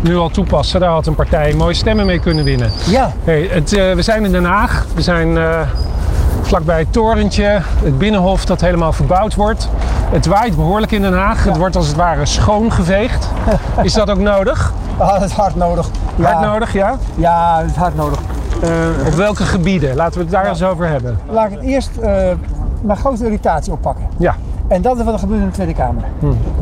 nu 0.00 0.16
al 0.16 0.28
toepassen. 0.28 0.80
Daar 0.80 0.90
had 0.90 1.06
een 1.06 1.14
partij 1.14 1.54
mooie 1.54 1.74
stemmen 1.74 2.06
mee 2.06 2.18
kunnen 2.18 2.44
winnen. 2.44 2.70
Ja, 2.86 3.12
Hey, 3.24 3.48
het, 3.50 3.70
we 3.70 4.02
zijn 4.02 4.24
in 4.24 4.32
Den 4.32 4.44
Haag. 4.44 4.86
We 4.94 5.02
zijn 5.02 5.38
vlakbij 6.50 6.78
het 6.78 6.92
torentje, 6.92 7.60
het 7.84 7.98
binnenhof 7.98 8.44
dat 8.44 8.60
helemaal 8.60 8.92
verbouwd 8.92 9.34
wordt. 9.34 9.68
Het 10.10 10.26
waait 10.26 10.56
behoorlijk 10.56 10.92
in 10.92 11.02
Den 11.02 11.12
Haag. 11.12 11.44
Het 11.44 11.56
wordt 11.56 11.76
als 11.76 11.86
het 11.86 11.96
ware 11.96 12.26
schoongeveegd. 12.26 13.28
Is 13.82 13.92
dat 13.92 14.10
ook 14.10 14.18
nodig? 14.18 14.72
ah, 14.98 15.12
dat 15.12 15.22
is 15.22 15.32
hard 15.32 15.56
nodig. 15.56 15.88
Ja, 16.16 16.32
Hard 16.32 16.46
nodig, 16.46 16.72
ja? 16.72 16.96
Ja, 17.14 17.60
dat 17.60 17.70
is 17.70 17.76
hard 17.76 17.96
nodig. 17.96 18.18
Eh, 18.62 19.06
Op 19.06 19.12
welke 19.12 19.42
gebieden? 19.42 19.96
Laten 19.96 20.14
we 20.14 20.20
het 20.20 20.30
daar 20.30 20.48
eens 20.48 20.62
over 20.62 20.88
hebben. 20.88 21.18
laat 21.28 21.46
ik 21.46 21.52
het 21.52 21.62
eerst 21.62 21.90
eh, 21.96 22.10
mijn 22.82 22.98
grootste 22.98 23.24
irritatie 23.24 23.72
oppakken. 23.72 24.06
Ja. 24.16 24.34
En 24.68 24.82
dat 24.82 24.98
is 24.98 25.04
wat 25.04 25.12
er 25.14 25.18
gebeurt 25.20 25.40
in 25.40 25.46
de 25.46 25.52
Tweede 25.52 25.74
Kamer. 25.74 26.02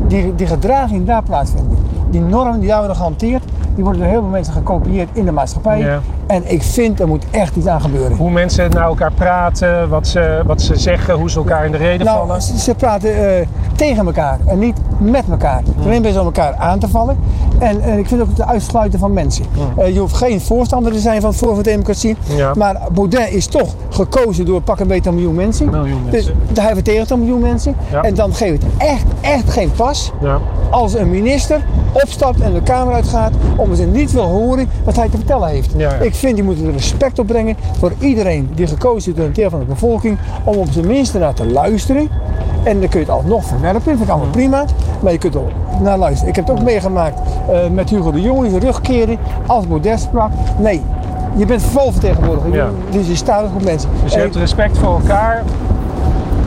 Die, 0.07 0.35
die 0.35 0.59
die 0.89 1.05
daar 1.05 1.23
plaatsvinden, 1.23 1.79
die 2.11 2.21
normen 2.21 2.59
die 2.61 2.69
daar 2.69 2.79
worden 2.79 2.97
gehanteerd, 2.97 3.38
die 3.79 3.87
worden 3.87 4.03
door 4.03 4.13
heel 4.13 4.21
veel 4.23 4.31
mensen 4.31 4.53
gekopieerd 4.53 5.09
in 5.13 5.25
de 5.25 5.33
maatschappij. 5.33 5.79
Ja. 5.79 6.01
En 6.27 6.53
ik 6.53 6.63
vind 6.63 7.01
er 7.01 7.09
moet 7.09 7.25
echt 7.31 7.57
iets 7.57 7.67
aan 7.67 7.81
gebeuren. 7.81 8.17
Hoe 8.17 8.31
mensen 8.31 8.71
naar 8.71 8.85
elkaar 8.85 9.13
praten, 9.13 9.89
wat 9.89 10.07
ze, 10.07 10.43
wat 10.47 10.63
ze 10.63 10.77
zeggen, 10.77 11.15
hoe 11.15 11.31
ze 11.31 11.39
elkaar 11.39 11.65
in 11.65 11.73
de 11.73 11.77
reden 11.79 12.07
Nou, 12.07 12.27
vallen. 12.27 12.43
ze, 12.43 12.59
ze 12.59 12.75
praten 12.75 13.39
eh, 13.39 13.47
tegen 13.77 14.07
elkaar 14.07 14.39
en 14.47 14.59
niet 14.59 14.77
met 14.99 15.25
elkaar. 15.31 15.63
Alleen 15.83 16.13
ze 16.13 16.19
om 16.21 16.25
elkaar 16.25 16.55
aan 16.55 16.79
te 16.79 16.89
vallen. 16.89 17.17
En, 17.59 17.81
en 17.81 17.99
ik 17.99 18.07
vind 18.09 18.21
ook 18.21 18.29
het 18.29 18.43
uitsluiten 18.47 18.99
van 18.99 19.13
mensen. 19.13 19.45
Eh, 19.77 19.93
je 19.95 19.99
hoeft 20.01 20.15
geen 20.15 20.41
voorstander 20.41 20.93
te 20.93 20.99
zijn 20.99 21.21
van 21.21 21.35
Forum 21.35 21.55
voor 21.55 21.63
Democratie. 21.65 22.17
Ja. 22.37 22.53
Maar 22.55 22.77
Baudet 22.93 23.31
is 23.33 23.47
toch 23.47 23.75
gekozen 23.89 24.45
door 24.47 24.61
pak 24.61 24.81
een 24.81 24.87
beetje 24.87 25.09
een 25.09 25.15
miljoen 25.17 25.35
mensen. 25.35 25.71
Miljoen 25.71 26.03
Dus 26.11 26.13
mensen. 26.27 26.35
hij 26.55 26.65
heeft 26.65 26.77
het 26.77 26.85
tegen 26.85 27.13
een 27.13 27.19
miljoen 27.19 27.41
mensen. 27.41 27.75
Ja. 27.91 28.03
En 28.03 28.15
dan 28.15 28.35
geeft 28.35 28.63
het 28.63 28.73
echt, 28.79 29.05
echt 29.21 29.51
geen 29.51 29.71
pas 29.77 30.13
Ja. 30.21 30.39
als 30.71 30.95
een 30.95 31.11
minister 31.11 31.61
opstapt 32.03 32.41
en 32.41 32.53
de 32.53 32.63
Kamer 32.63 32.95
uitgaat 32.95 33.33
om 33.57 33.75
ze 33.75 33.85
niet 33.85 34.13
wil 34.13 34.25
horen 34.25 34.69
wat 34.85 34.97
hij 34.97 35.09
te 35.09 35.17
vertellen 35.17 35.49
heeft. 35.49 35.71
Ja, 35.77 35.91
ja. 35.91 35.97
Ik 35.97 36.15
vind 36.15 36.35
die 36.35 36.45
moeten 36.45 36.67
er 36.67 36.73
respect 36.73 37.19
op 37.19 37.27
brengen 37.27 37.57
voor 37.79 37.93
iedereen 37.99 38.51
die 38.55 38.67
gekozen 38.67 39.11
is 39.11 39.17
door 39.17 39.27
een 39.27 39.33
deel 39.33 39.51
van 39.51 39.59
de 39.59 39.65
bevolking 39.65 40.19
om 40.45 40.57
op 40.57 40.69
zijn 40.71 40.87
minst 40.87 41.15
naar 41.15 41.35
te 41.35 41.47
luisteren. 41.47 42.09
En 42.63 42.81
dan 42.81 42.89
kun 42.89 43.01
je 43.01 43.07
het 43.07 43.15
alsnog 43.15 43.45
verwerpen, 43.45 43.83
vind 43.83 44.01
ik 44.01 44.09
allemaal 44.09 44.31
prima. 44.31 44.65
Maar 45.01 45.13
je 45.13 45.19
kunt 45.19 45.35
er 45.35 45.41
naar 45.81 45.99
luisteren. 45.99 46.29
Ik 46.29 46.37
heb 46.37 46.49
het 46.49 46.59
ook 46.59 46.65
meegemaakt 46.65 47.21
eh, 47.51 47.59
met 47.73 47.91
Hugo 47.91 48.11
de 48.11 48.21
Jonge, 48.21 48.49
die 48.49 48.59
terugkeerde 48.59 49.17
als 49.47 49.67
Baudet 49.67 50.01
sprak. 50.01 50.31
Nee, 50.59 50.83
je 51.37 51.47
bent 51.47 51.63
volvertegenwoordiger. 51.63 52.55
Ja. 52.55 52.69
Dus 52.91 53.07
je 53.07 53.17
staat 53.17 53.45
op 53.55 53.65
mensen. 53.65 53.91
Dus 54.03 54.13
je 54.13 54.17
En 54.17 54.23
hebt 54.23 54.37
respect 54.37 54.79
voor 54.79 55.01
elkaar. 55.01 55.43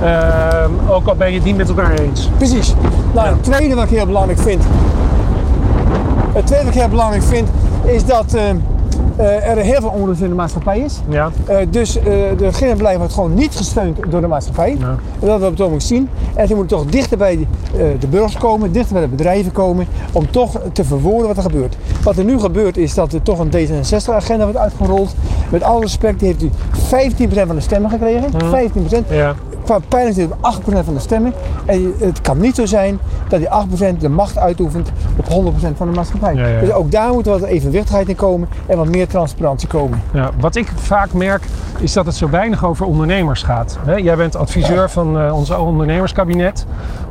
Ehm, 0.04 0.72
ook 0.90 1.08
al 1.08 1.16
ben 1.16 1.28
je 1.28 1.36
het 1.36 1.44
niet 1.44 1.58
met 1.58 1.70
elkaar 1.70 2.00
eens. 2.00 2.30
Precies. 2.38 2.76
Nou, 3.14 3.28
het 3.28 3.44
tweede 3.44 3.76
wat 3.76 3.84
ik 3.84 3.90
heel 3.90 4.06
belangrijk 4.06 4.40
vind. 4.40 4.64
Het 6.34 6.46
tweede 6.46 6.66
wat 6.66 6.74
ik 6.74 6.80
heel 6.80 6.90
belangrijk 6.90 7.24
vind 7.24 7.48
is 7.84 8.06
dat 8.06 8.34
eh, 8.34 8.50
eh, 8.50 9.50
er 9.50 9.58
heel 9.58 9.80
veel 9.82 9.90
onrust 9.90 10.22
in 10.22 10.30
de 10.30 10.36
maatschappij 10.36 10.80
is. 10.80 11.00
Ja. 11.10 11.32
Eh, 11.46 11.58
dus 11.70 11.94
de 11.94 12.36
beginnenbeleid 12.38 12.98
wordt 12.98 13.14
gewoon 13.14 13.34
niet 13.34 13.56
gesteund 13.56 13.98
door 14.10 14.22
de 14.22 14.28
maatschappij. 14.28 14.76
Ja. 14.80 14.96
Dat 15.20 15.30
hebben 15.30 15.40
we 15.40 15.46
op 15.46 15.52
het 15.52 15.62
ogenblik 15.62 15.82
zien. 15.82 16.10
En 16.36 16.48
ze 16.48 16.56
moeten 16.56 16.78
toch 16.78 16.86
dichter 16.86 17.18
bij 17.18 17.38
de, 17.38 17.96
de 18.00 18.08
burgers 18.08 18.38
komen, 18.38 18.72
dichter 18.72 18.94
bij 18.94 19.02
de 19.02 19.10
bedrijven 19.10 19.52
komen, 19.52 19.88
om 20.12 20.32
toch 20.32 20.62
te 20.74 20.84
verwoorden 20.84 21.28
wat 21.28 21.38
er 21.38 21.44
gebeurt. 21.44 21.78
Wat 22.04 22.18
er 22.18 22.24
nu 22.24 22.40
gebeurt 22.40 22.78
is 22.78 22.94
dat 22.94 23.14
er 23.14 23.22
toch 23.22 23.40
een 23.40 23.52
D66-agenda 23.52 24.44
wordt 24.44 24.58
uitgerold. 24.58 25.16
Met 25.50 25.64
alle 25.64 25.82
respect, 25.82 26.20
die 26.20 26.28
heeft 26.28 26.44
u 26.44 26.50
15% 27.34 27.48
van 27.48 27.56
de 27.56 27.62
stemmen 27.62 27.90
gekregen. 27.90 28.32
15%. 28.32 29.10
Ja. 29.10 29.36
Qua 29.72 29.80
peiling 29.88 30.16
zit 30.16 30.32
op 30.32 30.62
8% 30.82 30.84
van 30.84 30.94
de 30.94 31.00
stemmen. 31.00 31.34
En 31.66 31.94
het 31.98 32.22
kan 32.22 32.38
niet 32.38 32.56
zo 32.56 32.66
zijn 32.66 33.00
dat 33.28 33.40
die 33.40 33.50
8% 33.94 33.98
de 34.00 34.10
macht 34.10 34.38
uitoefent 34.38 34.92
op 35.18 35.26
100% 35.26 35.76
van 35.76 35.88
de 35.88 35.96
maatschappij. 35.96 36.34
Ja, 36.36 36.48
ja. 36.48 36.60
Dus 36.60 36.72
ook 36.72 36.92
daar 36.92 37.14
moet 37.14 37.26
wat 37.26 37.42
evenwichtigheid 37.42 38.10
in 38.10 38.16
komen 38.16 38.50
en 38.66 38.78
wat 38.78 38.88
meer 38.88 39.08
transparantie 39.08 39.68
komen. 39.68 40.02
Ja, 40.14 40.30
wat 40.40 40.56
ik 40.56 40.72
vaak 40.76 41.14
merk 41.14 41.44
is 41.80 41.94
dat 41.94 42.06
het 42.06 42.16
zo 42.16 42.30
weinig 42.30 42.66
over 42.66 42.86
ondernemers 42.86 43.44
gaat. 43.44 43.78
Hè, 43.86 43.96
Jij 43.96 44.16
bent 44.16 44.36
adviseur 44.36 44.90
van 44.90 45.20
eh, 45.20 45.36
ons 45.36 45.52
ondernemerskabinet. 45.52 46.66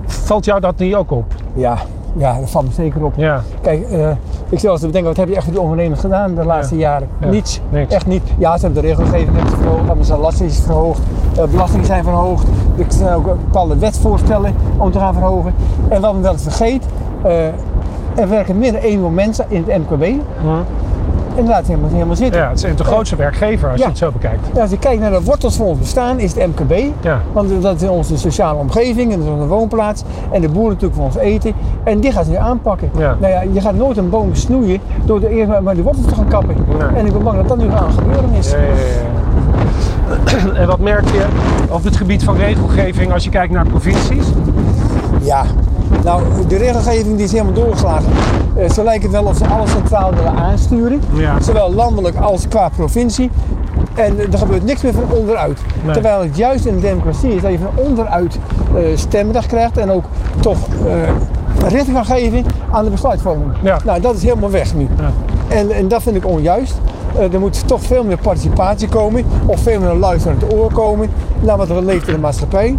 Valt 0.06 0.44
jou 0.44 0.61
dat 0.61 0.78
niet 0.78 0.94
ook 0.94 1.11
op? 1.11 1.34
Ja, 1.54 1.78
ja 2.16 2.40
dat 2.40 2.50
valt 2.50 2.66
me 2.66 2.72
zeker 2.72 3.04
op. 3.04 3.12
Ja. 3.16 3.42
Kijk, 3.62 3.90
eh, 3.90 4.11
ik 4.48 4.58
stel 4.58 4.70
eens 4.70 4.80
te 4.80 4.86
bedenken, 4.86 5.11
wat 5.11 5.18
heb 5.18 5.28
je 5.28 5.34
echt 5.34 5.44
voor 5.44 5.52
die 5.52 5.62
ondernemers 5.62 6.00
gedaan 6.00 6.34
de 6.34 6.44
laatste 6.44 6.76
jaren? 6.76 7.08
Ja, 7.20 7.26
Niets. 7.26 7.61
niks. 7.70 7.94
Echt 7.94 8.06
niet. 8.06 8.22
Ja, 8.38 8.56
ze 8.58 8.64
hebben 8.64 8.82
de 8.82 8.88
regelgeving 8.88 9.36
hebben 9.36 10.04
ze 10.04 10.12
verhoogd, 10.16 10.40
is 10.40 10.61
verhoogd, 10.61 11.00
belastingen 11.51 11.87
zijn 11.87 12.03
verhoogd. 12.05 12.47
Er 12.78 12.85
zijn 12.89 13.14
ook 13.14 13.24
bepaalde 13.24 13.76
wetsvoorstellen 13.78 14.55
om 14.76 14.91
te 14.91 14.99
gaan 14.99 15.12
verhogen. 15.14 15.55
En 15.89 16.01
wat 16.01 16.12
men 16.12 16.22
wel 16.22 16.33
eens 16.33 16.43
vergeet, 16.43 16.87
eh, 17.22 17.47
Er 18.16 18.28
werken 18.28 18.59
minder 18.59 18.81
dan 18.81 18.91
1 18.91 18.97
miljoen 18.99 19.14
mensen 19.14 19.45
in 19.49 19.64
het 19.66 19.78
MKB. 19.89 20.03
En 21.37 21.47
laat 21.47 21.57
het 21.57 21.66
helemaal, 21.66 21.91
helemaal 21.91 22.16
zitten. 22.16 22.41
Ja, 22.41 22.49
het 22.49 22.64
is 22.64 22.76
de 22.76 22.85
grootste 22.85 23.16
werkgever 23.16 23.68
als 23.70 23.78
Ja. 23.78 23.85
je 23.85 23.91
het 23.91 23.99
zo 23.99 24.11
bekijkt. 24.11 24.47
Ja, 24.55 24.61
als 24.61 24.70
je 24.70 24.78
kijkt 24.78 25.01
naar 25.01 25.11
de 25.11 25.22
wortels 25.22 25.57
van 25.57 25.66
ons 25.66 25.78
bestaan, 25.78 26.18
is 26.18 26.35
het 26.35 26.47
MKB. 26.47 26.72
Ja. 27.01 27.18
Want 27.33 27.62
dat 27.62 27.83
is 27.83 27.89
onze 27.89 28.18
sociale 28.18 28.59
omgeving, 28.59 29.12
en 29.12 29.18
dat 29.18 29.26
is 29.28 29.35
onze 29.35 29.47
woonplaats. 29.47 30.03
En 30.31 30.41
de 30.41 30.49
boeren 30.49 30.68
natuurlijk 30.72 30.95
voor 30.95 31.05
ons 31.05 31.16
eten. 31.16 31.53
En 31.85 32.01
die 32.01 32.12
gaat 32.12 32.24
ze 32.24 32.31
nu 32.31 32.37
aanpakken. 32.37 32.91
Ja. 32.99 33.16
Nou 33.20 33.33
ja, 33.33 33.41
je 33.53 33.61
gaat 33.61 33.74
nooit 33.74 33.97
een 33.97 34.11
boom 34.11 34.35
snoeien 34.35 34.81
door 35.05 35.20
de 35.20 35.28
eerst 35.28 35.61
maar- 35.61 35.74
de 35.74 35.83
wortels 35.83 36.07
te 36.07 36.14
gaan 36.14 36.28
kappen. 36.28 36.57
En 36.95 37.07
ik 37.07 37.12
ben 37.12 37.22
bang 37.22 37.37
dat 37.37 37.49
dat 37.49 37.59
nu 37.59 37.70
aan 37.70 37.93
gebeuren 37.93 38.31
is. 38.39 38.55
Ja, 40.11 40.36
ja, 40.38 40.44
ja. 40.44 40.52
En 40.52 40.66
wat 40.66 40.78
merk 40.78 41.04
je 41.08 41.26
op 41.68 41.84
het 41.84 41.96
gebied 41.96 42.24
van 42.24 42.36
regelgeving 42.36 43.12
als 43.12 43.24
je 43.24 43.30
kijkt 43.30 43.52
naar 43.52 43.66
provincies? 43.66 44.24
Ja, 45.20 45.44
nou, 46.04 46.22
de 46.48 46.56
regelgeving 46.56 47.16
die 47.16 47.24
is 47.24 47.32
helemaal 47.32 47.52
doorgeslagen. 47.52 48.12
Eh, 48.56 48.70
ze 48.70 48.82
lijken 48.82 49.02
het 49.02 49.22
wel 49.22 49.30
of 49.30 49.36
ze 49.36 49.46
alles 49.46 49.70
centraal 49.70 50.14
willen 50.14 50.34
aansturen. 50.34 51.00
Ja. 51.12 51.40
Zowel 51.40 51.74
landelijk 51.74 52.16
als 52.16 52.48
qua 52.48 52.68
provincie. 52.68 53.30
En 53.94 54.18
eh, 54.18 54.32
er 54.32 54.38
gebeurt 54.38 54.64
niks 54.64 54.82
meer 54.82 54.92
van 54.92 55.04
onderuit. 55.11 55.61
Nee. 55.84 55.92
Terwijl 55.92 56.20
het 56.20 56.36
juist 56.36 56.64
in 56.64 56.74
een 56.74 56.80
democratie 56.80 57.34
is 57.34 57.42
dat 57.42 57.50
je 57.50 57.58
van 57.58 57.84
onderuit 57.84 58.38
eh 58.74 58.82
stemrecht 58.94 59.46
krijgt 59.46 59.76
en 59.76 59.90
ook 59.90 60.04
toch 60.40 60.58
eh, 60.86 61.68
richting 61.68 61.96
kan 61.96 62.04
geven 62.04 62.44
aan 62.70 62.84
de 62.84 62.90
besluitvorming. 62.90 63.50
Nou, 63.84 64.00
dat 64.00 64.14
is 64.14 64.22
helemaal 64.22 64.50
weg 64.50 64.74
nu. 64.74 64.88
En, 65.48 65.70
en 65.70 65.88
dat 65.88 66.02
vind 66.02 66.16
ik 66.16 66.26
onjuist. 66.26 66.80
Eh, 67.16 67.32
er 67.32 67.40
moet 67.40 67.68
toch 67.68 67.82
veel 67.82 68.04
meer 68.04 68.18
participatie 68.18 68.88
komen, 68.88 69.24
of 69.46 69.61
veel 69.61 69.80
meer 69.80 69.94
luisterend 69.94 70.52
oor 70.52 70.72
komen 70.72 71.11
naar 71.40 71.56
wat 71.56 71.68
er 71.68 71.84
leeft 71.84 72.06
in 72.06 72.14
de 72.14 72.20
maatschappij. 72.20 72.76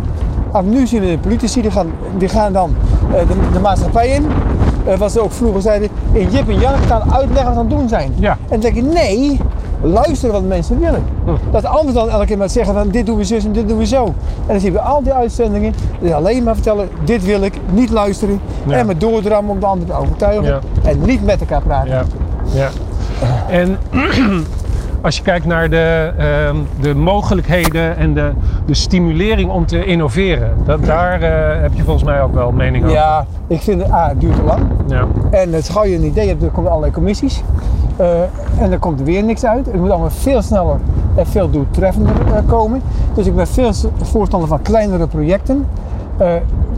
En 0.54 0.70
nu 0.70 0.88
zien 0.88 1.02
we 1.02 1.08
de 1.08 1.18
politici, 1.18 1.62
die 1.62 1.72
gaan, 1.72 1.92
die 2.18 2.30
gaan 2.30 2.54
dan 2.54 2.76
eh, 3.14 3.28
de, 3.28 3.34
de 3.54 3.60
maatschappij 3.60 4.08
in. 4.08 4.26
Eh, 4.86 4.98
wat 4.98 5.12
ze 5.12 5.22
ook 5.22 5.32
vroeger 5.32 5.62
zeiden, 5.62 5.90
in 6.12 6.30
Jip 6.30 6.50
en 6.50 6.60
Jan 6.60 6.78
gaan 6.88 7.14
uitleggen 7.14 7.46
wat 7.46 7.54
ze 7.54 7.60
aan 7.60 7.66
het 7.66 7.70
doen 7.70 7.90
zijn. 7.90 8.14
En 8.20 8.38
dan 8.50 8.60
denk 8.60 8.76
ik, 8.76 8.84
nee, 8.84 9.40
luisteren 9.82 10.34
wat 10.34 10.44
mensen 10.44 10.80
willen. 10.80 11.04
Dat 11.52 11.66
anderen 11.66 11.94
dan 11.94 12.10
elke 12.10 12.26
keer 12.26 12.38
maar 12.38 12.50
zeggen 12.50 12.74
van 12.74 12.90
dit 12.90 13.06
doen 13.06 13.18
we 13.18 13.24
zus 13.24 13.46
en 13.46 13.52
dit 13.52 13.68
doen 13.68 13.78
we 13.78 13.86
zo. 13.86 14.06
En 14.06 14.14
dan 14.48 14.60
zien 14.60 14.74
we 14.74 14.82
al 14.82 15.04
die 15.04 15.14
uitzendingen, 15.14 15.74
die 16.00 16.16
alleen 16.16 16.44
maar 16.44 16.54
vertellen, 16.54 16.90
dit 17.04 17.26
wil 17.26 17.42
ik, 17.42 17.54
niet 17.72 17.90
luisteren. 17.90 18.40
Ja. 18.68 18.78
En 18.78 18.86
me 18.86 18.98
doordrammen 18.98 19.54
om 19.54 19.60
de 19.60 19.66
ander 19.66 19.88
te 19.88 19.94
overtuigen. 19.94 20.44
Ja. 20.44 20.60
En 20.84 21.02
niet 21.02 21.26
met 21.26 21.40
elkaar 21.40 21.62
praten. 21.62 22.06
Ja. 22.54 22.70
En 23.50 23.78
als 25.02 25.18
je 25.18 25.24
kijkt 25.24 25.46
naar 25.46 25.70
de, 25.70 26.12
ehm, 26.18 26.56
de 26.80 26.96
mogelijkheden 26.96 27.98
en 27.98 28.14
de, 28.14 28.32
de 28.66 28.74
stimulering 28.74 29.52
om 29.52 29.66
te 29.66 29.86
innoveren, 29.86 30.58
dat, 30.66 30.86
daar 30.86 31.22
eh, 31.22 31.62
heb 31.62 31.74
je 31.74 31.84
volgens 31.84 32.06
mij 32.06 32.22
ook 32.22 32.34
wel 32.34 32.52
mening 32.52 32.84
over. 32.84 32.96
Ja, 32.98 33.26
ik 33.48 33.62
vind 33.62 33.82
het, 33.82 33.92
A, 33.92 34.08
het 34.08 34.22
duurt 34.22 34.36
te 34.36 34.44
lang. 34.44 34.62
Ja. 34.88 35.08
En 35.32 35.54
het 35.54 35.70
gauw 35.70 35.84
je 35.84 35.96
een 35.96 36.04
idee 36.04 36.28
hebt, 36.28 36.44
er 36.44 36.50
komen 36.50 36.70
allerlei 36.70 36.94
commissies. 36.94 37.44
Eh, 37.96 38.22
en 38.60 38.70
dan 38.70 38.80
komt 38.80 39.00
er 39.00 39.06
weer 39.06 39.24
niks 39.24 39.46
uit. 39.46 39.66
Het 39.66 39.76
moet 39.76 39.90
allemaal 39.90 40.10
veel 40.10 40.42
sneller 40.42 40.80
en 41.16 41.28
veel 41.28 41.50
doeltreffender 41.50 42.16
eh, 42.26 42.48
komen. 42.48 42.82
Dus 43.14 43.26
ik 43.26 43.36
ben 43.36 43.48
veel 43.48 43.72
voorstander 44.02 44.50
van 44.50 44.62
kleinere 44.62 45.08
projecten. 45.08 45.66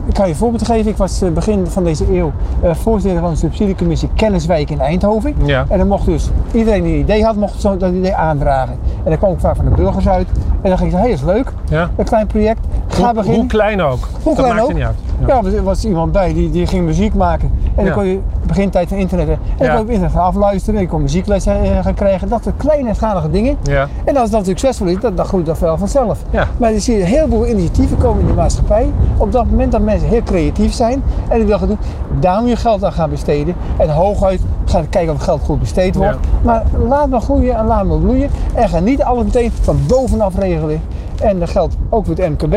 Ik 0.07 0.13
kan 0.13 0.25
je 0.25 0.31
een 0.31 0.37
voorbeeld 0.37 0.65
geven. 0.65 0.91
Ik 0.91 0.97
was 0.97 1.21
eh, 1.21 1.29
begin 1.29 1.67
van 1.67 1.83
deze 1.83 2.17
eeuw 2.17 2.31
eh, 2.61 2.73
voorzitter 2.75 3.21
van 3.21 3.31
de 3.31 3.37
subsidiecommissie 3.37 4.09
Kenniswijk 4.15 4.69
in 4.69 4.79
Eindhoven. 4.79 5.35
Ja. 5.45 5.65
En 5.69 5.77
dan 5.77 5.87
mocht 5.87 6.05
dus 6.05 6.29
iedereen 6.53 6.83
die 6.83 6.93
een 6.93 6.99
idee 6.99 7.23
had, 7.23 7.35
mocht 7.35 7.61
zo 7.61 7.77
dat 7.77 7.93
idee 7.93 8.15
aandragen. 8.15 8.77
En 9.03 9.09
dan 9.09 9.17
kwam 9.17 9.33
ik 9.33 9.39
vaak 9.39 9.55
van 9.55 9.65
de 9.65 9.71
burgers 9.71 10.07
uit. 10.07 10.27
En 10.61 10.69
dan 10.69 10.77
ging 10.77 10.91
ik 10.91 10.97
zeggen, 10.97 10.99
hey, 10.99 11.11
is 11.11 11.21
leuk. 11.21 11.51
Ja. 11.69 11.89
Een 11.97 12.05
klein 12.05 12.27
project. 12.27 12.59
Ga 12.87 13.03
Hoe, 13.03 13.13
beginnen. 13.13 13.39
hoe 13.39 13.49
klein 13.49 13.81
ook. 13.81 14.07
Hoe 14.23 14.35
dat 14.35 14.45
klein 14.45 14.55
maakt 14.55 14.67
ook. 14.67 14.73
niet 14.73 14.83
uit. 14.83 14.95
Ja, 15.27 15.41
er 15.57 15.63
was 15.63 15.85
iemand 15.85 16.11
bij 16.11 16.33
die, 16.33 16.49
die 16.51 16.67
ging 16.67 16.85
muziek 16.85 17.13
maken. 17.13 17.51
En 17.75 17.85
dan 17.85 17.93
kon 17.93 18.05
je 18.05 18.19
begintijd 18.47 18.87
van 18.87 18.97
internet. 18.97 19.27
En 19.27 19.37
dan 19.57 19.67
kon 19.67 19.75
je 19.75 19.81
op 19.81 19.89
internet 19.89 20.11
gaan 20.11 20.23
afluisteren. 20.23 20.75
En 20.75 20.81
je 20.81 20.87
kon 20.87 21.01
muziekles 21.01 21.45
eh, 21.45 21.55
gaan 21.81 21.93
krijgen. 21.93 22.29
Dat 22.29 22.43
soort 22.43 22.57
kleine 22.57 22.93
schalige 22.93 23.29
dingen. 23.29 23.57
Ja. 23.63 23.87
En 24.05 24.17
als 24.17 24.29
dat 24.29 24.45
succesvol 24.45 24.87
is, 24.87 24.99
dan, 24.99 25.15
dan 25.15 25.25
groeit 25.25 25.45
dat 25.45 25.59
wel 25.59 25.77
vanzelf. 25.77 26.19
Maar 26.57 26.73
er 26.73 26.81
zie 26.81 26.95
je 26.95 27.01
een 27.01 27.07
heleboel 27.07 27.47
initiatieven 27.47 27.97
komen 27.97 28.21
in 28.21 28.27
de 28.27 28.33
maatschappij. 28.33 28.91
Op 29.17 29.31
dat 29.31 29.45
moment 29.45 29.71
dat 29.71 29.81
mensen 29.81 30.07
heel 30.09 30.23
creatief 30.23 30.73
zijn. 30.73 31.03
En 31.29 31.35
die 31.35 31.43
willen 31.43 31.59
gaan 31.59 31.67
doen. 31.67 31.79
Daar 32.19 32.41
moet 32.41 32.49
je 32.49 32.55
geld 32.55 32.83
aan 32.83 32.93
gaan 32.93 33.09
besteden. 33.09 33.55
En 33.77 33.89
hooguit 33.89 34.41
gaan 34.65 34.89
kijken 34.89 35.11
of 35.11 35.17
het 35.17 35.25
geld 35.25 35.41
goed 35.41 35.59
besteed 35.59 35.95
wordt. 35.95 36.17
Maar 36.41 36.63
laat 36.87 37.09
maar 37.09 37.21
groeien 37.21 37.55
en 37.55 37.65
laat 37.65 37.85
maar 37.85 37.97
bloeien. 37.97 38.29
En 38.53 38.69
ga 38.69 38.79
niet 38.79 39.03
alles 39.03 39.23
meteen 39.23 39.51
van 39.61 39.79
bovenaf 39.87 40.37
regelen. 40.37 40.81
En 41.23 41.39
dat 41.39 41.49
geldt 41.49 41.75
ook 41.89 42.05
voor 42.05 42.15
het 42.15 42.29
MKB. 42.29 42.53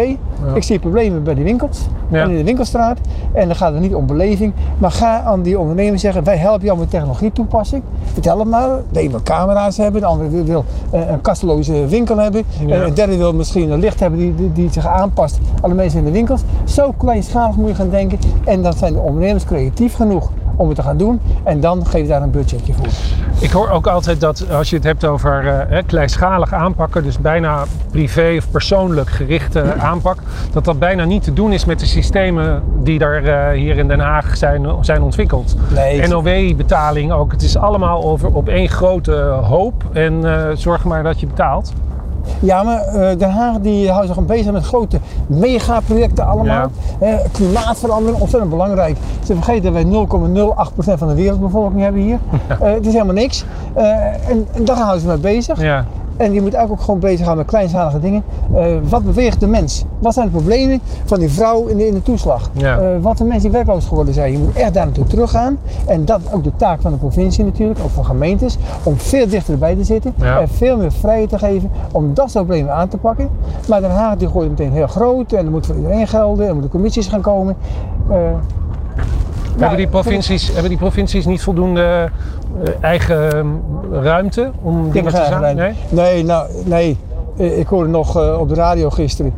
Ik 0.55 0.62
zie 0.62 0.79
problemen 0.79 1.23
bij 1.23 1.35
de 1.35 1.43
winkels 1.43 1.87
Ja. 2.09 2.23
en 2.23 2.31
in 2.31 2.37
de 2.37 2.45
winkelstraat. 2.45 2.99
En 3.33 3.47
dan 3.47 3.57
gaat 3.57 3.73
het 3.73 3.81
niet 3.81 3.95
om 3.95 4.07
beleving. 4.07 4.53
Maar 4.79 4.91
ga 4.91 5.23
aan 5.23 5.43
die 5.43 5.59
ondernemers 5.59 6.01
zeggen, 6.03 6.25
wij 6.25 6.37
helpen 6.37 6.64
jou 6.64 6.79
met 6.79 6.91
technologie 6.91 7.33
toepassing. 7.33 7.83
Vertel 8.12 8.39
het 8.39 8.49
maar. 8.49 8.69
De 8.91 9.03
een 9.03 9.11
wil 9.11 9.23
camera's 9.23 9.77
hebben, 9.77 10.01
de 10.01 10.07
ander 10.07 10.45
wil- 10.45 10.64
eh, 10.91 11.09
een 11.11 11.21
kasteloze 11.21 11.87
winkel 11.87 12.19
hebben. 12.19 12.43
Ja. 12.67 12.75
En 12.75 12.87
een 12.87 12.95
derde 12.95 13.17
wil 13.17 13.33
misschien 13.35 13.71
een 13.71 13.81
licht 13.81 14.01
hebben 14.01 14.19
die, 14.19 14.35
die, 14.35 14.53
die 14.53 14.73
zich 14.73 14.87
aanpast 14.87 15.39
aan 15.62 15.71
de 15.71 15.77
mensen 15.77 15.99
in 15.99 16.05
de 16.05 16.11
winkels. 16.11 16.43
Zo 16.64 16.93
kleinschalig 16.97 17.57
moet 17.57 17.69
je 17.69 17.75
gaan 17.75 17.91
denken. 17.91 18.19
En 18.45 18.62
dan 18.62 18.73
zijn 18.73 18.93
de 18.93 18.99
ondernemers 18.99 19.45
creatief 19.45 19.95
genoeg 19.95 20.31
om 20.57 20.67
het 20.67 20.77
te 20.77 20.83
gaan 20.83 20.97
doen. 20.97 21.21
En 21.45 21.61
dan 21.61 21.87
geef 21.87 22.01
je 22.01 22.09
daar 22.09 22.23
een 22.23 22.31
budgetje 22.31 22.73
voor. 22.73 22.87
Ik 23.41 23.51
hoor 23.51 23.71
ook 23.71 23.87
altijd 23.87 24.21
dat 24.21 24.51
als 24.51 24.71
je 24.71 24.77
het 24.77 24.85
hebt 24.85 25.05
over 25.05 25.47
eh, 25.47 25.83
kleinschalig 25.87 26.53
aanpakken, 26.53 27.03
dus 27.03 27.19
bijna 27.19 27.65
privé 27.91 28.35
of 28.39 28.51
persoonlijk 28.51 29.11
gerichte 29.11 29.75
aanpak, 29.75 30.19
dat 30.53 30.65
dat 30.65 30.79
bijna 30.79 31.05
niet 31.05 31.23
te 31.23 31.33
doen 31.33 31.53
is 31.53 31.65
met 31.65 31.79
de 31.79 31.87
systemen 31.87 32.63
die 32.83 33.01
er 33.01 33.29
eh, 33.29 33.59
hier 33.59 33.77
in 33.77 33.89
Den 33.89 34.01
Haag 34.01 34.37
zijn, 34.37 34.67
zijn 34.81 35.03
ontwikkeld. 35.03 35.57
Nee. 35.75 36.09
NOW-betaling 36.09 37.13
ook. 37.13 37.33
Het 37.33 37.43
is 37.43 37.57
allemaal 37.57 38.05
over, 38.05 38.29
op 38.33 38.49
één 38.49 38.69
grote 38.69 39.15
hoop 39.43 39.85
en 39.93 40.25
eh, 40.25 40.57
zorg 40.57 40.85
maar 40.85 41.03
dat 41.03 41.21
je 41.21 41.27
betaalt. 41.27 41.73
Ja, 42.41 42.62
maar 42.62 42.81
eh, 42.83 43.18
Den 43.18 43.31
Haag 43.31 43.59
die 43.61 43.91
houdt 43.91 44.07
zich 44.07 44.27
bezig 44.27 44.53
met 44.53 44.64
grote 44.64 44.99
megaprojecten 45.27 46.27
allemaal. 46.27 46.70
Eh, 46.99 47.14
klimaatverandering, 47.33 48.20
ontzettend 48.20 48.51
belangrijk. 48.51 48.97
Ze 49.24 49.35
vergeten 49.35 49.62
dat 49.62 49.72
wij 49.72 49.85
0,08% 49.85 50.99
van 50.99 51.09
de 51.09 51.14
wereldbevolking 51.14 51.81
hebben 51.81 52.01
hier. 52.01 52.18
Eh, 52.61 52.72
het 52.72 52.87
is 52.87 52.93
helemaal 52.93 53.14
niks. 53.14 53.45
En, 53.74 54.47
en 54.53 54.64
daar 54.64 54.77
houden 54.77 55.01
ze 55.01 55.07
mee 55.07 55.16
bezig. 55.16 55.61
Ja. 55.61 55.85
En 56.17 56.33
je 56.33 56.41
moet 56.41 56.53
eigenlijk 56.55 56.73
ook 56.73 56.81
gewoon 56.81 57.01
bezig 57.01 57.27
gaan 57.27 57.37
met 57.37 57.47
kleinschalige 57.47 58.01
dingen. 58.01 58.23
Eh, 58.55 58.67
wat 58.89 59.05
beweegt 59.05 59.41
de 59.41 59.47
mens? 59.47 59.85
Wat 59.99 60.14
zijn 60.14 60.27
de 60.27 60.33
problemen 60.33 60.81
van 61.05 61.19
die 61.19 61.29
vrouw 61.29 61.67
in 61.67 61.77
de, 61.77 61.87
in 61.87 61.95
de 61.95 62.03
toeslag? 62.03 62.51
Ja. 62.53 62.79
Eh, 62.79 62.87
wat 63.01 63.19
de 63.19 63.25
mensen 63.25 63.43
die 63.43 63.51
werkloos 63.51 63.87
geworden 63.87 64.14
zijn? 64.14 64.33
Je 64.33 64.39
moet 64.39 64.57
echt 64.57 64.75
daar 64.75 64.85
naartoe 64.85 65.05
teruggaan. 65.05 65.59
En 65.87 66.05
dat 66.05 66.21
is 66.21 66.33
ook 66.33 66.45
de 66.45 66.53
taak 66.57 66.81
van 66.81 66.93
de 66.93 66.99
provincie 66.99 67.45
natuurlijk, 67.45 67.81
ook 67.85 67.91
van 67.91 68.05
gemeentes. 68.05 68.57
Om 68.83 68.97
veel 68.97 69.29
dichterbij 69.29 69.75
te 69.75 69.85
zitten 69.85 70.14
Ja. 70.17 70.41
en 70.41 70.49
veel 70.49 70.77
meer 70.77 70.93
vrijheid 70.93 71.29
te 71.29 71.39
geven 71.39 71.71
om 71.93 72.14
dat 72.14 72.31
soort 72.31 72.45
problemen 72.47 72.73
aan 72.75 72.89
te 72.89 72.97
pakken. 72.97 73.29
Maar 73.69 73.81
Den 73.81 73.91
Haag 73.91 74.17
die 74.17 74.29
gooit 74.29 74.49
meteen 74.49 74.73
heel 74.73 74.87
groot 74.87 75.33
en 75.33 75.45
er 75.45 75.51
moet 75.51 75.67
voor 75.67 75.77
iedereen 75.77 76.07
gelden. 76.07 76.47
Er 76.47 76.53
moeten 76.53 76.71
commissies 76.71 77.07
gaan 77.09 77.21
komen. 77.21 77.57
Eh, 79.57 79.61
hebben, 79.61 79.79
die 79.79 79.89
provincies, 79.89 80.47
hebben 80.53 80.69
die 80.69 80.79
provincies 80.79 81.27
niet 81.27 81.43
voldoende 81.43 82.11
eh, 82.65 82.71
eigen 82.81 83.31
eh, 83.33 84.03
ruimte 84.03 84.51
om 84.63 84.91
dingen 84.91 85.11
te 85.11 85.17
zijn? 85.17 85.33
gaan 85.33 85.57
Nee, 85.89 86.25
nou, 86.25 86.49
nee. 86.65 86.97
Eh, 87.39 87.59
Ik 87.59 87.67
hoorde 87.67 87.89
nog 87.91 88.17
eh, 88.21 88.37
op 88.41 88.49
de 88.49 88.55
radio 88.55 88.91
gisteren 88.91 89.33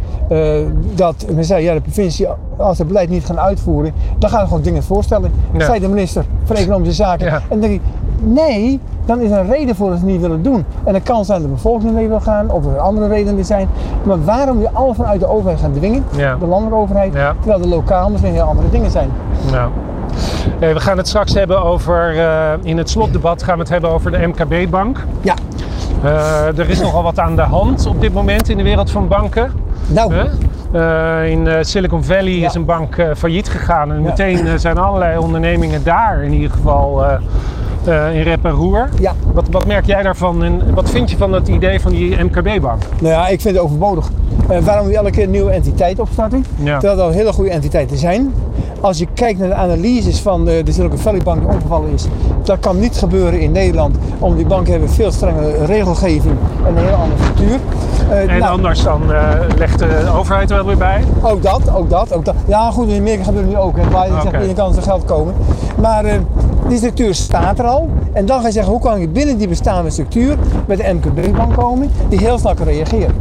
dat 0.94 1.26
men 1.34 1.44
zei, 1.44 1.64
ja, 1.64 1.74
de 1.74 1.80
provincie, 1.80 2.26
als 2.56 2.78
het 2.78 2.86
beleid 2.86 3.08
niet 3.08 3.24
gaan 3.24 3.40
uitvoeren, 3.40 3.92
dan 4.18 4.30
gaan 4.30 4.40
we 4.40 4.46
gewoon 4.46 4.62
dingen 4.62 4.82
voorstellen. 4.82 5.32
Ja. 5.52 5.64
Zei 5.64 5.80
de 5.80 5.88
minister 5.88 6.24
voor 6.44 6.56
Economische 6.56 6.94
Zaken. 6.94 7.26
En 7.32 7.42
dan 7.48 7.60
denk 7.60 7.72
ik, 7.72 7.80
nee, 8.22 8.80
dan 9.06 9.20
is 9.20 9.30
er 9.30 9.38
een 9.38 9.50
reden 9.50 9.74
voor 9.76 9.88
dat 9.88 9.98
ze 9.98 10.04
het 10.04 10.12
niet 10.12 10.20
willen 10.20 10.42
doen. 10.42 10.64
En 10.84 10.92
dat 10.92 11.02
kan 11.02 11.24
zijn 11.24 11.38
dat 11.40 11.48
de 11.48 11.54
bevolking 11.54 11.92
mee 11.92 12.08
wil 12.08 12.20
gaan, 12.20 12.50
of 12.50 12.66
er 12.66 12.78
andere 12.78 13.08
redenen 13.08 13.44
zijn. 13.44 13.68
Maar 14.02 14.24
waarom 14.24 14.60
je 14.60 14.68
alles 14.72 14.96
vanuit 14.96 15.20
de 15.20 15.28
overheid 15.28 15.60
gaan 15.60 15.72
dwingen, 15.72 16.04
Ja. 16.16 16.36
de 16.36 16.46
landelijke 16.46 16.78
overheid, 16.80 17.12
terwijl 17.40 17.60
de 17.60 17.68
lokaal 17.68 18.10
misschien 18.10 18.32
heel 18.32 18.42
andere 18.42 18.70
dingen 18.70 18.90
zijn. 18.90 19.10
Eh, 20.60 20.72
we 20.72 20.80
gaan 20.80 20.96
het 20.96 21.08
straks 21.08 21.34
hebben 21.34 21.62
over, 21.62 22.18
eh, 22.18 22.52
in 22.62 22.78
het 22.78 22.90
slotdebat 22.90 23.42
gaan 23.42 23.54
we 23.54 23.60
het 23.60 23.70
hebben 23.70 23.90
over 23.90 24.10
de 24.10 24.26
MKB-bank. 24.26 25.04
Ja. 25.20 25.34
er 26.56 26.68
is 26.70 26.80
nogal 26.80 27.02
wat 27.02 27.18
aan 27.18 27.36
de 27.36 27.42
hand 27.42 27.86
op 27.86 28.00
dit 28.00 28.12
moment 28.12 28.48
in 28.48 28.56
de 28.56 28.62
wereld 28.62 28.90
van 28.90 29.08
banken. 29.08 29.52
Nou. 29.86 30.14
in 31.26 31.46
eh, 31.46 31.56
Silicon 31.60 32.04
Valley 32.04 32.32
is 32.32 32.54
een 32.54 32.64
bank 32.64 32.96
eh, 32.96 33.06
failliet 33.16 33.48
gegaan 33.48 33.92
en 33.92 34.02
Ja. 34.02 34.08
meteen 34.08 34.46
eh, 34.46 34.52
zijn 34.56 34.78
allerlei 34.78 35.18
ondernemingen 35.18 35.84
daar 35.84 36.22
in 36.22 36.32
ieder 36.32 36.50
geval 36.50 37.04
eh, 37.84 38.08
eh, 38.08 38.14
in 38.14 38.22
rep 38.22 38.44
en 38.44 38.50
roer. 38.50 38.88
Ja. 39.00 39.14
Wat, 39.32 39.48
wat 39.50 39.66
merk 39.66 39.86
jij 39.86 40.02
daarvan 40.02 40.44
en 40.44 40.74
wat 40.74 40.90
vind 40.90 41.10
je 41.10 41.16
van 41.16 41.32
het 41.32 41.48
idee 41.48 41.80
van 41.80 41.92
die 41.92 42.24
MKB-bank? 42.24 42.82
Nou 43.00 43.14
ja, 43.14 43.28
ik 43.28 43.40
vind 43.40 43.54
het 43.54 43.64
overbodig. 43.64 44.10
Eh, 44.48 44.58
waarom 44.58 44.88
je 44.88 44.96
elke 44.96 45.10
keer 45.10 45.24
een 45.24 45.30
nieuwe 45.30 45.50
entiteit 45.50 46.00
opstarten? 46.00 46.44
Ja. 46.56 46.78
Terwijl 46.78 47.00
er 47.00 47.06
al 47.06 47.10
hele 47.10 47.32
goede 47.32 47.50
entiteiten 47.50 47.96
zijn. 47.96 48.34
Als 48.80 48.98
je 48.98 49.06
kijkt 49.14 49.38
naar 49.38 49.48
de 49.48 49.54
analyses 49.54 50.20
van 50.20 50.44
de, 50.44 50.62
de 50.64 50.72
Silicon 50.72 50.98
Valley 50.98 51.20
Bank 51.22 51.40
die 51.40 51.48
omgevallen 51.48 51.92
is, 51.92 52.06
Dat 52.42 52.58
kan 52.60 52.78
niet 52.78 52.96
gebeuren 52.96 53.40
in 53.40 53.52
Nederland, 53.52 53.96
omdat 54.18 54.38
die 54.38 54.46
banken 54.46 54.72
hebben 54.72 54.90
veel 54.90 55.12
strengere 55.12 55.64
regelgeving 55.64 56.36
en 56.66 56.76
een 56.76 56.84
heel 56.84 56.94
andere 56.94 57.22
structuur. 57.22 57.58
Uh, 58.10 58.32
en 58.32 58.38
nou, 58.38 58.52
anders 58.52 58.82
dan 58.82 59.02
uh, 59.10 59.30
legt 59.56 59.78
de 59.78 60.10
overheid 60.16 60.50
er 60.50 60.56
wel 60.56 60.66
weer 60.66 60.76
bij? 60.76 61.04
Ook 61.22 61.42
dat, 61.42 61.74
ook 61.74 61.90
dat, 61.90 62.12
ook 62.12 62.24
dat. 62.24 62.34
Ja 62.46 62.70
goed, 62.70 62.88
in 62.88 63.00
Amerika 63.00 63.24
gebeurt 63.24 63.44
het 63.44 63.54
nu 63.54 63.60
ook, 63.60 63.76
hè, 63.76 63.90
waar 63.90 64.06
je 64.06 64.12
okay. 64.26 64.52
kan 64.54 64.72
zijn 64.72 64.84
geld 64.84 65.04
komen. 65.04 65.34
Maar 65.80 66.04
die 66.68 66.76
structuur 66.76 67.14
staat 67.14 67.58
er 67.58 67.64
al. 67.64 67.88
En 68.12 68.26
dan 68.26 68.40
ga 68.40 68.46
je 68.46 68.52
zeggen, 68.52 68.72
hoe 68.72 68.80
kan 68.80 69.00
ik 69.00 69.12
binnen 69.12 69.38
die 69.38 69.48
bestaande 69.48 69.90
structuur 69.90 70.36
met 70.66 70.78
de 70.78 70.92
MKB-bank 70.92 71.54
komen, 71.54 71.90
die 72.08 72.18
heel 72.18 72.38
snel 72.38 72.54
kan 72.54 72.66
reageren. 72.66 73.14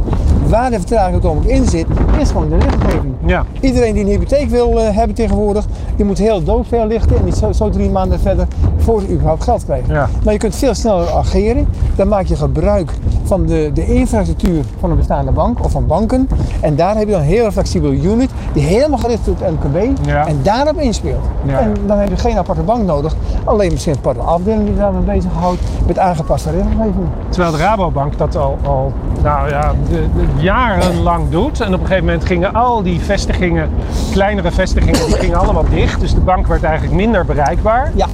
Waar 0.48 0.70
de 0.70 0.76
vertraging 0.76 1.24
ook 1.24 1.44
in 1.44 1.68
zit, 1.68 1.86
is 2.18 2.28
gewoon 2.30 2.48
de 2.48 2.56
lichtgeving. 2.56 3.14
Ja. 3.26 3.44
Iedereen 3.60 3.94
die 3.94 4.02
een 4.02 4.10
hypotheek 4.10 4.48
wil 4.48 4.72
uh, 4.72 4.88
hebben 4.90 5.14
tegenwoordig, 5.16 5.66
die 5.96 6.04
moet 6.04 6.18
heel 6.18 6.44
doodveel 6.44 6.86
lichten 6.86 7.16
en 7.16 7.24
niet 7.24 7.36
zo, 7.36 7.52
zo, 7.52 7.70
drie 7.70 7.90
maanden 7.90 8.20
verder 8.20 8.46
voor 8.76 9.00
ze 9.00 9.10
überhaupt 9.10 9.42
geld 9.42 9.64
krijgen. 9.64 9.94
Ja. 9.94 10.08
Maar 10.24 10.32
je 10.32 10.38
kunt 10.38 10.56
veel 10.56 10.74
sneller 10.74 11.10
ageren. 11.10 11.68
Dan 11.96 12.08
maak 12.08 12.26
je 12.26 12.36
gebruik 12.36 12.92
van 13.22 13.46
de, 13.46 13.70
de 13.74 13.86
infrastructuur 13.94 14.64
van 14.80 14.90
een 14.90 14.96
bestaande 14.96 15.32
bank 15.32 15.64
of 15.64 15.70
van 15.70 15.86
banken. 15.86 16.28
En 16.60 16.76
daar 16.76 16.96
heb 16.96 17.06
je 17.06 17.12
dan 17.12 17.20
een 17.20 17.26
heel 17.26 17.50
flexibel 17.50 17.92
unit 17.92 18.30
die 18.52 18.62
helemaal 18.62 18.98
gericht 18.98 19.20
is 19.20 19.32
op 19.32 19.40
het 19.40 19.50
MKB 19.50 20.06
ja. 20.06 20.26
en 20.26 20.38
daarop 20.42 20.76
inspeelt. 20.80 21.24
Ja. 21.44 21.58
En 21.58 21.74
dan 21.86 21.98
heb 21.98 22.08
je 22.08 22.16
geen 22.16 22.38
aparte 22.38 22.62
bank 22.62 22.84
nodig, 22.84 23.16
alleen 23.44 23.72
misschien 23.72 23.92
een 23.92 23.98
aparte 23.98 24.20
afdeling 24.20 24.66
die 24.66 24.76
daarmee 24.76 25.16
bezighoudt 25.16 25.60
met 25.86 25.98
aangepaste 25.98 26.50
regelgeving. 26.50 27.08
Terwijl 27.28 27.52
de 27.52 27.58
Rabobank 27.58 28.18
dat 28.18 28.36
al, 28.36 28.58
al 28.64 28.92
nou 29.22 29.48
ja, 29.48 29.72
de, 29.88 30.06
de 30.16 30.37
jarenlang 30.40 31.30
doet. 31.30 31.60
En 31.60 31.74
op 31.74 31.80
een 31.80 31.86
gegeven 31.86 32.04
moment 32.04 32.24
gingen 32.24 32.54
al 32.54 32.82
die 32.82 33.00
vestigingen, 33.00 33.70
kleinere 34.12 34.50
vestigingen, 34.50 35.06
die 35.06 35.16
gingen 35.16 35.38
allemaal 35.38 35.64
dicht. 35.70 36.00
Dus 36.00 36.14
de 36.14 36.20
bank 36.20 36.46
werd 36.46 36.62
eigenlijk 36.62 36.94
minder 36.94 37.24
bereikbaar. 37.24 37.92
Ja. 37.94 38.06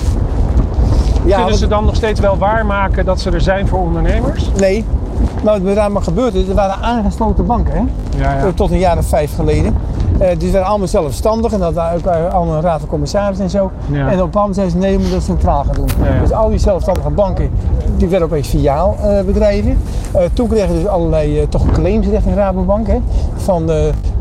ja 1.24 1.36
Kunnen 1.36 1.58
ze 1.58 1.66
dan 1.66 1.84
nog 1.84 1.96
steeds 1.96 2.20
wel 2.20 2.38
waarmaken 2.38 3.04
dat 3.04 3.20
ze 3.20 3.30
er 3.30 3.40
zijn 3.40 3.68
voor 3.68 3.78
ondernemers? 3.78 4.50
Nee. 4.56 4.84
Nou, 5.42 5.62
wat 5.62 5.74
daar 5.74 5.92
maar 5.92 6.02
gebeurd 6.02 6.34
is, 6.34 6.48
er 6.48 6.54
waren 6.54 6.82
aangesloten 6.82 7.46
banken, 7.46 7.72
hè? 7.72 7.82
Ja, 8.22 8.44
ja. 8.44 8.52
Tot 8.52 8.70
een 8.70 8.78
jaar 8.78 8.98
of 8.98 9.06
vijf 9.06 9.34
geleden. 9.34 9.76
Uh, 10.20 10.28
die 10.38 10.52
waren 10.52 10.66
allemaal 10.66 10.88
zelfstandig 10.88 11.52
en 11.52 11.60
dat 11.60 11.78
ook 11.78 12.06
allemaal 12.06 12.54
een 12.54 12.60
raad 12.60 12.80
van 12.80 12.88
commissaris 12.88 13.38
en 13.38 13.50
zo. 13.50 13.70
Ja. 13.92 14.10
En 14.10 14.22
op 14.22 14.34
een 14.34 14.54
zijn 14.54 14.70
ze 14.70 14.76
nee, 14.76 14.92
we 14.92 14.98
moeten 14.98 15.14
dat 15.14 15.22
centraal 15.22 15.64
gaan 15.64 15.74
doen. 15.74 15.88
Ja, 16.02 16.14
ja. 16.14 16.20
Dus 16.20 16.32
al 16.32 16.48
die 16.48 16.58
zelfstandige 16.58 17.10
banken, 17.10 17.50
die 17.96 18.08
werden 18.08 18.28
opeens 18.28 18.48
filiaalbedrijven. 18.48 19.78
Uh, 20.14 20.20
toen 20.32 20.48
kregen 20.48 20.74
dus 20.74 20.86
allerlei 20.86 21.48
toch 21.48 21.70
claims 21.72 22.06
richting 22.06 22.34
Rabobank, 22.34 22.86
hè, 22.86 22.98
van 23.34 23.66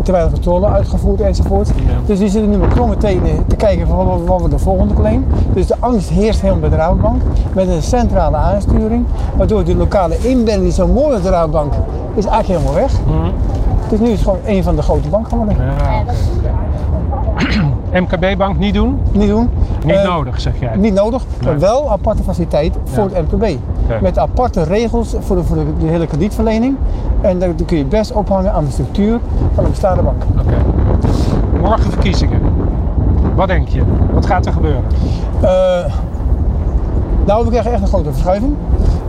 te 0.03 0.11
weinig 0.11 0.33
controle 0.33 0.67
uitgevoerd 0.67 1.21
enzovoort. 1.21 1.69
Dus 2.05 2.19
die 2.19 2.29
zitten 2.29 2.51
nu 2.51 2.57
met 2.57 2.69
kromme 2.69 2.97
tenen 2.97 3.47
te 3.47 3.55
kijken 3.55 3.87
van 3.87 3.97
wat, 3.97 4.19
wat 4.25 4.39
wordt 4.39 4.53
de 4.53 4.59
volgende 4.59 4.93
claim. 4.93 5.25
Dus 5.53 5.67
de 5.67 5.75
angst 5.79 6.09
heerst 6.09 6.41
helemaal 6.41 6.61
bij 6.61 6.69
de 6.69 6.75
Rabobank, 6.75 7.21
met 7.53 7.67
een 7.67 7.81
centrale 7.81 8.35
aansturing, 8.37 9.05
waardoor 9.37 9.63
die 9.63 9.75
lokale 9.75 10.17
inbending 10.17 10.61
die 10.63 10.71
zo 10.71 10.87
mooi 10.87 11.13
met 11.13 11.23
de 11.23 11.29
Rabobank 11.29 11.73
is 12.15 12.25
eigenlijk 12.25 12.59
helemaal 12.59 12.81
weg. 12.81 12.91
Mhm. 13.05 13.29
Dus 13.93 14.01
nu 14.01 14.07
is 14.07 14.13
het 14.13 14.23
gewoon 14.23 14.39
een 14.45 14.63
van 14.63 14.75
de 14.75 14.81
grote 14.81 15.09
banken 15.09 15.29
geworden. 15.29 15.55
Ja. 15.57 16.03
MKB-bank 17.99 18.57
niet 18.57 18.73
doen? 18.73 18.99
Niet 19.11 19.27
doen. 19.29 19.49
Niet 19.85 19.95
Uh, 19.95 20.03
nodig, 20.03 20.41
zeg 20.41 20.59
jij? 20.59 20.75
Niet 20.75 20.93
nodig, 20.93 21.23
maar 21.43 21.59
wel 21.59 21.91
aparte 21.91 22.23
faciliteit 22.23 22.77
voor 22.83 23.09
het 23.13 23.31
MKB. 23.31 23.57
Met 24.01 24.17
aparte 24.17 24.63
regels 24.63 25.15
voor 25.19 25.35
de, 25.35 25.43
voor 25.43 25.55
de, 25.55 25.65
de 25.79 25.85
hele 25.85 26.07
kredietverlening. 26.07 26.75
En 27.21 27.39
dat 27.39 27.57
dat 27.57 27.67
kun 27.67 27.77
je 27.77 27.85
best 27.85 28.11
ophangen 28.11 28.53
aan 28.53 28.65
de 28.65 28.71
structuur 28.71 29.19
van 29.53 29.63
een 29.63 29.69
bestaande 29.69 30.03
bank. 30.03 30.23
Oké. 30.39 30.55
Morgen 31.61 31.91
verkiezingen. 31.91 32.41
Wat 33.35 33.47
denk 33.47 33.67
je? 33.67 33.81
Wat 34.13 34.25
gaat 34.25 34.45
er 34.45 34.53
gebeuren? 34.53 34.83
Eh, 35.41 35.93
nou, 37.25 37.43
we 37.43 37.49
krijgen 37.49 37.71
echt 37.71 37.81
een 37.81 37.87
grote 37.87 38.11
verschuiving. 38.11 38.55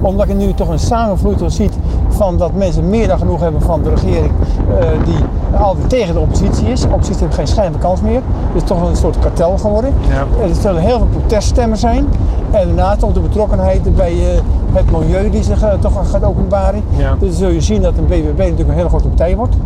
Omdat 0.01 0.29
je 0.29 0.35
nu 0.35 0.55
toch 0.55 0.69
een 0.69 0.79
samenvloeisel 0.79 1.51
ziet 1.51 1.79
van 2.15 2.37
dat 2.37 2.53
mensen 2.55 2.89
meer 2.91 3.09
dan 3.09 3.19
genoeg 3.19 3.41
hebben 3.41 3.63
van 3.63 3.83
de 3.83 3.91
regering 3.91 4.33
eh, 4.81 4.89
die 5.05 5.19
altijd 5.57 5.89
tegen 5.89 6.15
de 6.15 6.21
oppositie 6.21 6.67
is. 6.67 6.81
De 6.81 6.89
oppositie 6.93 7.23
heeft 7.23 7.35
geen 7.35 7.47
schijn 7.47 7.73
van 7.73 7.81
kans 7.81 8.01
meer. 8.01 8.21
Het 8.53 8.63
is 8.63 8.69
toch 8.69 8.89
een 8.89 8.97
soort 8.97 9.19
kartel 9.19 9.59
geworden. 9.59 9.95
Ja. 10.09 10.43
Er 10.43 10.55
zullen 10.55 10.83
heel 10.83 10.99
veel 10.99 11.07
proteststemmen 11.07 11.79
zijn. 11.79 12.07
En 12.51 12.67
daarnaast 12.67 13.05
ook 13.05 13.15
de 13.15 13.21
betrokkenheid 13.21 13.97
bij 13.97 14.13
eh, 14.13 14.41
het 14.73 14.91
milieu 14.91 15.31
die 15.31 15.43
zich 15.43 15.63
eh, 15.63 15.73
toch 15.81 16.11
gaat 16.11 16.25
openbaren. 16.25 16.83
Ja. 16.97 17.15
Dus 17.19 17.39
zul 17.39 17.49
je 17.49 17.61
zien 17.61 17.83
dat 17.83 17.99
een 17.99 18.07
BBB 18.07 18.39
natuurlijk 18.39 18.69
een 18.69 18.75
hele 18.75 18.89
grote 18.89 19.09
partij 19.09 19.37
wordt. 19.37 19.57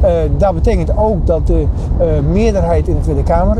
Eh, 0.00 0.12
dat 0.36 0.54
betekent 0.54 0.96
ook 0.96 1.26
dat 1.26 1.46
de 1.46 1.66
meerderheid 2.32 2.88
in 2.88 2.94
de 2.94 3.00
Tweede 3.00 3.22
Kamer, 3.22 3.54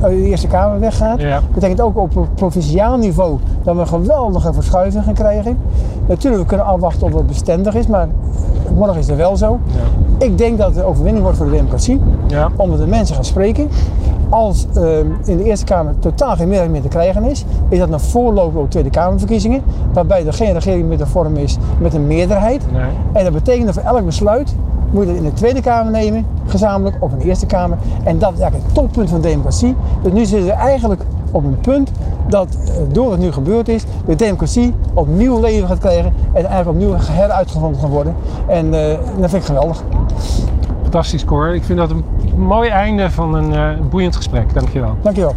de 0.00 0.24
Eerste 0.24 0.46
Kamer 0.46 0.80
weggaat. 0.80 1.20
Ja. 1.20 1.34
Dat 1.34 1.50
betekent 1.54 1.80
ook 1.80 1.98
op 1.98 2.28
provinciaal 2.34 2.96
niveau 2.96 3.38
dat 3.62 3.74
we 3.74 3.80
een 3.80 3.86
geweldige 3.86 4.52
verschuiving 4.52 5.04
gaan 5.04 5.14
krijgen. 5.14 5.58
Natuurlijk 6.06 6.42
we 6.42 6.48
kunnen 6.48 6.66
afwachten 6.66 7.06
of 7.06 7.14
het 7.14 7.26
bestendig 7.26 7.74
is, 7.74 7.86
maar 7.86 8.08
morgen 8.74 8.98
is 8.98 9.06
het 9.06 9.16
wel 9.16 9.36
zo. 9.36 9.60
Ik 10.22 10.38
denk 10.38 10.58
dat 10.58 10.66
het 10.68 10.76
een 10.76 10.84
overwinning 10.84 11.22
wordt 11.22 11.38
voor 11.38 11.46
de 11.46 11.52
democratie, 11.52 12.00
Ja. 12.26 12.48
omdat 12.56 12.78
de 12.78 12.86
mensen 12.86 13.14
gaan 13.14 13.24
spreken. 13.24 13.68
Als 14.28 14.66
eh, 14.74 14.98
in 15.24 15.36
de 15.36 15.44
Eerste 15.44 15.64
Kamer 15.64 15.94
totaal 15.98 16.30
geen 16.36 16.48
meerderheid 16.48 16.70
meer 16.70 16.82
te 16.82 16.88
krijgen 16.88 17.24
is, 17.24 17.44
is 17.68 17.78
dat 17.78 17.92
een 17.92 18.00
voorloper 18.00 18.60
op 18.60 18.70
Tweede 18.70 18.90
Kamerverkiezingen, 18.90 19.62
waarbij 19.92 20.26
er 20.26 20.32
geen 20.32 20.52
regering 20.52 20.88
meer 20.88 20.98
te 20.98 21.06
vormen 21.06 21.42
is 21.42 21.58
met 21.80 21.94
een 21.94 22.06
meerderheid. 22.06 22.72
Nee. 22.72 22.82
En 23.12 23.24
dat 23.24 23.32
betekent 23.32 23.64
dat 23.64 23.74
voor 23.74 23.82
elk 23.82 24.04
besluit 24.04 24.54
moet 24.90 25.02
je 25.02 25.08
dat 25.08 25.16
in 25.16 25.22
de 25.24 25.32
Tweede 25.32 25.60
Kamer 25.60 25.92
nemen, 25.92 26.26
gezamenlijk, 26.46 26.96
of 27.00 27.12
in 27.12 27.18
de 27.18 27.24
Eerste 27.24 27.46
Kamer. 27.46 27.78
En 28.04 28.18
dat 28.18 28.32
is 28.32 28.38
eigenlijk 28.40 28.64
het 28.64 28.74
toppunt 28.74 29.10
van 29.10 29.20
democratie. 29.20 29.76
Dus 30.02 30.12
nu 30.12 30.24
zitten 30.24 30.46
we 30.48 30.52
eigenlijk 30.54 31.02
op 31.30 31.44
een 31.44 31.60
punt 31.60 31.90
dat 32.28 32.46
eh, 32.66 32.72
door 32.92 33.08
wat 33.08 33.18
nu 33.18 33.32
gebeurd 33.32 33.68
is, 33.68 33.84
de 34.06 34.14
democratie 34.16 34.74
opnieuw 34.94 35.40
leven 35.40 35.68
gaat 35.68 35.78
krijgen 35.78 36.12
en 36.32 36.44
eigenlijk 36.44 36.68
opnieuw 36.68 36.94
heruitgevonden 36.98 37.80
gaat 37.80 37.90
worden. 37.90 38.14
En 38.46 38.74
eh, 38.74 38.98
dat 39.20 39.30
vind 39.30 39.42
ik 39.42 39.48
geweldig. 39.48 39.82
Fantastisch, 40.82 41.24
Cor. 41.24 41.54
Ik 41.54 41.64
vind 41.64 41.78
dat 41.78 41.90
een 41.90 42.04
mooi 42.36 42.68
einde 42.68 43.10
van 43.10 43.34
een 43.34 43.54
eh, 43.54 43.86
boeiend 43.90 44.16
gesprek. 44.16 44.54
Dankjewel. 44.54 44.96
Dankjewel. 45.02 45.34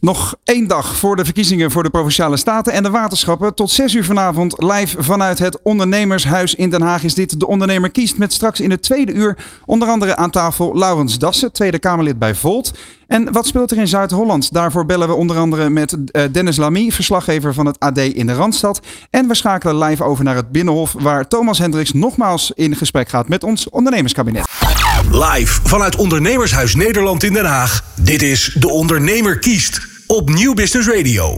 Nog 0.00 0.34
één 0.44 0.66
dag 0.66 0.96
voor 0.96 1.16
de 1.16 1.24
verkiezingen 1.24 1.70
voor 1.70 1.82
de 1.82 1.90
Provinciale 1.90 2.36
Staten 2.36 2.72
en 2.72 2.82
de 2.82 2.90
waterschappen. 2.90 3.54
Tot 3.54 3.70
6 3.70 3.94
uur 3.94 4.04
vanavond 4.04 4.62
live 4.62 5.02
vanuit 5.02 5.38
het 5.38 5.62
Ondernemershuis 5.62 6.54
in 6.54 6.70
Den 6.70 6.82
Haag 6.82 7.04
is 7.04 7.14
dit 7.14 7.40
De 7.40 7.46
Ondernemer 7.46 7.90
Kiest. 7.90 8.18
Met 8.18 8.32
straks 8.32 8.60
in 8.60 8.70
het 8.70 8.82
tweede 8.82 9.12
uur 9.12 9.36
onder 9.64 9.88
andere 9.88 10.16
aan 10.16 10.30
tafel 10.30 10.76
Laurens 10.76 11.18
Dassen, 11.18 11.52
Tweede 11.52 11.78
Kamerlid 11.78 12.18
bij 12.18 12.34
Volt. 12.34 12.72
En 13.06 13.32
wat 13.32 13.46
speelt 13.46 13.70
er 13.70 13.78
in 13.78 13.88
Zuid-Holland? 13.88 14.52
Daarvoor 14.52 14.86
bellen 14.86 15.08
we 15.08 15.14
onder 15.14 15.36
andere 15.36 15.70
met 15.70 16.10
eh, 16.10 16.22
Dennis 16.32 16.56
Lamy, 16.56 16.90
verslaggever 16.90 17.54
van 17.54 17.66
het 17.66 17.78
AD 17.78 17.98
in 17.98 18.26
de 18.26 18.34
Randstad. 18.34 18.80
En 19.10 19.28
we 19.28 19.34
schakelen 19.34 19.78
live 19.78 20.04
over 20.04 20.24
naar 20.24 20.36
het 20.36 20.52
Binnenhof, 20.52 20.94
waar 20.98 21.28
Thomas 21.28 21.58
Hendricks 21.58 21.92
nogmaals 21.92 22.52
in 22.54 22.76
gesprek 22.76 23.08
gaat 23.08 23.28
met 23.28 23.44
ons 23.44 23.70
ondernemerskabinet. 23.70 24.67
Live 25.10 25.60
vanuit 25.64 25.96
Ondernemershuis 25.96 26.74
Nederland 26.74 27.24
in 27.24 27.32
Den 27.32 27.44
Haag. 27.44 27.82
Dit 27.94 28.22
is 28.22 28.56
De 28.58 28.68
Ondernemer 28.68 29.38
kiest 29.38 29.80
op 30.06 30.30
Nieuw 30.30 30.54
Business 30.54 30.88
Radio. 30.88 31.36